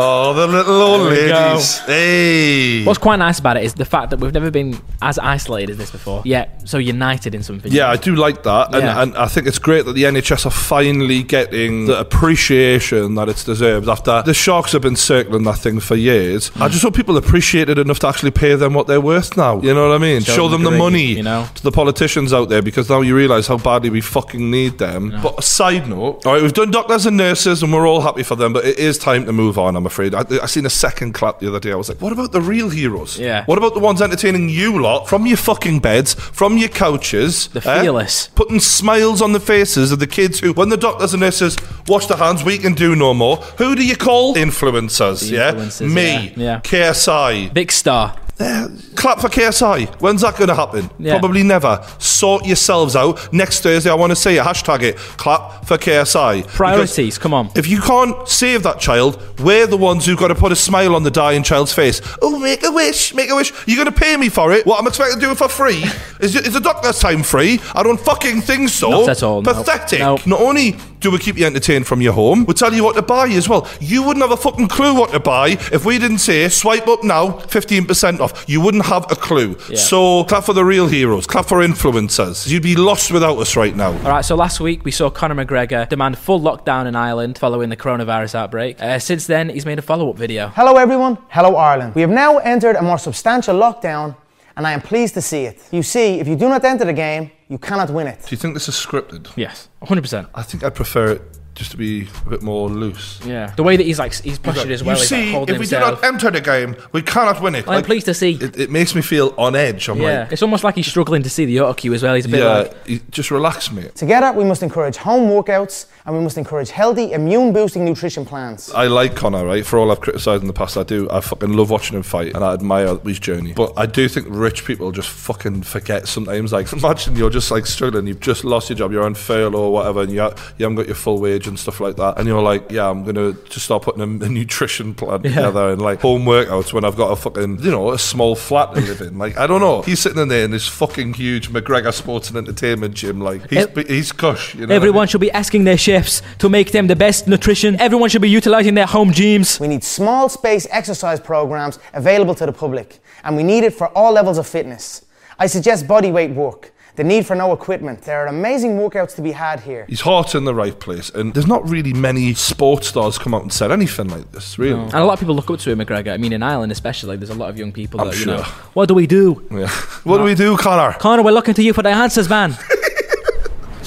Oh, 0.00 0.32
the 0.34 0.46
little 0.46 0.80
old 0.80 1.00
There 1.12 1.24
we 1.24 1.28
go. 1.28 1.48
ladies. 1.50 1.78
Hey. 1.80 2.84
What's 2.84 2.98
quite 2.98 3.18
nice 3.18 3.38
about 3.38 3.56
it 3.56 3.64
is 3.64 3.74
the 3.74 3.84
fact 3.84 4.10
that 4.10 4.20
we've 4.20 4.32
never 4.32 4.50
been 4.50 4.78
as 5.02 5.18
isolated 5.18 5.70
as 5.72 5.78
this 5.78 5.90
before, 5.90 6.22
yet 6.24 6.62
so 6.64 6.78
united 6.78 7.34
in 7.34 7.42
something. 7.42 7.72
Yeah, 7.72 7.88
I 7.90 7.96
do 7.96 8.14
like 8.14 8.42
that, 8.44 8.74
and, 8.74 8.84
Yeah. 8.84 9.02
and 9.02 9.16
I 9.16 9.26
think 9.26 9.46
it's 9.46 9.58
great 9.58 9.84
that 9.86 9.94
the 9.94 10.04
NHS 10.04 10.46
are 10.46 10.50
finally 10.50 11.22
getting 11.22 11.86
the 11.86 11.98
appreciation 11.98 13.14
that 13.16 13.28
it's 13.28 13.42
deserved. 13.44 13.88
After 13.88 14.22
the 14.24 14.34
Sharks 14.34 14.72
have 14.72 14.82
been 14.82 14.96
circling 14.96 15.42
that 15.44 15.58
thing 15.58 15.80
for 15.80 15.96
years, 15.96 16.50
I 16.60 16.68
just 16.68 16.82
hope 16.82 16.94
people 16.94 17.16
appreciate 17.16 17.68
it 17.68 17.78
enough 17.78 17.98
to 18.00 18.08
actually 18.08 18.30
pay 18.30 18.54
them 18.54 18.74
what 18.74 18.86
they're 18.86 19.00
worth 19.00 19.36
now. 19.36 19.60
You 19.60 19.74
know 19.74 19.88
what 19.88 19.94
I 19.94 19.98
mean? 19.98 20.20
Show 20.22 20.48
them 20.48 20.62
them 20.62 20.64
the 20.64 20.70
the 20.70 20.78
money, 20.78 21.04
you 21.06 21.22
know? 21.22 21.46
to 21.56 21.62
the 21.62 21.72
politicians 21.72 22.32
out 22.32 22.48
there 22.48 22.62
because 22.62 22.88
now 22.88 23.00
you 23.00 23.16
realise 23.16 23.46
how 23.48 23.56
badly 23.58 23.90
we 23.90 24.00
fucking 24.00 24.50
need 24.50 24.78
them. 24.78 25.18
But 25.22 25.38
a 25.38 25.42
side 25.42 25.88
note, 25.88 26.24
all 26.26 26.34
right, 26.34 26.42
we've 26.42 26.52
done 26.52 26.70
doctors 26.70 27.06
and 27.06 27.16
nurses, 27.16 27.62
and 27.62 27.72
we're 27.72 27.86
all 27.88 28.00
happy 28.02 28.22
for 28.22 28.36
them, 28.36 28.52
but 28.52 28.64
it 28.64 28.78
is 28.78 28.98
time 28.98 29.24
to 29.26 29.32
move 29.32 29.58
on. 29.58 29.74
I'm 29.76 29.86
afraid. 29.88 30.14
I, 30.14 30.24
I 30.42 30.46
seen 30.46 30.64
a 30.64 30.70
second 30.70 31.12
clap 31.14 31.40
the 31.40 31.48
other 31.48 31.58
day. 31.60 31.72
I 31.72 31.74
was 31.74 31.88
like, 31.88 32.00
what 32.00 32.12
about 32.12 32.30
the 32.32 32.40
real 32.40 32.68
heroes? 32.70 33.18
Yeah. 33.18 33.44
What 33.46 33.58
about 33.58 33.74
the 33.74 33.80
ones 33.80 34.00
entertaining 34.00 34.48
you 34.48 34.80
lot 34.80 35.08
from 35.08 35.26
your 35.26 35.36
fucking 35.36 35.80
beds, 35.80 36.14
from 36.14 36.56
your 36.56 36.68
couches? 36.68 37.48
The 37.48 37.58
eh? 37.68 37.82
fearless. 37.82 38.28
Putting 38.28 38.60
smiles 38.60 39.20
on 39.20 39.32
the 39.32 39.40
faces 39.40 39.90
of 39.90 39.98
the 39.98 40.06
kids 40.06 40.38
who, 40.40 40.52
when 40.52 40.68
the 40.68 40.76
doctors 40.76 41.12
and 41.12 41.20
nurses 41.20 41.56
wash 41.88 42.06
their 42.06 42.18
hands, 42.18 42.44
we 42.44 42.58
can 42.58 42.74
do 42.74 42.94
no 42.94 43.12
more. 43.12 43.36
Who 43.58 43.74
do 43.74 43.84
you 43.84 43.96
call? 43.96 44.34
Influencers, 44.36 45.28
The 45.28 45.34
yeah? 45.34 45.52
influencers, 45.52 45.92
Me, 45.92 46.32
yeah. 46.36 46.44
Yeah. 46.48 46.60
KSI. 46.60 47.52
Big 47.52 47.72
star. 47.72 48.16
Clap 48.38 49.20
for 49.20 49.28
KSI. 49.28 50.00
When's 50.00 50.22
that 50.22 50.36
going 50.36 50.48
to 50.48 50.54
happen? 50.54 50.90
Yeah. 50.98 51.18
Probably 51.18 51.42
never. 51.42 51.84
Sort 51.98 52.46
yourselves 52.46 52.94
out. 52.94 53.32
Next 53.32 53.62
Thursday, 53.62 53.90
I 53.90 53.94
want 53.94 54.10
to 54.10 54.16
see 54.16 54.36
it. 54.36 54.42
Hashtag 54.44 54.82
it. 54.82 54.96
Clap 54.96 55.64
for 55.66 55.76
KSI. 55.76 56.46
Priorities, 56.46 57.18
come 57.18 57.34
on. 57.34 57.50
If 57.56 57.66
you 57.66 57.80
can't 57.80 58.28
save 58.28 58.62
that 58.62 58.78
child, 58.78 59.20
we're 59.40 59.66
the 59.66 59.76
ones 59.76 60.06
who've 60.06 60.18
got 60.18 60.28
to 60.28 60.34
put 60.36 60.52
a 60.52 60.56
smile 60.56 60.94
on 60.94 61.02
the 61.02 61.10
dying 61.10 61.42
child's 61.42 61.72
face. 61.72 62.00
Oh, 62.22 62.38
make 62.38 62.64
a 62.64 62.70
wish, 62.70 63.12
make 63.12 63.30
a 63.30 63.34
wish. 63.34 63.52
You're 63.66 63.82
going 63.82 63.92
to 63.92 64.00
pay 64.00 64.16
me 64.16 64.28
for 64.28 64.52
it? 64.52 64.64
What, 64.66 64.80
I'm 64.80 64.86
expected 64.86 65.16
to 65.16 65.26
do 65.26 65.32
it 65.32 65.38
for 65.38 65.48
free? 65.48 65.84
is, 66.20 66.36
is 66.36 66.54
the 66.54 66.60
doctor's 66.60 67.00
time 67.00 67.24
free? 67.24 67.60
I 67.74 67.82
don't 67.82 68.00
fucking 68.00 68.42
think 68.42 68.68
so. 68.68 68.90
Not 68.90 69.08
at 69.08 69.22
all. 69.24 69.42
Pathetic. 69.42 69.98
No. 69.98 70.18
Not 70.26 70.40
only 70.40 70.76
do 71.00 71.10
we 71.10 71.18
keep 71.18 71.36
you 71.36 71.46
entertained 71.46 71.86
from 71.86 72.00
your 72.00 72.12
home, 72.12 72.44
we 72.44 72.54
tell 72.54 72.72
you 72.72 72.84
what 72.84 72.96
to 72.96 73.02
buy 73.02 73.28
as 73.28 73.48
well. 73.48 73.68
You 73.80 74.02
wouldn't 74.02 74.22
have 74.22 74.32
a 74.32 74.36
fucking 74.36 74.68
clue 74.68 74.94
what 74.94 75.10
to 75.12 75.20
buy 75.20 75.50
if 75.72 75.84
we 75.84 75.98
didn't 75.98 76.18
say 76.18 76.48
swipe 76.48 76.88
up 76.88 77.04
now, 77.04 77.30
15% 77.30 78.20
off. 78.20 78.44
You 78.48 78.60
wouldn't 78.60 78.86
have 78.86 79.10
a 79.10 79.16
clue. 79.16 79.56
Yeah. 79.68 79.76
So 79.76 80.24
clap 80.24 80.44
for 80.44 80.52
the 80.52 80.64
real 80.64 80.86
heroes, 80.88 81.26
clap 81.26 81.46
for 81.46 81.58
influencers. 81.58 82.48
You'd 82.48 82.62
be 82.62 82.76
lost 82.76 83.12
without 83.12 83.38
us 83.38 83.56
right 83.56 83.74
now. 83.74 83.92
All 83.92 84.10
right, 84.10 84.24
so 84.24 84.34
last 84.34 84.60
week 84.60 84.84
we 84.84 84.90
saw 84.90 85.10
Conor 85.10 85.44
McGregor 85.44 85.88
demand 85.88 86.18
full 86.18 86.40
lockdown 86.40 86.86
in 86.86 86.96
Ireland 86.96 87.38
following 87.38 87.68
the 87.68 87.76
coronavirus 87.76 88.34
outbreak. 88.34 88.80
Uh, 88.80 88.98
since 88.98 89.26
then, 89.26 89.48
he's 89.48 89.66
made 89.66 89.78
a 89.78 89.82
follow 89.82 90.10
up 90.10 90.16
video. 90.16 90.48
Hello, 90.48 90.76
everyone. 90.76 91.18
Hello, 91.28 91.56
Ireland. 91.56 91.94
We 91.94 92.02
have 92.02 92.10
now 92.10 92.38
entered 92.38 92.76
a 92.76 92.82
more 92.82 92.98
substantial 92.98 93.54
lockdown, 93.58 94.16
and 94.58 94.66
I 94.66 94.72
am 94.72 94.82
pleased 94.82 95.14
to 95.14 95.22
see 95.22 95.44
it. 95.44 95.62
You 95.70 95.82
see, 95.82 96.18
if 96.18 96.26
you 96.26 96.34
do 96.36 96.48
not 96.48 96.64
enter 96.64 96.84
the 96.84 96.92
game, 96.92 97.30
you 97.48 97.58
cannot 97.58 97.90
win 97.90 98.08
it. 98.08 98.18
Do 98.26 98.30
you 98.30 98.36
think 98.36 98.54
this 98.54 98.68
is 98.68 98.74
scripted? 98.74 99.30
Yes, 99.36 99.68
100%. 99.82 100.28
I 100.34 100.42
think 100.42 100.64
I'd 100.64 100.74
prefer 100.74 101.12
it 101.12 101.22
just 101.54 101.70
to 101.70 101.76
be 101.76 102.08
a 102.26 102.30
bit 102.30 102.42
more 102.42 102.68
loose. 102.68 103.20
Yeah. 103.24 103.52
The 103.54 103.62
way 103.62 103.76
that 103.76 103.84
he's 103.84 103.98
like, 103.98 104.14
he's 104.14 104.38
postured 104.38 104.70
as 104.70 104.82
well. 104.82 104.96
you 104.96 105.00
he's 105.00 105.10
like 105.10 105.20
see, 105.20 105.32
holding 105.32 105.54
if 105.54 105.60
we 105.60 105.66
do 105.66 105.78
not 105.78 106.04
enter 106.04 106.30
the 106.30 106.40
game, 106.40 106.76
we 106.92 107.02
cannot 107.02 107.40
win 107.40 107.54
it. 107.54 107.68
I'm 107.68 107.84
pleased 107.84 108.06
to 108.06 108.14
see. 108.14 108.32
It, 108.32 108.58
it 108.58 108.70
makes 108.70 108.94
me 108.94 109.02
feel 109.02 109.32
on 109.38 109.54
edge. 109.54 109.88
I'm 109.88 110.00
yeah, 110.00 110.20
like, 110.20 110.32
it's 110.32 110.42
almost 110.42 110.64
like 110.64 110.74
he's 110.74 110.86
struggling 110.86 111.22
to 111.22 111.30
see 111.30 111.44
the 111.44 111.60
auto 111.60 111.74
cue 111.74 111.94
as 111.94 112.02
well. 112.02 112.14
He's 112.14 112.26
a 112.26 112.28
bit 112.28 112.40
yeah, 112.40 112.58
like, 112.58 112.76
you- 112.86 113.00
just 113.10 113.30
relax, 113.30 113.70
mate. 113.72 113.94
Together, 113.94 114.32
we 114.32 114.44
must 114.44 114.62
encourage 114.62 114.96
home 114.96 115.28
workouts 115.30 115.86
and 116.08 116.16
we 116.16 116.22
must 116.24 116.38
encourage 116.38 116.70
healthy, 116.70 117.12
immune 117.12 117.52
boosting 117.52 117.84
nutrition 117.84 118.24
plans. 118.24 118.72
I 118.72 118.86
like 118.86 119.14
Conor, 119.14 119.44
right? 119.44 119.64
For 119.66 119.78
all 119.78 119.90
I've 119.90 120.00
criticised 120.00 120.40
in 120.42 120.46
the 120.46 120.54
past, 120.54 120.78
I 120.78 120.82
do. 120.82 121.06
I 121.10 121.20
fucking 121.20 121.52
love 121.52 121.68
watching 121.68 121.98
him 121.98 122.02
fight, 122.02 122.34
and 122.34 122.42
I 122.42 122.54
admire 122.54 122.96
his 123.00 123.18
journey. 123.18 123.52
But 123.52 123.74
I 123.76 123.84
do 123.84 124.08
think 124.08 124.26
rich 124.30 124.64
people 124.64 124.90
just 124.90 125.10
fucking 125.10 125.64
forget 125.64 126.08
sometimes. 126.08 126.50
Like, 126.50 126.72
imagine 126.72 127.14
you're 127.14 127.28
just 127.28 127.50
like 127.50 127.66
struggling, 127.66 128.06
you've 128.06 128.20
just 128.20 128.42
lost 128.42 128.70
your 128.70 128.78
job, 128.78 128.90
you're 128.90 129.04
on 129.04 129.14
furlough 129.14 129.60
or 129.64 129.70
whatever, 129.72 130.00
and 130.00 130.10
you, 130.10 130.20
ha- 130.22 130.32
you 130.56 130.64
haven't 130.64 130.76
got 130.76 130.86
your 130.86 130.94
full 130.94 131.20
wage 131.20 131.46
and 131.46 131.58
stuff 131.58 131.78
like 131.78 131.96
that, 131.96 132.18
and 132.18 132.26
you're 132.26 132.40
like, 132.42 132.70
yeah, 132.72 132.88
I'm 132.88 133.04
gonna 133.04 133.34
just 133.50 133.66
start 133.66 133.82
putting 133.82 134.00
a, 134.00 134.04
a 134.24 134.28
nutrition 134.30 134.94
plan 134.94 135.20
Yeah. 135.24 135.28
together 135.30 135.68
and 135.72 135.82
like 135.82 136.00
home 136.00 136.24
workouts 136.24 136.72
when 136.72 136.86
I've 136.86 136.96
got 136.96 137.10
a 137.12 137.16
fucking, 137.16 137.58
you 137.62 137.70
know, 137.70 137.90
a 137.90 137.98
small 137.98 138.34
flat 138.34 138.74
to 138.74 138.80
live 138.80 139.02
in. 139.02 139.18
Like, 139.18 139.36
I 139.36 139.46
don't 139.46 139.60
know. 139.60 139.82
He's 139.82 140.00
sitting 140.00 140.22
in 140.22 140.28
there 140.28 140.44
in 140.46 140.52
this 140.52 140.66
fucking 140.66 141.12
huge 141.14 141.50
McGregor 141.50 141.92
Sports 141.92 142.28
and 142.30 142.38
Entertainment 142.38 142.94
gym. 142.94 143.20
Like, 143.20 143.50
he's 143.50 143.66
Ev- 143.66 143.86
he's 143.88 144.10
cush. 144.12 144.54
You 144.54 144.62
know 144.62 144.66
what 144.68 144.72
I 144.72 144.76
Everyone 144.76 145.00
mean? 145.02 145.08
should 145.08 145.20
be 145.20 145.30
asking 145.32 145.64
their 145.64 145.76
chefs 145.98 146.22
to 146.38 146.48
make 146.48 146.72
them 146.72 146.86
the 146.86 146.96
best 146.96 147.26
nutrition. 147.26 147.80
Everyone 147.80 148.08
should 148.08 148.22
be 148.22 148.30
utilizing 148.30 148.74
their 148.74 148.86
home 148.86 149.10
gyms. 149.12 149.60
We 149.60 149.68
need 149.68 149.84
small 149.84 150.28
space 150.28 150.66
exercise 150.70 151.20
programs 151.20 151.78
available 151.92 152.34
to 152.36 152.46
the 152.46 152.52
public, 152.52 153.00
and 153.24 153.36
we 153.36 153.42
need 153.42 153.64
it 153.64 153.74
for 153.74 153.88
all 153.88 154.12
levels 154.12 154.38
of 154.38 154.46
fitness. 154.46 155.04
I 155.38 155.46
suggest 155.46 155.86
bodyweight 155.86 156.34
work, 156.34 156.72
the 156.96 157.04
need 157.04 157.26
for 157.26 157.36
no 157.36 157.52
equipment. 157.52 158.02
There 158.02 158.20
are 158.24 158.26
amazing 158.26 158.72
workouts 158.72 159.14
to 159.16 159.22
be 159.22 159.32
had 159.32 159.60
here. 159.60 159.86
His 159.88 160.00
heart's 160.00 160.34
in 160.34 160.44
the 160.44 160.54
right 160.54 160.78
place, 160.78 161.10
and 161.10 161.32
there's 161.34 161.46
not 161.46 161.68
really 161.68 161.92
many 161.92 162.34
sports 162.34 162.88
stars 162.88 163.18
come 163.18 163.34
out 163.34 163.42
and 163.42 163.52
said 163.52 163.70
anything 163.70 164.08
like 164.08 164.32
this, 164.32 164.58
really. 164.58 164.80
And 164.80 164.94
a 164.94 165.04
lot 165.04 165.14
of 165.14 165.20
people 165.20 165.34
look 165.34 165.50
up 165.50 165.60
to 165.60 165.70
him, 165.70 165.78
McGregor. 165.78 166.12
I 166.12 166.16
mean, 166.16 166.32
in 166.32 166.42
Ireland 166.42 166.72
especially, 166.72 167.16
there's 167.16 167.30
a 167.30 167.40
lot 167.42 167.50
of 167.50 167.58
young 167.58 167.72
people 167.72 168.00
I'm 168.00 168.08
that, 168.08 168.18
you 168.18 168.26
know, 168.26 168.42
what 168.74 168.86
do 168.88 168.94
we 168.94 169.06
do? 169.06 169.46
Yeah. 169.50 169.70
What 170.08 170.18
do 170.18 170.24
we 170.24 170.34
do, 170.34 170.56
Conor? 170.56 170.92
Conor, 170.98 171.22
we're 171.22 171.32
looking 171.32 171.54
to 171.54 171.62
you 171.62 171.74
for 171.74 171.82
the 171.82 171.90
answers, 171.90 172.28
man. 172.30 172.56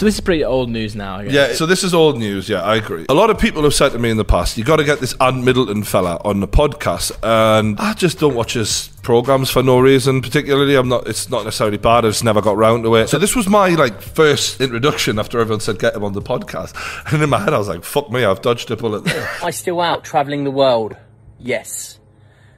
so 0.02 0.06
this 0.06 0.16
is 0.16 0.22
pretty 0.22 0.44
old 0.44 0.68
news 0.68 0.96
now, 0.96 1.18
I 1.18 1.26
guess. 1.26 1.34
Yeah, 1.34 1.54
so 1.54 1.68
this 1.68 1.84
is 1.84 1.94
old 1.94 2.18
news. 2.18 2.50
Yeah, 2.50 2.64
I 2.64 2.78
agree. 2.78 3.06
A 3.08 3.14
lot 3.14 3.30
of 3.30 3.38
people 3.38 3.62
have 3.62 3.76
said 3.76 3.90
to 3.90 4.00
me 4.00 4.10
in 4.10 4.18
the 4.18 4.26
past, 4.26 4.58
you 4.58 4.64
got 4.64 4.78
to 4.78 4.84
get 4.84 5.00
this 5.00 5.14
Ant 5.22 5.44
Middleton 5.44 5.84
fella 5.84 6.20
on 6.26 6.40
the 6.40 6.48
podcast, 6.48 7.12
and 7.22 7.80
I 7.80 7.94
just 7.94 8.18
don't 8.18 8.34
watch 8.34 8.54
his 8.54 8.88
programs 9.04 9.52
for 9.52 9.62
no 9.62 9.80
reason. 9.80 10.24
Particularly, 10.24 10.74
I'm 10.74 10.90
not. 10.90 11.08
It's 11.08 11.30
not 11.30 11.46
necessarily 11.46 11.78
bad. 11.78 12.04
I 12.04 12.10
just 12.10 12.24
never 12.24 12.42
got 12.42 12.58
round 12.58 12.84
to 12.86 12.96
it. 12.96 13.10
So 13.10 13.20
this 13.20 13.36
was 13.36 13.48
my 13.48 13.70
like 13.76 14.02
first 14.02 14.60
introduction 14.60 15.20
after 15.20 15.40
everyone 15.40 15.60
said 15.60 15.78
get 15.78 15.96
him 15.96 16.04
on 16.04 16.14
the 16.14 16.22
podcast, 16.24 16.74
and 17.14 17.22
in 17.22 17.30
my 17.30 17.38
head 17.38 17.54
I 17.54 17.60
was 17.60 17.68
like, 17.68 17.84
fuck 17.84 18.10
me, 18.10 18.26
I've 18.26 18.42
dodged 18.42 18.72
a 18.72 18.78
bullet 18.78 19.04
there. 19.04 19.30
Am 19.40 19.46
I 19.46 19.52
still 19.52 19.80
out 19.82 20.04
travelling 20.04 20.46
the 20.46 20.50
world? 20.50 20.98
Yes. 21.38 22.00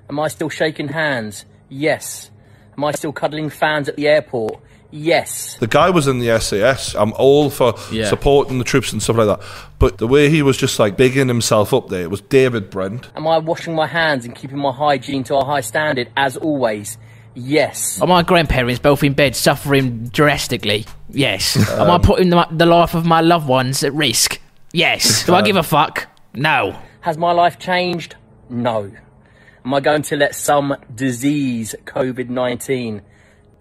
Am 0.10 0.18
I 0.18 0.30
still 0.30 0.48
shaking 0.48 0.88
hands? 0.88 1.44
Yes. 1.68 2.32
Am 2.78 2.86
I 2.86 2.94
still 2.94 3.12
cuddling 3.12 3.50
fans 3.50 3.90
at 3.90 3.98
the 3.98 4.08
airport? 4.08 4.62
Yes. 4.96 5.58
The 5.60 5.66
guy 5.66 5.90
was 5.90 6.08
in 6.08 6.20
the 6.20 6.40
SAS. 6.40 6.94
I'm 6.94 7.14
all 7.14 7.50
for 7.50 7.74
Yeah. 7.92 8.06
supporting 8.10 8.60
the 8.60 8.64
troops 8.64 8.94
and 8.94 9.02
stuff 9.02 9.18
like 9.18 9.26
that. 9.26 9.40
But 9.80 9.98
the 9.98 10.06
way 10.08 10.30
he 10.30 10.44
was 10.44 10.56
just 10.56 10.78
like 10.78 10.96
bigging 10.98 11.28
himself 11.28 11.74
up 11.74 11.90
there, 11.90 12.04
it 12.04 12.12
was 12.12 12.22
David 12.22 12.70
Brent. 12.70 13.10
Am 13.16 13.28
I 13.28 13.40
washing 13.40 13.74
my 13.74 13.88
hands 13.88 14.24
and 14.24 14.36
keeping 14.36 14.60
my 14.60 14.72
hygiene 14.72 15.24
to 15.26 15.36
a 15.36 15.44
high 15.44 15.62
standard 15.62 16.10
as 16.16 16.38
always? 16.38 17.00
Yes. 17.34 18.00
Are 18.00 18.08
my 18.08 18.22
grandparents 18.22 18.80
both 18.80 19.04
in 19.04 19.14
bed 19.14 19.36
suffering 19.36 20.10
drastically? 20.10 20.86
Yes. 21.10 21.58
Am 21.72 21.90
I 21.90 21.96
Um, 21.96 22.02
putting 22.02 22.30
the, 22.30 22.48
the 22.52 22.68
life 22.68 22.94
of 22.94 23.04
my 23.06 23.22
loved 23.22 23.48
ones 23.48 23.84
at 23.84 23.94
risk? 23.96 24.40
Yes. 24.74 25.26
Do 25.26 25.34
I 25.34 25.42
give 25.42 25.56
a 25.56 25.64
fuck? 25.64 26.06
No. 26.36 26.78
Has 27.02 27.18
my 27.18 27.32
life 27.32 27.58
changed? 27.58 28.16
No. 28.48 28.92
Am 29.66 29.74
I 29.74 29.80
going 29.80 30.04
to 30.04 30.18
let 30.18 30.36
some 30.36 30.76
disease, 30.94 31.74
COVID 31.86 32.30
19, 32.30 33.02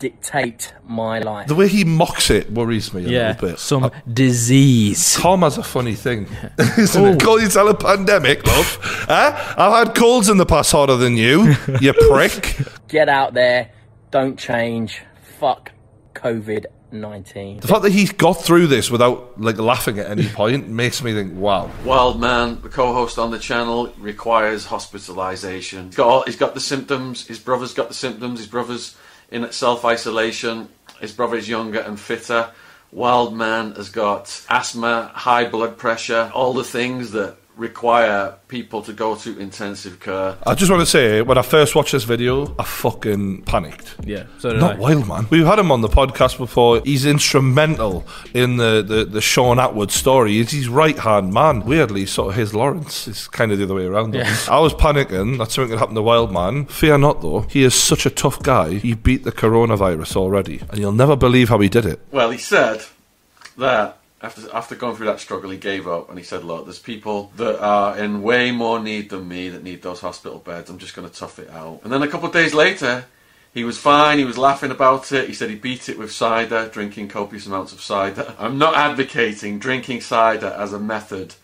dictate 0.02 0.74
my 0.84 1.20
life? 1.20 1.46
The 1.46 1.54
way 1.54 1.68
he 1.68 1.84
mocks 1.84 2.28
it 2.28 2.50
worries 2.52 2.92
me 2.92 3.04
a 3.04 3.08
Yeah, 3.08 3.28
little 3.28 3.48
bit. 3.50 3.58
some 3.60 3.84
uh, 3.84 3.90
disease. 4.12 5.14
Tom 5.14 5.42
has 5.42 5.58
a 5.58 5.62
funny 5.62 5.94
thing, 5.94 6.26
isn't 6.58 7.04
it? 7.06 7.20
Call 7.22 7.40
yourself 7.40 7.70
a 7.70 7.74
pandemic, 7.74 8.44
love. 8.46 8.78
huh? 9.08 9.54
I've 9.56 9.86
had 9.86 9.94
colds 9.94 10.28
in 10.28 10.38
the 10.38 10.46
past 10.46 10.72
harder 10.72 10.96
than 10.96 11.16
you, 11.16 11.54
you 11.80 11.92
prick. 12.10 12.58
Get 12.88 13.08
out 13.08 13.34
there. 13.34 13.70
Don't 14.10 14.36
change. 14.38 15.00
Fuck 15.38 15.70
COVID 16.14 16.66
19. 16.90 17.60
The 17.60 17.68
fact 17.68 17.82
that 17.84 17.92
he's 17.92 18.12
got 18.12 18.34
through 18.34 18.66
this 18.66 18.90
without 18.90 19.40
like 19.40 19.56
laughing 19.58 19.98
at 19.98 20.10
any 20.10 20.28
point 20.28 20.68
makes 20.68 21.02
me 21.02 21.14
think, 21.14 21.34
wow. 21.34 21.70
Wild 21.86 22.20
Man, 22.20 22.60
the 22.60 22.68
co-host 22.68 23.18
on 23.18 23.30
the 23.30 23.38
channel, 23.38 23.90
requires 23.98 24.66
hospitalisation. 24.66 25.86
He's 25.86 25.96
got 25.96 26.06
all, 26.08 26.22
he's 26.24 26.36
got 26.36 26.52
the 26.54 26.60
symptoms. 26.60 27.26
His 27.26 27.38
brother's 27.38 27.72
got 27.72 27.88
the 27.88 27.94
symptoms. 27.94 28.40
His 28.40 28.48
brother's 28.48 28.94
in 29.32 29.50
self-isolation. 29.50 30.68
His 31.00 31.12
brother 31.12 31.36
is 31.36 31.48
younger 31.48 31.80
and 31.80 31.98
fitter. 31.98 32.50
Wild 32.92 33.34
Man 33.34 33.72
has 33.72 33.88
got 33.88 34.44
asthma, 34.48 35.10
high 35.14 35.48
blood 35.48 35.78
pressure, 35.78 36.30
all 36.34 36.52
the 36.52 36.62
things 36.62 37.10
that 37.12 37.36
require 37.56 38.34
people 38.48 38.82
to 38.82 38.92
go 38.92 39.14
to 39.14 39.38
intensive 39.38 40.00
care. 40.00 40.36
I 40.46 40.54
just 40.54 40.70
want 40.70 40.80
to 40.80 40.86
say, 40.86 41.22
when 41.22 41.36
I 41.36 41.42
first 41.42 41.74
watched 41.74 41.92
this 41.92 42.04
video, 42.04 42.54
I 42.58 42.64
fucking 42.64 43.42
panicked. 43.42 43.94
Yeah, 44.04 44.24
so 44.38 44.50
did 44.50 44.60
Not 44.60 44.76
I. 44.76 44.78
Wild 44.78 45.06
Man. 45.06 45.26
We've 45.30 45.46
had 45.46 45.58
him 45.58 45.70
on 45.70 45.80
the 45.82 45.88
podcast 45.88 46.38
before. 46.38 46.80
He's 46.80 47.04
instrumental 47.04 48.06
in 48.34 48.56
the, 48.56 48.82
the, 48.82 49.04
the 49.04 49.20
Shaun 49.20 49.58
Attwood 49.58 49.90
story. 49.90 50.32
He's 50.32 50.50
his 50.50 50.68
right 50.68 50.98
hand 50.98 51.32
man. 51.32 51.64
Weirdly, 51.64 52.06
sort 52.06 52.30
of 52.30 52.36
his 52.36 52.54
Laurence. 52.54 53.06
is 53.06 53.28
kind 53.28 53.52
of 53.52 53.58
the 53.58 53.64
other 53.64 53.74
way 53.74 53.84
around. 53.84 54.14
Yeah. 54.14 54.34
I 54.48 54.58
was 54.60 54.72
panicking 54.74 55.38
that 55.38 55.50
something 55.50 55.70
could 55.70 55.78
happen 55.78 55.94
to 55.94 56.02
Wild 56.02 56.32
Man. 56.32 56.66
Fear 56.66 56.98
not, 56.98 57.20
though. 57.20 57.40
He 57.42 57.64
is 57.64 57.74
such 57.74 58.06
a 58.06 58.10
tough 58.10 58.42
guy. 58.42 58.74
He 58.74 58.94
beat 58.94 59.24
the 59.24 59.32
coronavirus 59.32 60.16
already. 60.16 60.62
And 60.70 60.78
you'll 60.78 60.92
never 60.92 61.16
believe 61.16 61.50
how 61.50 61.58
he 61.58 61.68
did 61.68 61.86
it. 61.86 62.00
Well, 62.10 62.30
he 62.30 62.38
said 62.38 62.84
that 63.58 63.98
after 64.22 64.54
after 64.54 64.74
going 64.74 64.96
through 64.96 65.06
that 65.06 65.20
struggle, 65.20 65.50
he 65.50 65.58
gave 65.58 65.88
up 65.88 66.08
and 66.08 66.18
he 66.18 66.24
said, 66.24 66.44
"Look, 66.44 66.64
there's 66.64 66.78
people 66.78 67.32
that 67.36 67.60
are 67.60 67.98
in 67.98 68.22
way 68.22 68.52
more 68.52 68.78
need 68.78 69.10
than 69.10 69.28
me 69.28 69.48
that 69.48 69.62
need 69.62 69.82
those 69.82 70.00
hospital 70.00 70.38
beds. 70.38 70.70
I'm 70.70 70.78
just 70.78 70.94
going 70.94 71.08
to 71.08 71.14
tough 71.14 71.38
it 71.38 71.50
out." 71.50 71.80
And 71.82 71.92
then 71.92 72.02
a 72.02 72.08
couple 72.08 72.28
of 72.28 72.32
days 72.32 72.54
later, 72.54 73.06
he 73.52 73.64
was 73.64 73.78
fine. 73.78 74.18
He 74.18 74.24
was 74.24 74.38
laughing 74.38 74.70
about 74.70 75.12
it. 75.12 75.28
He 75.28 75.34
said 75.34 75.50
he 75.50 75.56
beat 75.56 75.88
it 75.88 75.98
with 75.98 76.12
cider, 76.12 76.68
drinking 76.68 77.08
copious 77.08 77.46
amounts 77.46 77.72
of 77.72 77.80
cider. 77.80 78.34
I'm 78.38 78.58
not 78.58 78.74
advocating 78.76 79.58
drinking 79.58 80.00
cider 80.00 80.54
as 80.58 80.72
a 80.72 80.78
method 80.78 81.34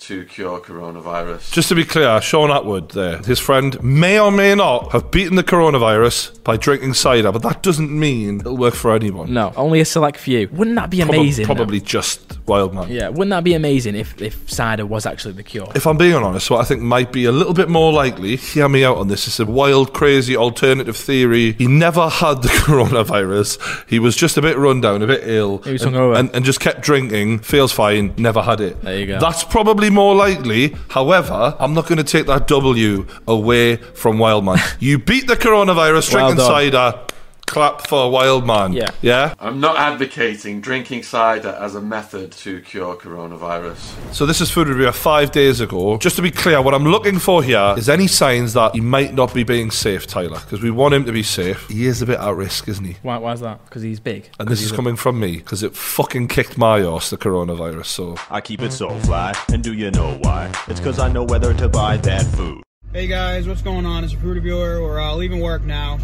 to 0.00 0.24
cure 0.26 0.60
coronavirus. 0.60 1.50
Just 1.52 1.68
to 1.70 1.74
be 1.74 1.84
clear, 1.84 2.20
Shaun 2.20 2.50
Attwood 2.50 2.92
there, 2.92 3.18
his 3.22 3.38
friend, 3.38 3.82
may 3.82 4.18
or 4.20 4.30
may 4.30 4.54
not 4.54 4.92
have 4.92 5.10
beaten 5.10 5.36
the 5.36 5.42
coronavirus 5.44 6.42
by 6.44 6.56
drinking 6.58 6.94
cider, 6.94 7.32
but 7.32 7.42
that 7.42 7.62
doesn't 7.62 7.90
mean 7.90 8.40
it'll 8.40 8.56
work 8.56 8.74
for 8.74 8.94
anyone. 8.94 9.32
No, 9.32 9.52
only 9.56 9.80
a 9.80 9.84
select 9.84 10.18
few. 10.18 10.48
Wouldn't 10.52 10.76
that 10.76 10.90
be 10.90 10.98
Probab- 10.98 11.08
amazing? 11.08 11.46
though? 11.46 11.54
Probably 11.54 11.80
just 11.80 12.43
Wild 12.46 12.74
Man. 12.74 12.90
Yeah, 12.90 13.08
wouldn't 13.08 13.30
that 13.30 13.42
be 13.42 13.54
amazing 13.54 13.94
if, 13.94 14.20
if 14.20 14.50
cider 14.50 14.84
was 14.84 15.06
actually 15.06 15.32
the 15.32 15.42
cure? 15.42 15.70
If 15.74 15.86
I'm 15.86 15.96
being 15.96 16.14
honest, 16.14 16.50
what 16.50 16.60
I 16.60 16.64
think 16.64 16.82
might 16.82 17.10
be 17.10 17.24
a 17.24 17.32
little 17.32 17.54
bit 17.54 17.68
more 17.70 17.92
likely, 17.92 18.36
hear 18.36 18.68
me 18.68 18.84
out 18.84 18.98
on 18.98 19.08
this, 19.08 19.26
it's 19.26 19.40
a 19.40 19.46
wild, 19.46 19.94
crazy 19.94 20.36
alternative 20.36 20.96
theory. 20.96 21.52
He 21.52 21.66
never 21.66 22.08
had 22.08 22.42
the 22.42 22.48
coronavirus. 22.64 23.88
He 23.88 23.98
was 23.98 24.14
just 24.16 24.36
a 24.36 24.42
bit 24.42 24.58
run 24.58 24.80
down, 24.80 25.02
a 25.02 25.06
bit 25.06 25.26
ill. 25.26 25.58
He 25.58 25.72
was 25.72 25.82
and, 25.82 25.94
hungover. 25.94 26.18
and, 26.18 26.34
and 26.34 26.44
just 26.44 26.60
kept 26.60 26.82
drinking, 26.82 27.38
feels 27.40 27.72
fine, 27.72 28.14
never 28.18 28.42
had 28.42 28.60
it. 28.60 28.80
There 28.82 28.98
you 28.98 29.06
go. 29.06 29.20
That's 29.20 29.44
probably 29.44 29.88
more 29.88 30.14
likely. 30.14 30.76
However, 30.90 31.56
I'm 31.58 31.72
not 31.72 31.86
going 31.86 31.98
to 31.98 32.04
take 32.04 32.26
that 32.26 32.46
W 32.48 33.06
away 33.26 33.76
from 33.76 34.18
Wildman. 34.18 34.58
you 34.80 34.98
beat 34.98 35.26
the 35.26 35.36
coronavirus 35.36 36.12
Well 36.12 36.34
drinking 36.34 36.44
cider. 36.44 37.00
Clap 37.46 37.86
for 37.86 38.10
Wildman. 38.10 38.72
Yeah. 38.72 38.90
Yeah. 39.02 39.34
I'm 39.38 39.60
not 39.60 39.76
advocating 39.76 40.60
drinking 40.60 41.02
cider 41.04 41.56
as 41.60 41.74
a 41.74 41.80
method 41.80 42.32
to 42.32 42.60
cure 42.62 42.96
coronavirus. 42.96 44.14
So 44.14 44.26
this 44.26 44.40
is 44.40 44.50
food 44.50 44.66
review 44.68 44.90
five 44.92 45.30
days 45.30 45.60
ago. 45.60 45.98
Just 45.98 46.16
to 46.16 46.22
be 46.22 46.30
clear, 46.30 46.60
what 46.62 46.74
I'm 46.74 46.84
looking 46.84 47.18
for 47.18 47.42
here 47.44 47.74
is 47.76 47.88
any 47.88 48.06
signs 48.08 48.54
that 48.54 48.74
he 48.74 48.80
might 48.80 49.14
not 49.14 49.32
be 49.34 49.44
being 49.44 49.70
safe, 49.70 50.06
Tyler, 50.06 50.40
because 50.40 50.62
we 50.62 50.70
want 50.70 50.94
him 50.94 51.04
to 51.04 51.12
be 51.12 51.22
safe. 51.22 51.68
He 51.68 51.86
is 51.86 52.02
a 52.02 52.06
bit 52.06 52.18
at 52.18 52.34
risk, 52.34 52.66
isn't 52.68 52.84
he? 52.84 52.96
Why, 53.02 53.18
why 53.18 53.32
is 53.34 53.40
that? 53.40 53.64
Because 53.66 53.82
he's 53.82 54.00
big. 54.00 54.30
And 54.40 54.48
this 54.48 54.58
he's 54.60 54.66
is 54.66 54.72
a- 54.72 54.76
coming 54.76 54.96
from 54.96 55.20
me 55.20 55.36
because 55.36 55.62
it 55.62 55.76
fucking 55.76 56.28
kicked 56.28 56.58
my 56.58 56.80
ass, 56.80 57.10
the 57.10 57.18
coronavirus. 57.18 57.86
So 57.86 58.16
I 58.30 58.40
keep 58.40 58.62
it 58.62 58.72
so 58.72 58.90
fly, 59.00 59.32
and 59.52 59.62
do 59.62 59.74
you 59.74 59.90
know 59.92 60.18
why? 60.22 60.50
It's 60.66 60.80
cause 60.80 60.98
I 60.98 61.08
know 61.12 61.22
whether 61.24 61.52
to 61.54 61.68
buy 61.68 61.98
that 61.98 62.22
food. 62.24 62.62
Hey 62.92 63.06
guys, 63.06 63.46
what's 63.46 63.62
going 63.62 63.86
on? 63.86 64.02
It's 64.02 64.12
a 64.12 64.16
food 64.16 64.36
reviewer. 64.36 64.82
We're 64.82 65.00
uh, 65.00 65.14
leaving 65.14 65.40
work 65.40 65.62
now. 65.62 65.98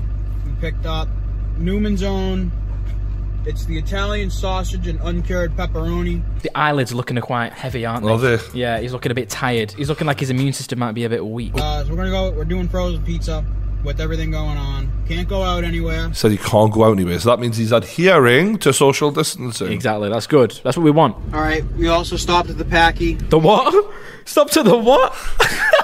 We 0.45 0.53
picked 0.61 0.87
up 0.87 1.09
Newman's 1.61 2.03
Own. 2.03 2.51
It's 3.47 3.65
the 3.65 3.79
Italian 3.79 4.31
sausage 4.31 4.87
and 4.87 5.01
uncured 5.01 5.57
pepperoni. 5.57 6.23
The 6.43 6.51
eyelids 6.57 6.93
are 6.93 6.97
looking 6.97 7.19
quite 7.21 7.53
heavy, 7.53 7.87
aren't 7.87 8.05
they? 8.05 8.13
Are 8.13 8.19
they? 8.19 8.39
Yeah, 8.59 8.79
he's 8.81 8.93
looking 8.93 9.13
a 9.13 9.15
bit 9.15 9.31
tired. 9.31 9.73
He's 9.73 9.89
looking 9.89 10.07
like 10.07 10.21
his 10.21 10.29
immune 10.31 10.53
system 10.53 10.79
might 10.79 10.93
be 10.93 11.05
a 11.05 11.09
bit 11.09 11.25
weak. 11.25 11.53
Uh, 11.55 11.85
so 11.85 11.91
we're 11.91 11.97
gonna 11.97 12.11
go. 12.11 12.31
We're 12.33 12.45
doing 12.45 12.69
frozen 12.69 13.03
pizza 13.03 13.43
with 13.83 13.99
everything 13.99 14.31
going 14.31 14.59
on. 14.59 14.93
Can't 15.09 15.27
go 15.27 15.43
out 15.43 15.65
anywhere. 15.65 16.09
he 16.09 16.15
said 16.15 16.31
he 16.33 16.37
can't 16.37 16.71
go 16.71 16.85
out 16.85 16.93
anywhere. 16.93 17.19
So 17.19 17.31
that 17.31 17.41
means 17.41 17.57
he's 17.57 17.73
adhering 17.73 18.59
to 18.59 18.75
social 18.75 19.11
distancing. 19.11 19.73
Exactly. 19.73 20.11
That's 20.11 20.27
good. 20.27 20.61
That's 20.63 20.77
what 20.77 20.85
we 20.85 20.91
want. 20.91 21.17
All 21.35 21.41
right. 21.41 21.65
We 21.79 21.89
also 21.89 22.17
stopped 22.17 22.51
at 22.51 22.59
the 22.59 22.65
Packy. 22.67 23.15
The 23.15 23.39
what? 23.39 23.91
Stop 24.27 24.51
to 24.51 24.63
the 24.63 24.77
what? 24.77 25.13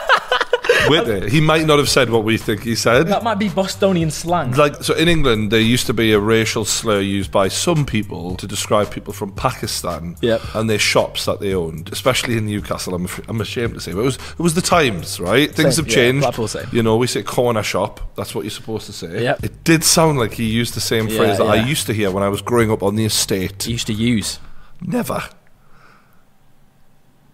With 0.89 1.09
it, 1.09 1.31
he 1.33 1.41
might 1.41 1.67
not 1.67 1.79
have 1.79 1.89
said 1.89 2.11
what 2.11 2.25
we 2.25 2.37
think 2.39 2.63
he 2.63 2.75
said. 2.75 3.09
That 3.09 3.23
might 3.25 3.39
be 3.39 3.49
Bostonian 3.49 4.11
slang. 4.11 4.53
Like 4.53 4.83
so, 4.83 4.95
in 4.95 5.09
England, 5.09 5.51
there 5.51 5.61
used 5.61 5.87
to 5.87 5.95
be 5.95 6.13
a 6.13 6.21
racial 6.21 6.65
slur 6.65 7.01
used 7.01 7.31
by 7.31 7.49
some 7.49 7.85
people 7.87 8.37
to 8.37 8.47
describe 8.47 8.91
people 8.91 9.13
from 9.13 9.33
Pakistan 9.33 10.17
Yep. 10.21 10.41
and 10.55 10.69
their 10.71 10.79
shops 10.79 11.25
that 11.27 11.41
they 11.41 11.55
owned, 11.55 11.91
especially 11.93 12.37
in 12.37 12.47
Newcastle. 12.47 12.95
I'm, 12.95 13.07
I'm 13.29 13.41
ashamed 13.41 13.75
to 13.75 13.81
say, 13.81 13.93
but 13.93 14.01
it 14.01 14.05
was 14.05 14.17
it 14.17 14.39
was 14.41 14.55
the 14.55 14.63
times, 14.63 15.19
right? 15.21 15.51
Things 15.51 15.77
Same, 15.77 15.85
have 15.85 15.91
yeah, 15.91 15.95
changed. 16.03 16.21
Blackpool 16.23 16.49
same. 16.49 16.67
You 16.73 16.83
know, 16.83 16.97
we 16.97 17.07
say 17.07 17.23
corner 17.23 17.63
shop. 17.63 18.01
That's 18.17 18.35
what 18.35 18.43
you're 18.45 18.51
supposed 18.51 18.87
to 18.87 18.93
say. 18.93 19.23
Yep. 19.23 19.45
It 19.45 19.65
did 19.65 19.85
sound 19.85 20.19
like 20.19 20.35
he 20.35 20.45
used 20.45 20.75
the 20.75 20.81
same 20.81 21.09
Yeah, 21.09 21.17
phrase 21.19 21.39
that 21.39 21.47
I 21.47 21.57
used 21.67 21.87
to 21.87 21.93
hear 21.93 22.11
when 22.11 22.23
I 22.23 22.29
was 22.29 22.43
growing 22.43 22.71
up 22.71 22.83
on 22.83 22.97
the 22.97 23.05
estate. 23.05 23.67
used 23.67 23.87
to 23.89 23.93
use. 23.93 24.39
Never. 24.81 25.23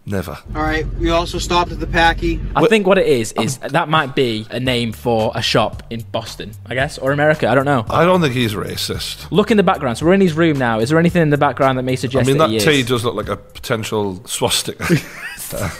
Never. 0.04 0.36
All 0.54 0.62
right. 0.62 0.84
We 0.94 1.10
also 1.10 1.38
stopped 1.38 1.70
at 1.70 1.78
the 1.78 1.86
Packy. 1.86 2.40
I 2.56 2.66
think 2.66 2.86
what 2.88 2.98
it 2.98 3.06
is 3.06 3.32
is 3.32 3.58
that 3.58 3.88
might 3.88 4.16
be 4.16 4.46
a 4.50 4.58
name 4.58 4.92
for 4.92 5.30
a 5.34 5.42
shop 5.42 5.84
in 5.90 6.00
Boston, 6.10 6.52
I 6.66 6.74
guess, 6.74 6.98
or 6.98 7.12
America. 7.12 7.48
I 7.48 7.54
don't 7.54 7.64
know. 7.64 7.86
I 7.88 8.04
don't 8.04 8.20
think 8.20 8.34
he's 8.34 8.54
racist. 8.54 9.30
Look 9.30 9.52
in 9.52 9.56
the 9.56 9.62
background. 9.62 9.98
So 9.98 10.06
we're 10.06 10.14
in 10.14 10.20
his 10.20 10.32
room 10.32 10.58
now. 10.58 10.80
Is 10.80 10.88
there 10.88 10.98
anything 10.98 11.22
in 11.22 11.30
the 11.30 11.38
background 11.38 11.78
that 11.78 11.84
may 11.84 11.94
suggest? 11.94 12.22
I 12.22 12.32
suggest 12.32 12.38
mean, 12.38 12.38
that, 12.38 12.64
that 12.64 12.70
he 12.72 12.78
T 12.78 12.80
is? 12.80 12.86
does 12.86 13.04
look 13.04 13.14
like 13.14 13.28
a 13.28 13.36
potential 13.36 14.24
swastika. 14.26 14.84
Uh, 15.52 15.70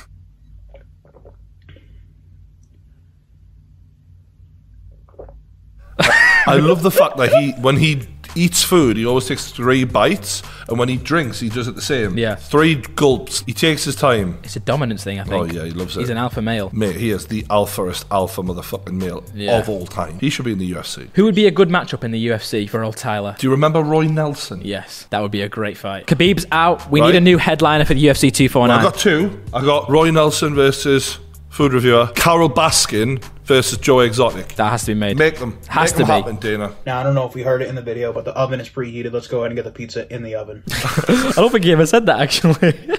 I 6.46 6.56
love 6.56 6.82
the 6.82 6.90
fact 6.90 7.16
that 7.16 7.32
he, 7.32 7.52
when 7.52 7.76
he 7.76 8.06
eats 8.34 8.62
food, 8.62 8.96
he 8.96 9.04
always 9.06 9.26
takes 9.26 9.50
three 9.50 9.84
bites, 9.84 10.42
and 10.68 10.78
when 10.78 10.88
he 10.88 10.96
drinks, 10.96 11.40
he 11.40 11.48
does 11.48 11.68
it 11.68 11.74
the 11.74 11.82
same. 11.82 12.16
Yeah. 12.18 12.34
Three 12.34 12.76
gulps. 12.76 13.42
He 13.46 13.52
takes 13.52 13.84
his 13.84 13.96
time. 13.96 14.38
It's 14.42 14.56
a 14.56 14.60
dominance 14.60 15.04
thing, 15.04 15.18
I 15.20 15.24
think. 15.24 15.34
Oh 15.34 15.44
yeah, 15.44 15.64
he 15.64 15.70
loves 15.70 15.96
it. 15.96 16.00
He's 16.00 16.10
an 16.10 16.16
alpha 16.18 16.40
male. 16.42 16.70
Mate, 16.72 16.96
he 16.96 17.10
is 17.10 17.26
the 17.26 17.42
alphaest 17.44 18.04
alpha 18.10 18.42
motherfucking 18.42 18.92
male 18.94 19.24
Yeah. 19.34 19.58
of 19.58 19.68
all 19.68 19.86
time. 19.86 20.18
He 20.20 20.30
should 20.30 20.44
be 20.44 20.52
in 20.52 20.58
the 20.58 20.70
UFC. 20.72 21.08
Who 21.14 21.24
would 21.24 21.34
be 21.34 21.46
a 21.46 21.50
good 21.50 21.68
matchup 21.68 22.04
in 22.04 22.10
the 22.10 22.26
UFC 22.28 22.66
for 22.68 22.82
old 22.82 22.96
Tyler? 22.96 23.36
Do 23.38 23.46
you 23.46 23.50
remember 23.50 23.82
Roy 23.82 24.06
Nelson? 24.06 24.60
Yes, 24.64 25.06
that 25.10 25.20
would 25.20 25.30
be 25.32 25.42
a 25.42 25.48
great 25.48 25.76
fight. 25.76 26.06
Khabib's 26.06 26.46
out. 26.52 26.90
We 26.90 27.00
Right. 27.00 27.08
need 27.08 27.16
a 27.16 27.20
new 27.20 27.38
headliner 27.38 27.84
for 27.84 27.94
the 27.94 28.00
UFC 28.06 28.26
Well, 28.28 28.32
249. 28.68 28.78
I 28.78 28.82
got 28.82 28.98
two. 28.98 29.40
I 29.52 29.64
got 29.64 29.90
Roy 29.90 30.10
Nelson 30.10 30.54
versus 30.54 31.18
food 31.52 31.72
reviewer 31.72 32.08
Carole 32.14 32.48
Baskin 32.50 33.22
versus 33.44 33.78
Joe 33.78 34.00
Exotic. 34.00 34.54
That 34.56 34.70
has 34.70 34.82
to 34.84 34.94
be 34.94 34.94
made. 34.98 35.18
Make 35.18 35.38
them. 35.38 35.58
Has 35.68 35.90
Make 35.90 35.92
to 35.92 35.98
them 35.98 36.06
be. 36.06 36.12
happen, 36.12 36.36
Dana. 36.36 36.74
Now 36.86 36.98
I 36.98 37.02
don't 37.02 37.14
know 37.14 37.26
if 37.26 37.34
we 37.34 37.42
heard 37.42 37.62
it 37.62 37.68
in 37.68 37.74
the 37.74 37.82
video, 37.82 38.12
but 38.12 38.24
the 38.24 38.32
oven 38.32 38.58
is 38.60 38.68
preheated. 38.68 39.12
Let's 39.12 39.28
go 39.28 39.38
ahead 39.40 39.50
and 39.52 39.56
get 39.56 39.64
the 39.64 39.70
pizza 39.70 40.12
in 40.12 40.22
the 40.22 40.34
oven. 40.34 40.62
I 40.70 41.32
don't 41.36 41.50
think 41.52 41.64
he 41.64 41.72
ever 41.72 41.86
said 41.86 42.06
that 42.06 42.20
actually. 42.20 42.78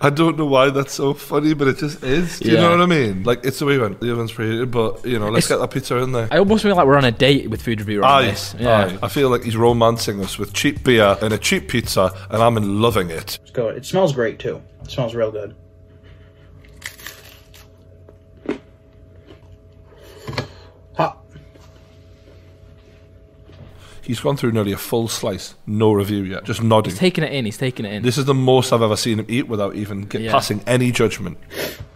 I 0.00 0.10
don't 0.10 0.38
know 0.38 0.44
why 0.46 0.70
that's 0.70 0.92
so 0.92 1.14
funny, 1.14 1.52
but 1.54 1.66
it 1.66 1.78
just 1.78 2.04
is. 2.04 2.38
Do 2.38 2.48
you 2.48 2.54
Yeah. 2.54 2.60
know 2.62 2.70
what 2.70 2.80
I 2.82 2.86
mean? 2.86 3.24
Like 3.24 3.44
it's 3.44 3.58
the 3.58 3.66
way 3.66 3.76
we 3.76 3.82
went. 3.82 4.00
The 4.00 4.12
oven's 4.12 4.30
preheated, 4.30 4.70
but 4.70 5.04
you 5.04 5.18
know, 5.18 5.30
let's 5.30 5.46
It's- 5.46 5.48
get 5.48 5.60
that 5.60 5.72
pizza 5.74 5.96
in 5.96 6.12
there. 6.12 6.28
I 6.30 6.38
almost 6.38 6.62
feel 6.62 6.76
like 6.76 6.86
we're 6.86 6.96
on 6.96 7.04
a 7.04 7.10
date 7.10 7.50
with 7.50 7.60
food 7.62 7.80
reviewer 7.80 8.04
on 8.04 8.22
Aye, 8.22 8.26
this. 8.26 8.54
Yeah. 8.58 8.84
aye. 8.84 8.98
I 9.02 9.08
feel 9.08 9.30
like 9.30 9.42
he's 9.42 9.56
romancing 9.56 10.20
us 10.22 10.38
with 10.38 10.52
cheap 10.52 10.84
beer 10.84 11.16
and 11.20 11.32
a 11.34 11.38
cheap 11.38 11.66
pizza, 11.68 12.12
and 12.30 12.40
I'm 12.42 12.54
loving 12.80 13.10
it. 13.10 13.38
Let's 13.40 13.50
go. 13.50 13.68
It 13.70 13.84
smells 13.84 14.12
great 14.12 14.38
too. 14.38 14.62
It 14.84 14.90
smells 14.92 15.14
real 15.16 15.32
good. 15.32 15.56
He's 24.04 24.20
gone 24.20 24.36
through 24.36 24.52
nearly 24.52 24.72
a 24.72 24.76
full 24.76 25.08
slice, 25.08 25.54
no 25.66 25.92
review 25.92 26.22
yet, 26.24 26.44
just 26.44 26.62
nodding. 26.62 26.90
He's 26.90 26.98
taking 26.98 27.24
it 27.24 27.32
in. 27.32 27.44
He's 27.46 27.56
taking 27.56 27.86
it 27.86 27.92
in. 27.94 28.02
This 28.02 28.18
is 28.18 28.26
the 28.26 28.34
most 28.34 28.72
I've 28.72 28.82
ever 28.82 28.96
seen 28.96 29.18
him 29.18 29.26
eat 29.28 29.48
without 29.48 29.74
even 29.76 30.02
get, 30.02 30.20
Yeah. 30.20 30.32
passing 30.32 30.60
any 30.66 30.92
judgment. 30.92 31.38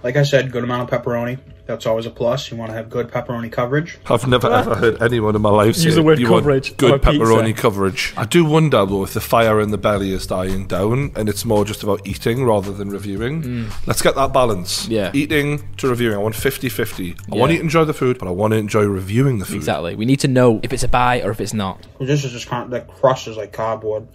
Like 0.02 0.16
I 0.16 0.22
said, 0.22 0.50
good 0.50 0.64
amount 0.64 0.90
of 0.90 1.04
pepperoni. 1.04 1.38
That's 1.68 1.84
always 1.84 2.06
a 2.06 2.10
plus. 2.10 2.50
You 2.50 2.56
want 2.56 2.70
to 2.70 2.74
have 2.76 2.88
good 2.88 3.08
pepperoni 3.08 3.52
coverage. 3.52 3.98
I've 4.06 4.26
never 4.26 4.50
ever 4.50 4.74
heard 4.74 5.02
anyone 5.02 5.36
in 5.36 5.42
my 5.42 5.50
life 5.50 5.66
Use 5.76 5.82
say 5.82 5.90
the 5.90 6.02
word 6.02 6.18
you 6.18 6.30
want 6.30 6.44
coverage 6.44 6.74
good 6.78 6.92
on 6.92 6.96
a 6.96 6.98
pizza. 6.98 7.18
pepperoni 7.18 7.54
coverage. 7.54 8.14
I 8.16 8.24
do 8.24 8.42
wonder 8.46 8.86
though 8.86 9.04
if 9.04 9.12
the 9.12 9.20
fire 9.20 9.60
in 9.60 9.70
the 9.70 9.76
belly 9.76 10.12
is 10.12 10.26
dying 10.26 10.66
down 10.66 11.12
and 11.14 11.28
it's 11.28 11.44
more 11.44 11.66
just 11.66 11.82
about 11.82 12.06
eating 12.08 12.46
rather 12.46 12.72
than 12.72 12.88
reviewing. 12.88 13.42
Mm. 13.42 13.86
Let's 13.86 14.00
get 14.00 14.14
that 14.14 14.32
balance. 14.32 14.88
Yeah. 14.88 15.10
Eating 15.12 15.62
to 15.76 15.88
reviewing. 15.88 16.14
I 16.16 16.18
want 16.20 16.34
50-50. 16.36 17.10
I 17.30 17.34
Yeah. 17.36 17.38
want 17.40 17.52
to 17.52 17.60
enjoy 17.60 17.84
the 17.84 17.92
food, 17.92 18.18
but 18.18 18.28
I 18.28 18.30
want 18.30 18.52
to 18.52 18.56
enjoy 18.56 18.84
reviewing 18.86 19.38
the 19.38 19.44
food. 19.44 19.56
Exactly. 19.56 19.94
We 19.94 20.06
need 20.06 20.20
to 20.20 20.28
know 20.28 20.60
if 20.62 20.72
it's 20.72 20.84
a 20.84 20.88
buy 20.88 21.20
or 21.20 21.30
if 21.30 21.38
it's 21.40 21.52
not. 21.52 21.86
This 22.00 22.24
is 22.24 22.32
just 22.32 22.46
kind 22.46 22.64
of, 22.64 22.70
the 22.70 22.80
crust 22.94 23.28
is 23.28 23.36
like 23.36 23.52
cardboard. 23.52 24.08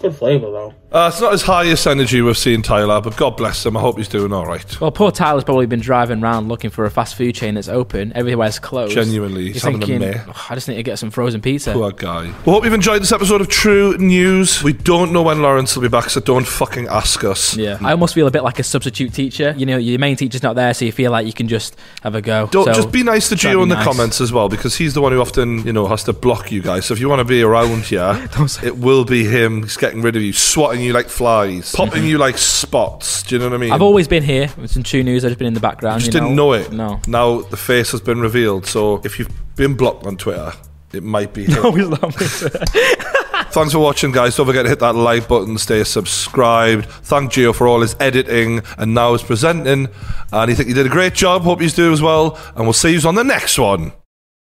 Good 0.00 0.14
flavor 0.14 0.50
though. 0.50 0.74
Uh, 0.92 1.08
it's 1.12 1.20
not 1.20 1.32
his 1.32 1.42
highest 1.42 1.86
energy 1.86 2.22
we've 2.22 2.38
seen 2.38 2.62
Tyler, 2.62 3.00
but 3.00 3.16
God 3.16 3.36
bless 3.36 3.66
him. 3.66 3.76
I 3.76 3.80
hope 3.80 3.96
he's 3.98 4.08
doing 4.08 4.32
all 4.32 4.46
right. 4.46 4.80
Well, 4.80 4.90
poor 4.92 5.10
Tyler's 5.10 5.42
probably 5.44 5.66
been 5.66 5.80
driving 5.80 6.22
around 6.22 6.48
looking 6.48 6.70
for 6.70 6.84
a 6.84 6.90
fast 6.90 7.16
food 7.16 7.34
chain 7.34 7.54
that's 7.54 7.68
open. 7.68 8.12
Everywhere's 8.14 8.58
closed. 8.58 8.94
Genuinely, 8.94 9.52
he's 9.52 9.62
having 9.64 9.82
a 9.82 9.86
thinking, 9.86 10.08
meh. 10.10 10.22
"Ugh, 10.28 10.36
I 10.50 10.54
just 10.54 10.68
need 10.68 10.76
to 10.76 10.82
get 10.82 10.98
some 10.98 11.10
frozen 11.10 11.40
pizza. 11.40 11.72
Poor 11.72 11.90
guy. 11.90 12.26
We 12.44 12.52
hope 12.52 12.64
you've 12.64 12.72
enjoyed 12.72 13.02
this 13.02 13.10
episode 13.12 13.40
of 13.40 13.48
True 13.48 13.96
News. 13.98 14.62
We 14.62 14.72
don't 14.74 15.12
know 15.12 15.22
when 15.22 15.42
Laurence 15.42 15.74
will 15.74 15.82
be 15.82 15.88
back, 15.88 16.08
so 16.10 16.20
don't 16.20 16.46
fucking 16.46 16.86
ask 16.88 17.24
us. 17.24 17.56
Yeah, 17.56 17.78
I 17.82 17.90
almost 17.90 18.14
feel 18.14 18.26
a 18.26 18.30
bit 18.30 18.44
like 18.44 18.58
a 18.58 18.62
substitute 18.62 19.12
teacher. 19.12 19.54
You 19.56 19.66
know, 19.66 19.76
your 19.78 19.98
main 19.98 20.16
teacher's 20.16 20.42
not 20.42 20.54
there, 20.56 20.72
so 20.72 20.84
you 20.84 20.92
feel 20.92 21.10
like 21.10 21.26
you 21.26 21.32
can 21.32 21.48
just 21.48 21.76
have 22.02 22.14
a 22.14 22.22
go. 22.22 22.46
Don't 22.52 22.64
So, 22.66 22.72
just 22.74 22.92
be 22.92 23.02
nice 23.02 23.28
to 23.30 23.36
try 23.36 23.52
Gio 23.52 23.56
be 23.56 23.62
in 23.64 23.68
the 23.70 23.74
nice. 23.76 23.84
comments 23.84 24.20
as 24.20 24.32
well, 24.32 24.48
because 24.48 24.76
he's 24.76 24.94
the 24.94 25.00
one 25.00 25.12
who 25.12 25.20
often, 25.20 25.66
you 25.66 25.72
know, 25.72 25.86
has 25.88 26.04
to 26.04 26.12
block 26.12 26.52
you 26.52 26.62
guys. 26.62 26.86
So 26.86 26.94
if 26.94 27.00
you 27.00 27.08
want 27.08 27.20
to 27.20 27.24
be 27.24 27.42
around 27.42 27.84
here, 27.84 28.28
it 28.62 28.76
will 28.78 29.04
be 29.04 29.24
him. 29.24 29.62
He's 29.62 29.76
getting 29.86 30.02
rid 30.02 30.16
of 30.16 30.22
you, 30.22 30.32
swatting 30.32 30.82
you 30.82 30.92
like 30.92 31.08
flies, 31.08 31.72
popping 31.72 32.04
you 32.04 32.18
like 32.18 32.38
spots. 32.38 33.22
Do 33.22 33.34
you 33.34 33.38
know 33.38 33.48
what 33.48 33.54
I 33.54 33.58
mean? 33.58 33.72
I've 33.72 33.82
always 33.82 34.08
been 34.08 34.22
here 34.22 34.50
It's 34.58 34.76
in 34.76 34.82
true 34.82 35.02
news. 35.02 35.24
I've 35.24 35.30
just 35.30 35.38
been 35.38 35.46
in 35.48 35.54
the 35.54 35.60
background. 35.60 36.02
You 36.02 36.06
just 36.06 36.14
you 36.14 36.20
didn't 36.20 36.36
know 36.36 36.52
it. 36.52 36.72
No. 36.72 37.00
Now 37.06 37.42
the 37.42 37.56
face 37.56 37.92
has 37.92 38.00
been 38.00 38.20
revealed. 38.20 38.66
So 38.66 39.00
if 39.04 39.18
you've 39.18 39.30
been 39.54 39.74
blocked 39.74 40.06
on 40.06 40.16
Twitter, 40.16 40.52
it 40.92 41.02
might 41.02 41.32
be 41.32 41.44
him. 41.46 41.62
No, 41.62 41.72
he's 41.72 41.88
not. 41.88 42.14
Thanks 43.52 43.72
for 43.72 43.78
watching, 43.78 44.12
guys. 44.12 44.36
Don't 44.36 44.46
forget 44.46 44.64
to 44.64 44.68
hit 44.68 44.80
that 44.80 44.94
like 44.94 45.28
button, 45.28 45.56
stay 45.56 45.82
subscribed. 45.84 46.86
Thank 46.86 47.32
Gio 47.32 47.54
for 47.54 47.68
all 47.68 47.80
his 47.80 47.96
editing 48.00 48.60
and 48.76 48.92
now 48.92 49.12
his 49.12 49.22
presenting. 49.22 49.88
And 50.32 50.50
he 50.50 50.54
think 50.54 50.68
he 50.68 50.74
did 50.74 50.84
a 50.86 50.90
great 50.90 51.14
job. 51.14 51.42
Hope 51.42 51.62
you 51.62 51.70
do 51.70 51.92
as 51.92 52.02
well. 52.02 52.38
And 52.54 52.64
we'll 52.64 52.72
see 52.72 52.92
you 52.94 53.08
on 53.08 53.14
the 53.14 53.24
next 53.24 53.58
one. 53.58 53.92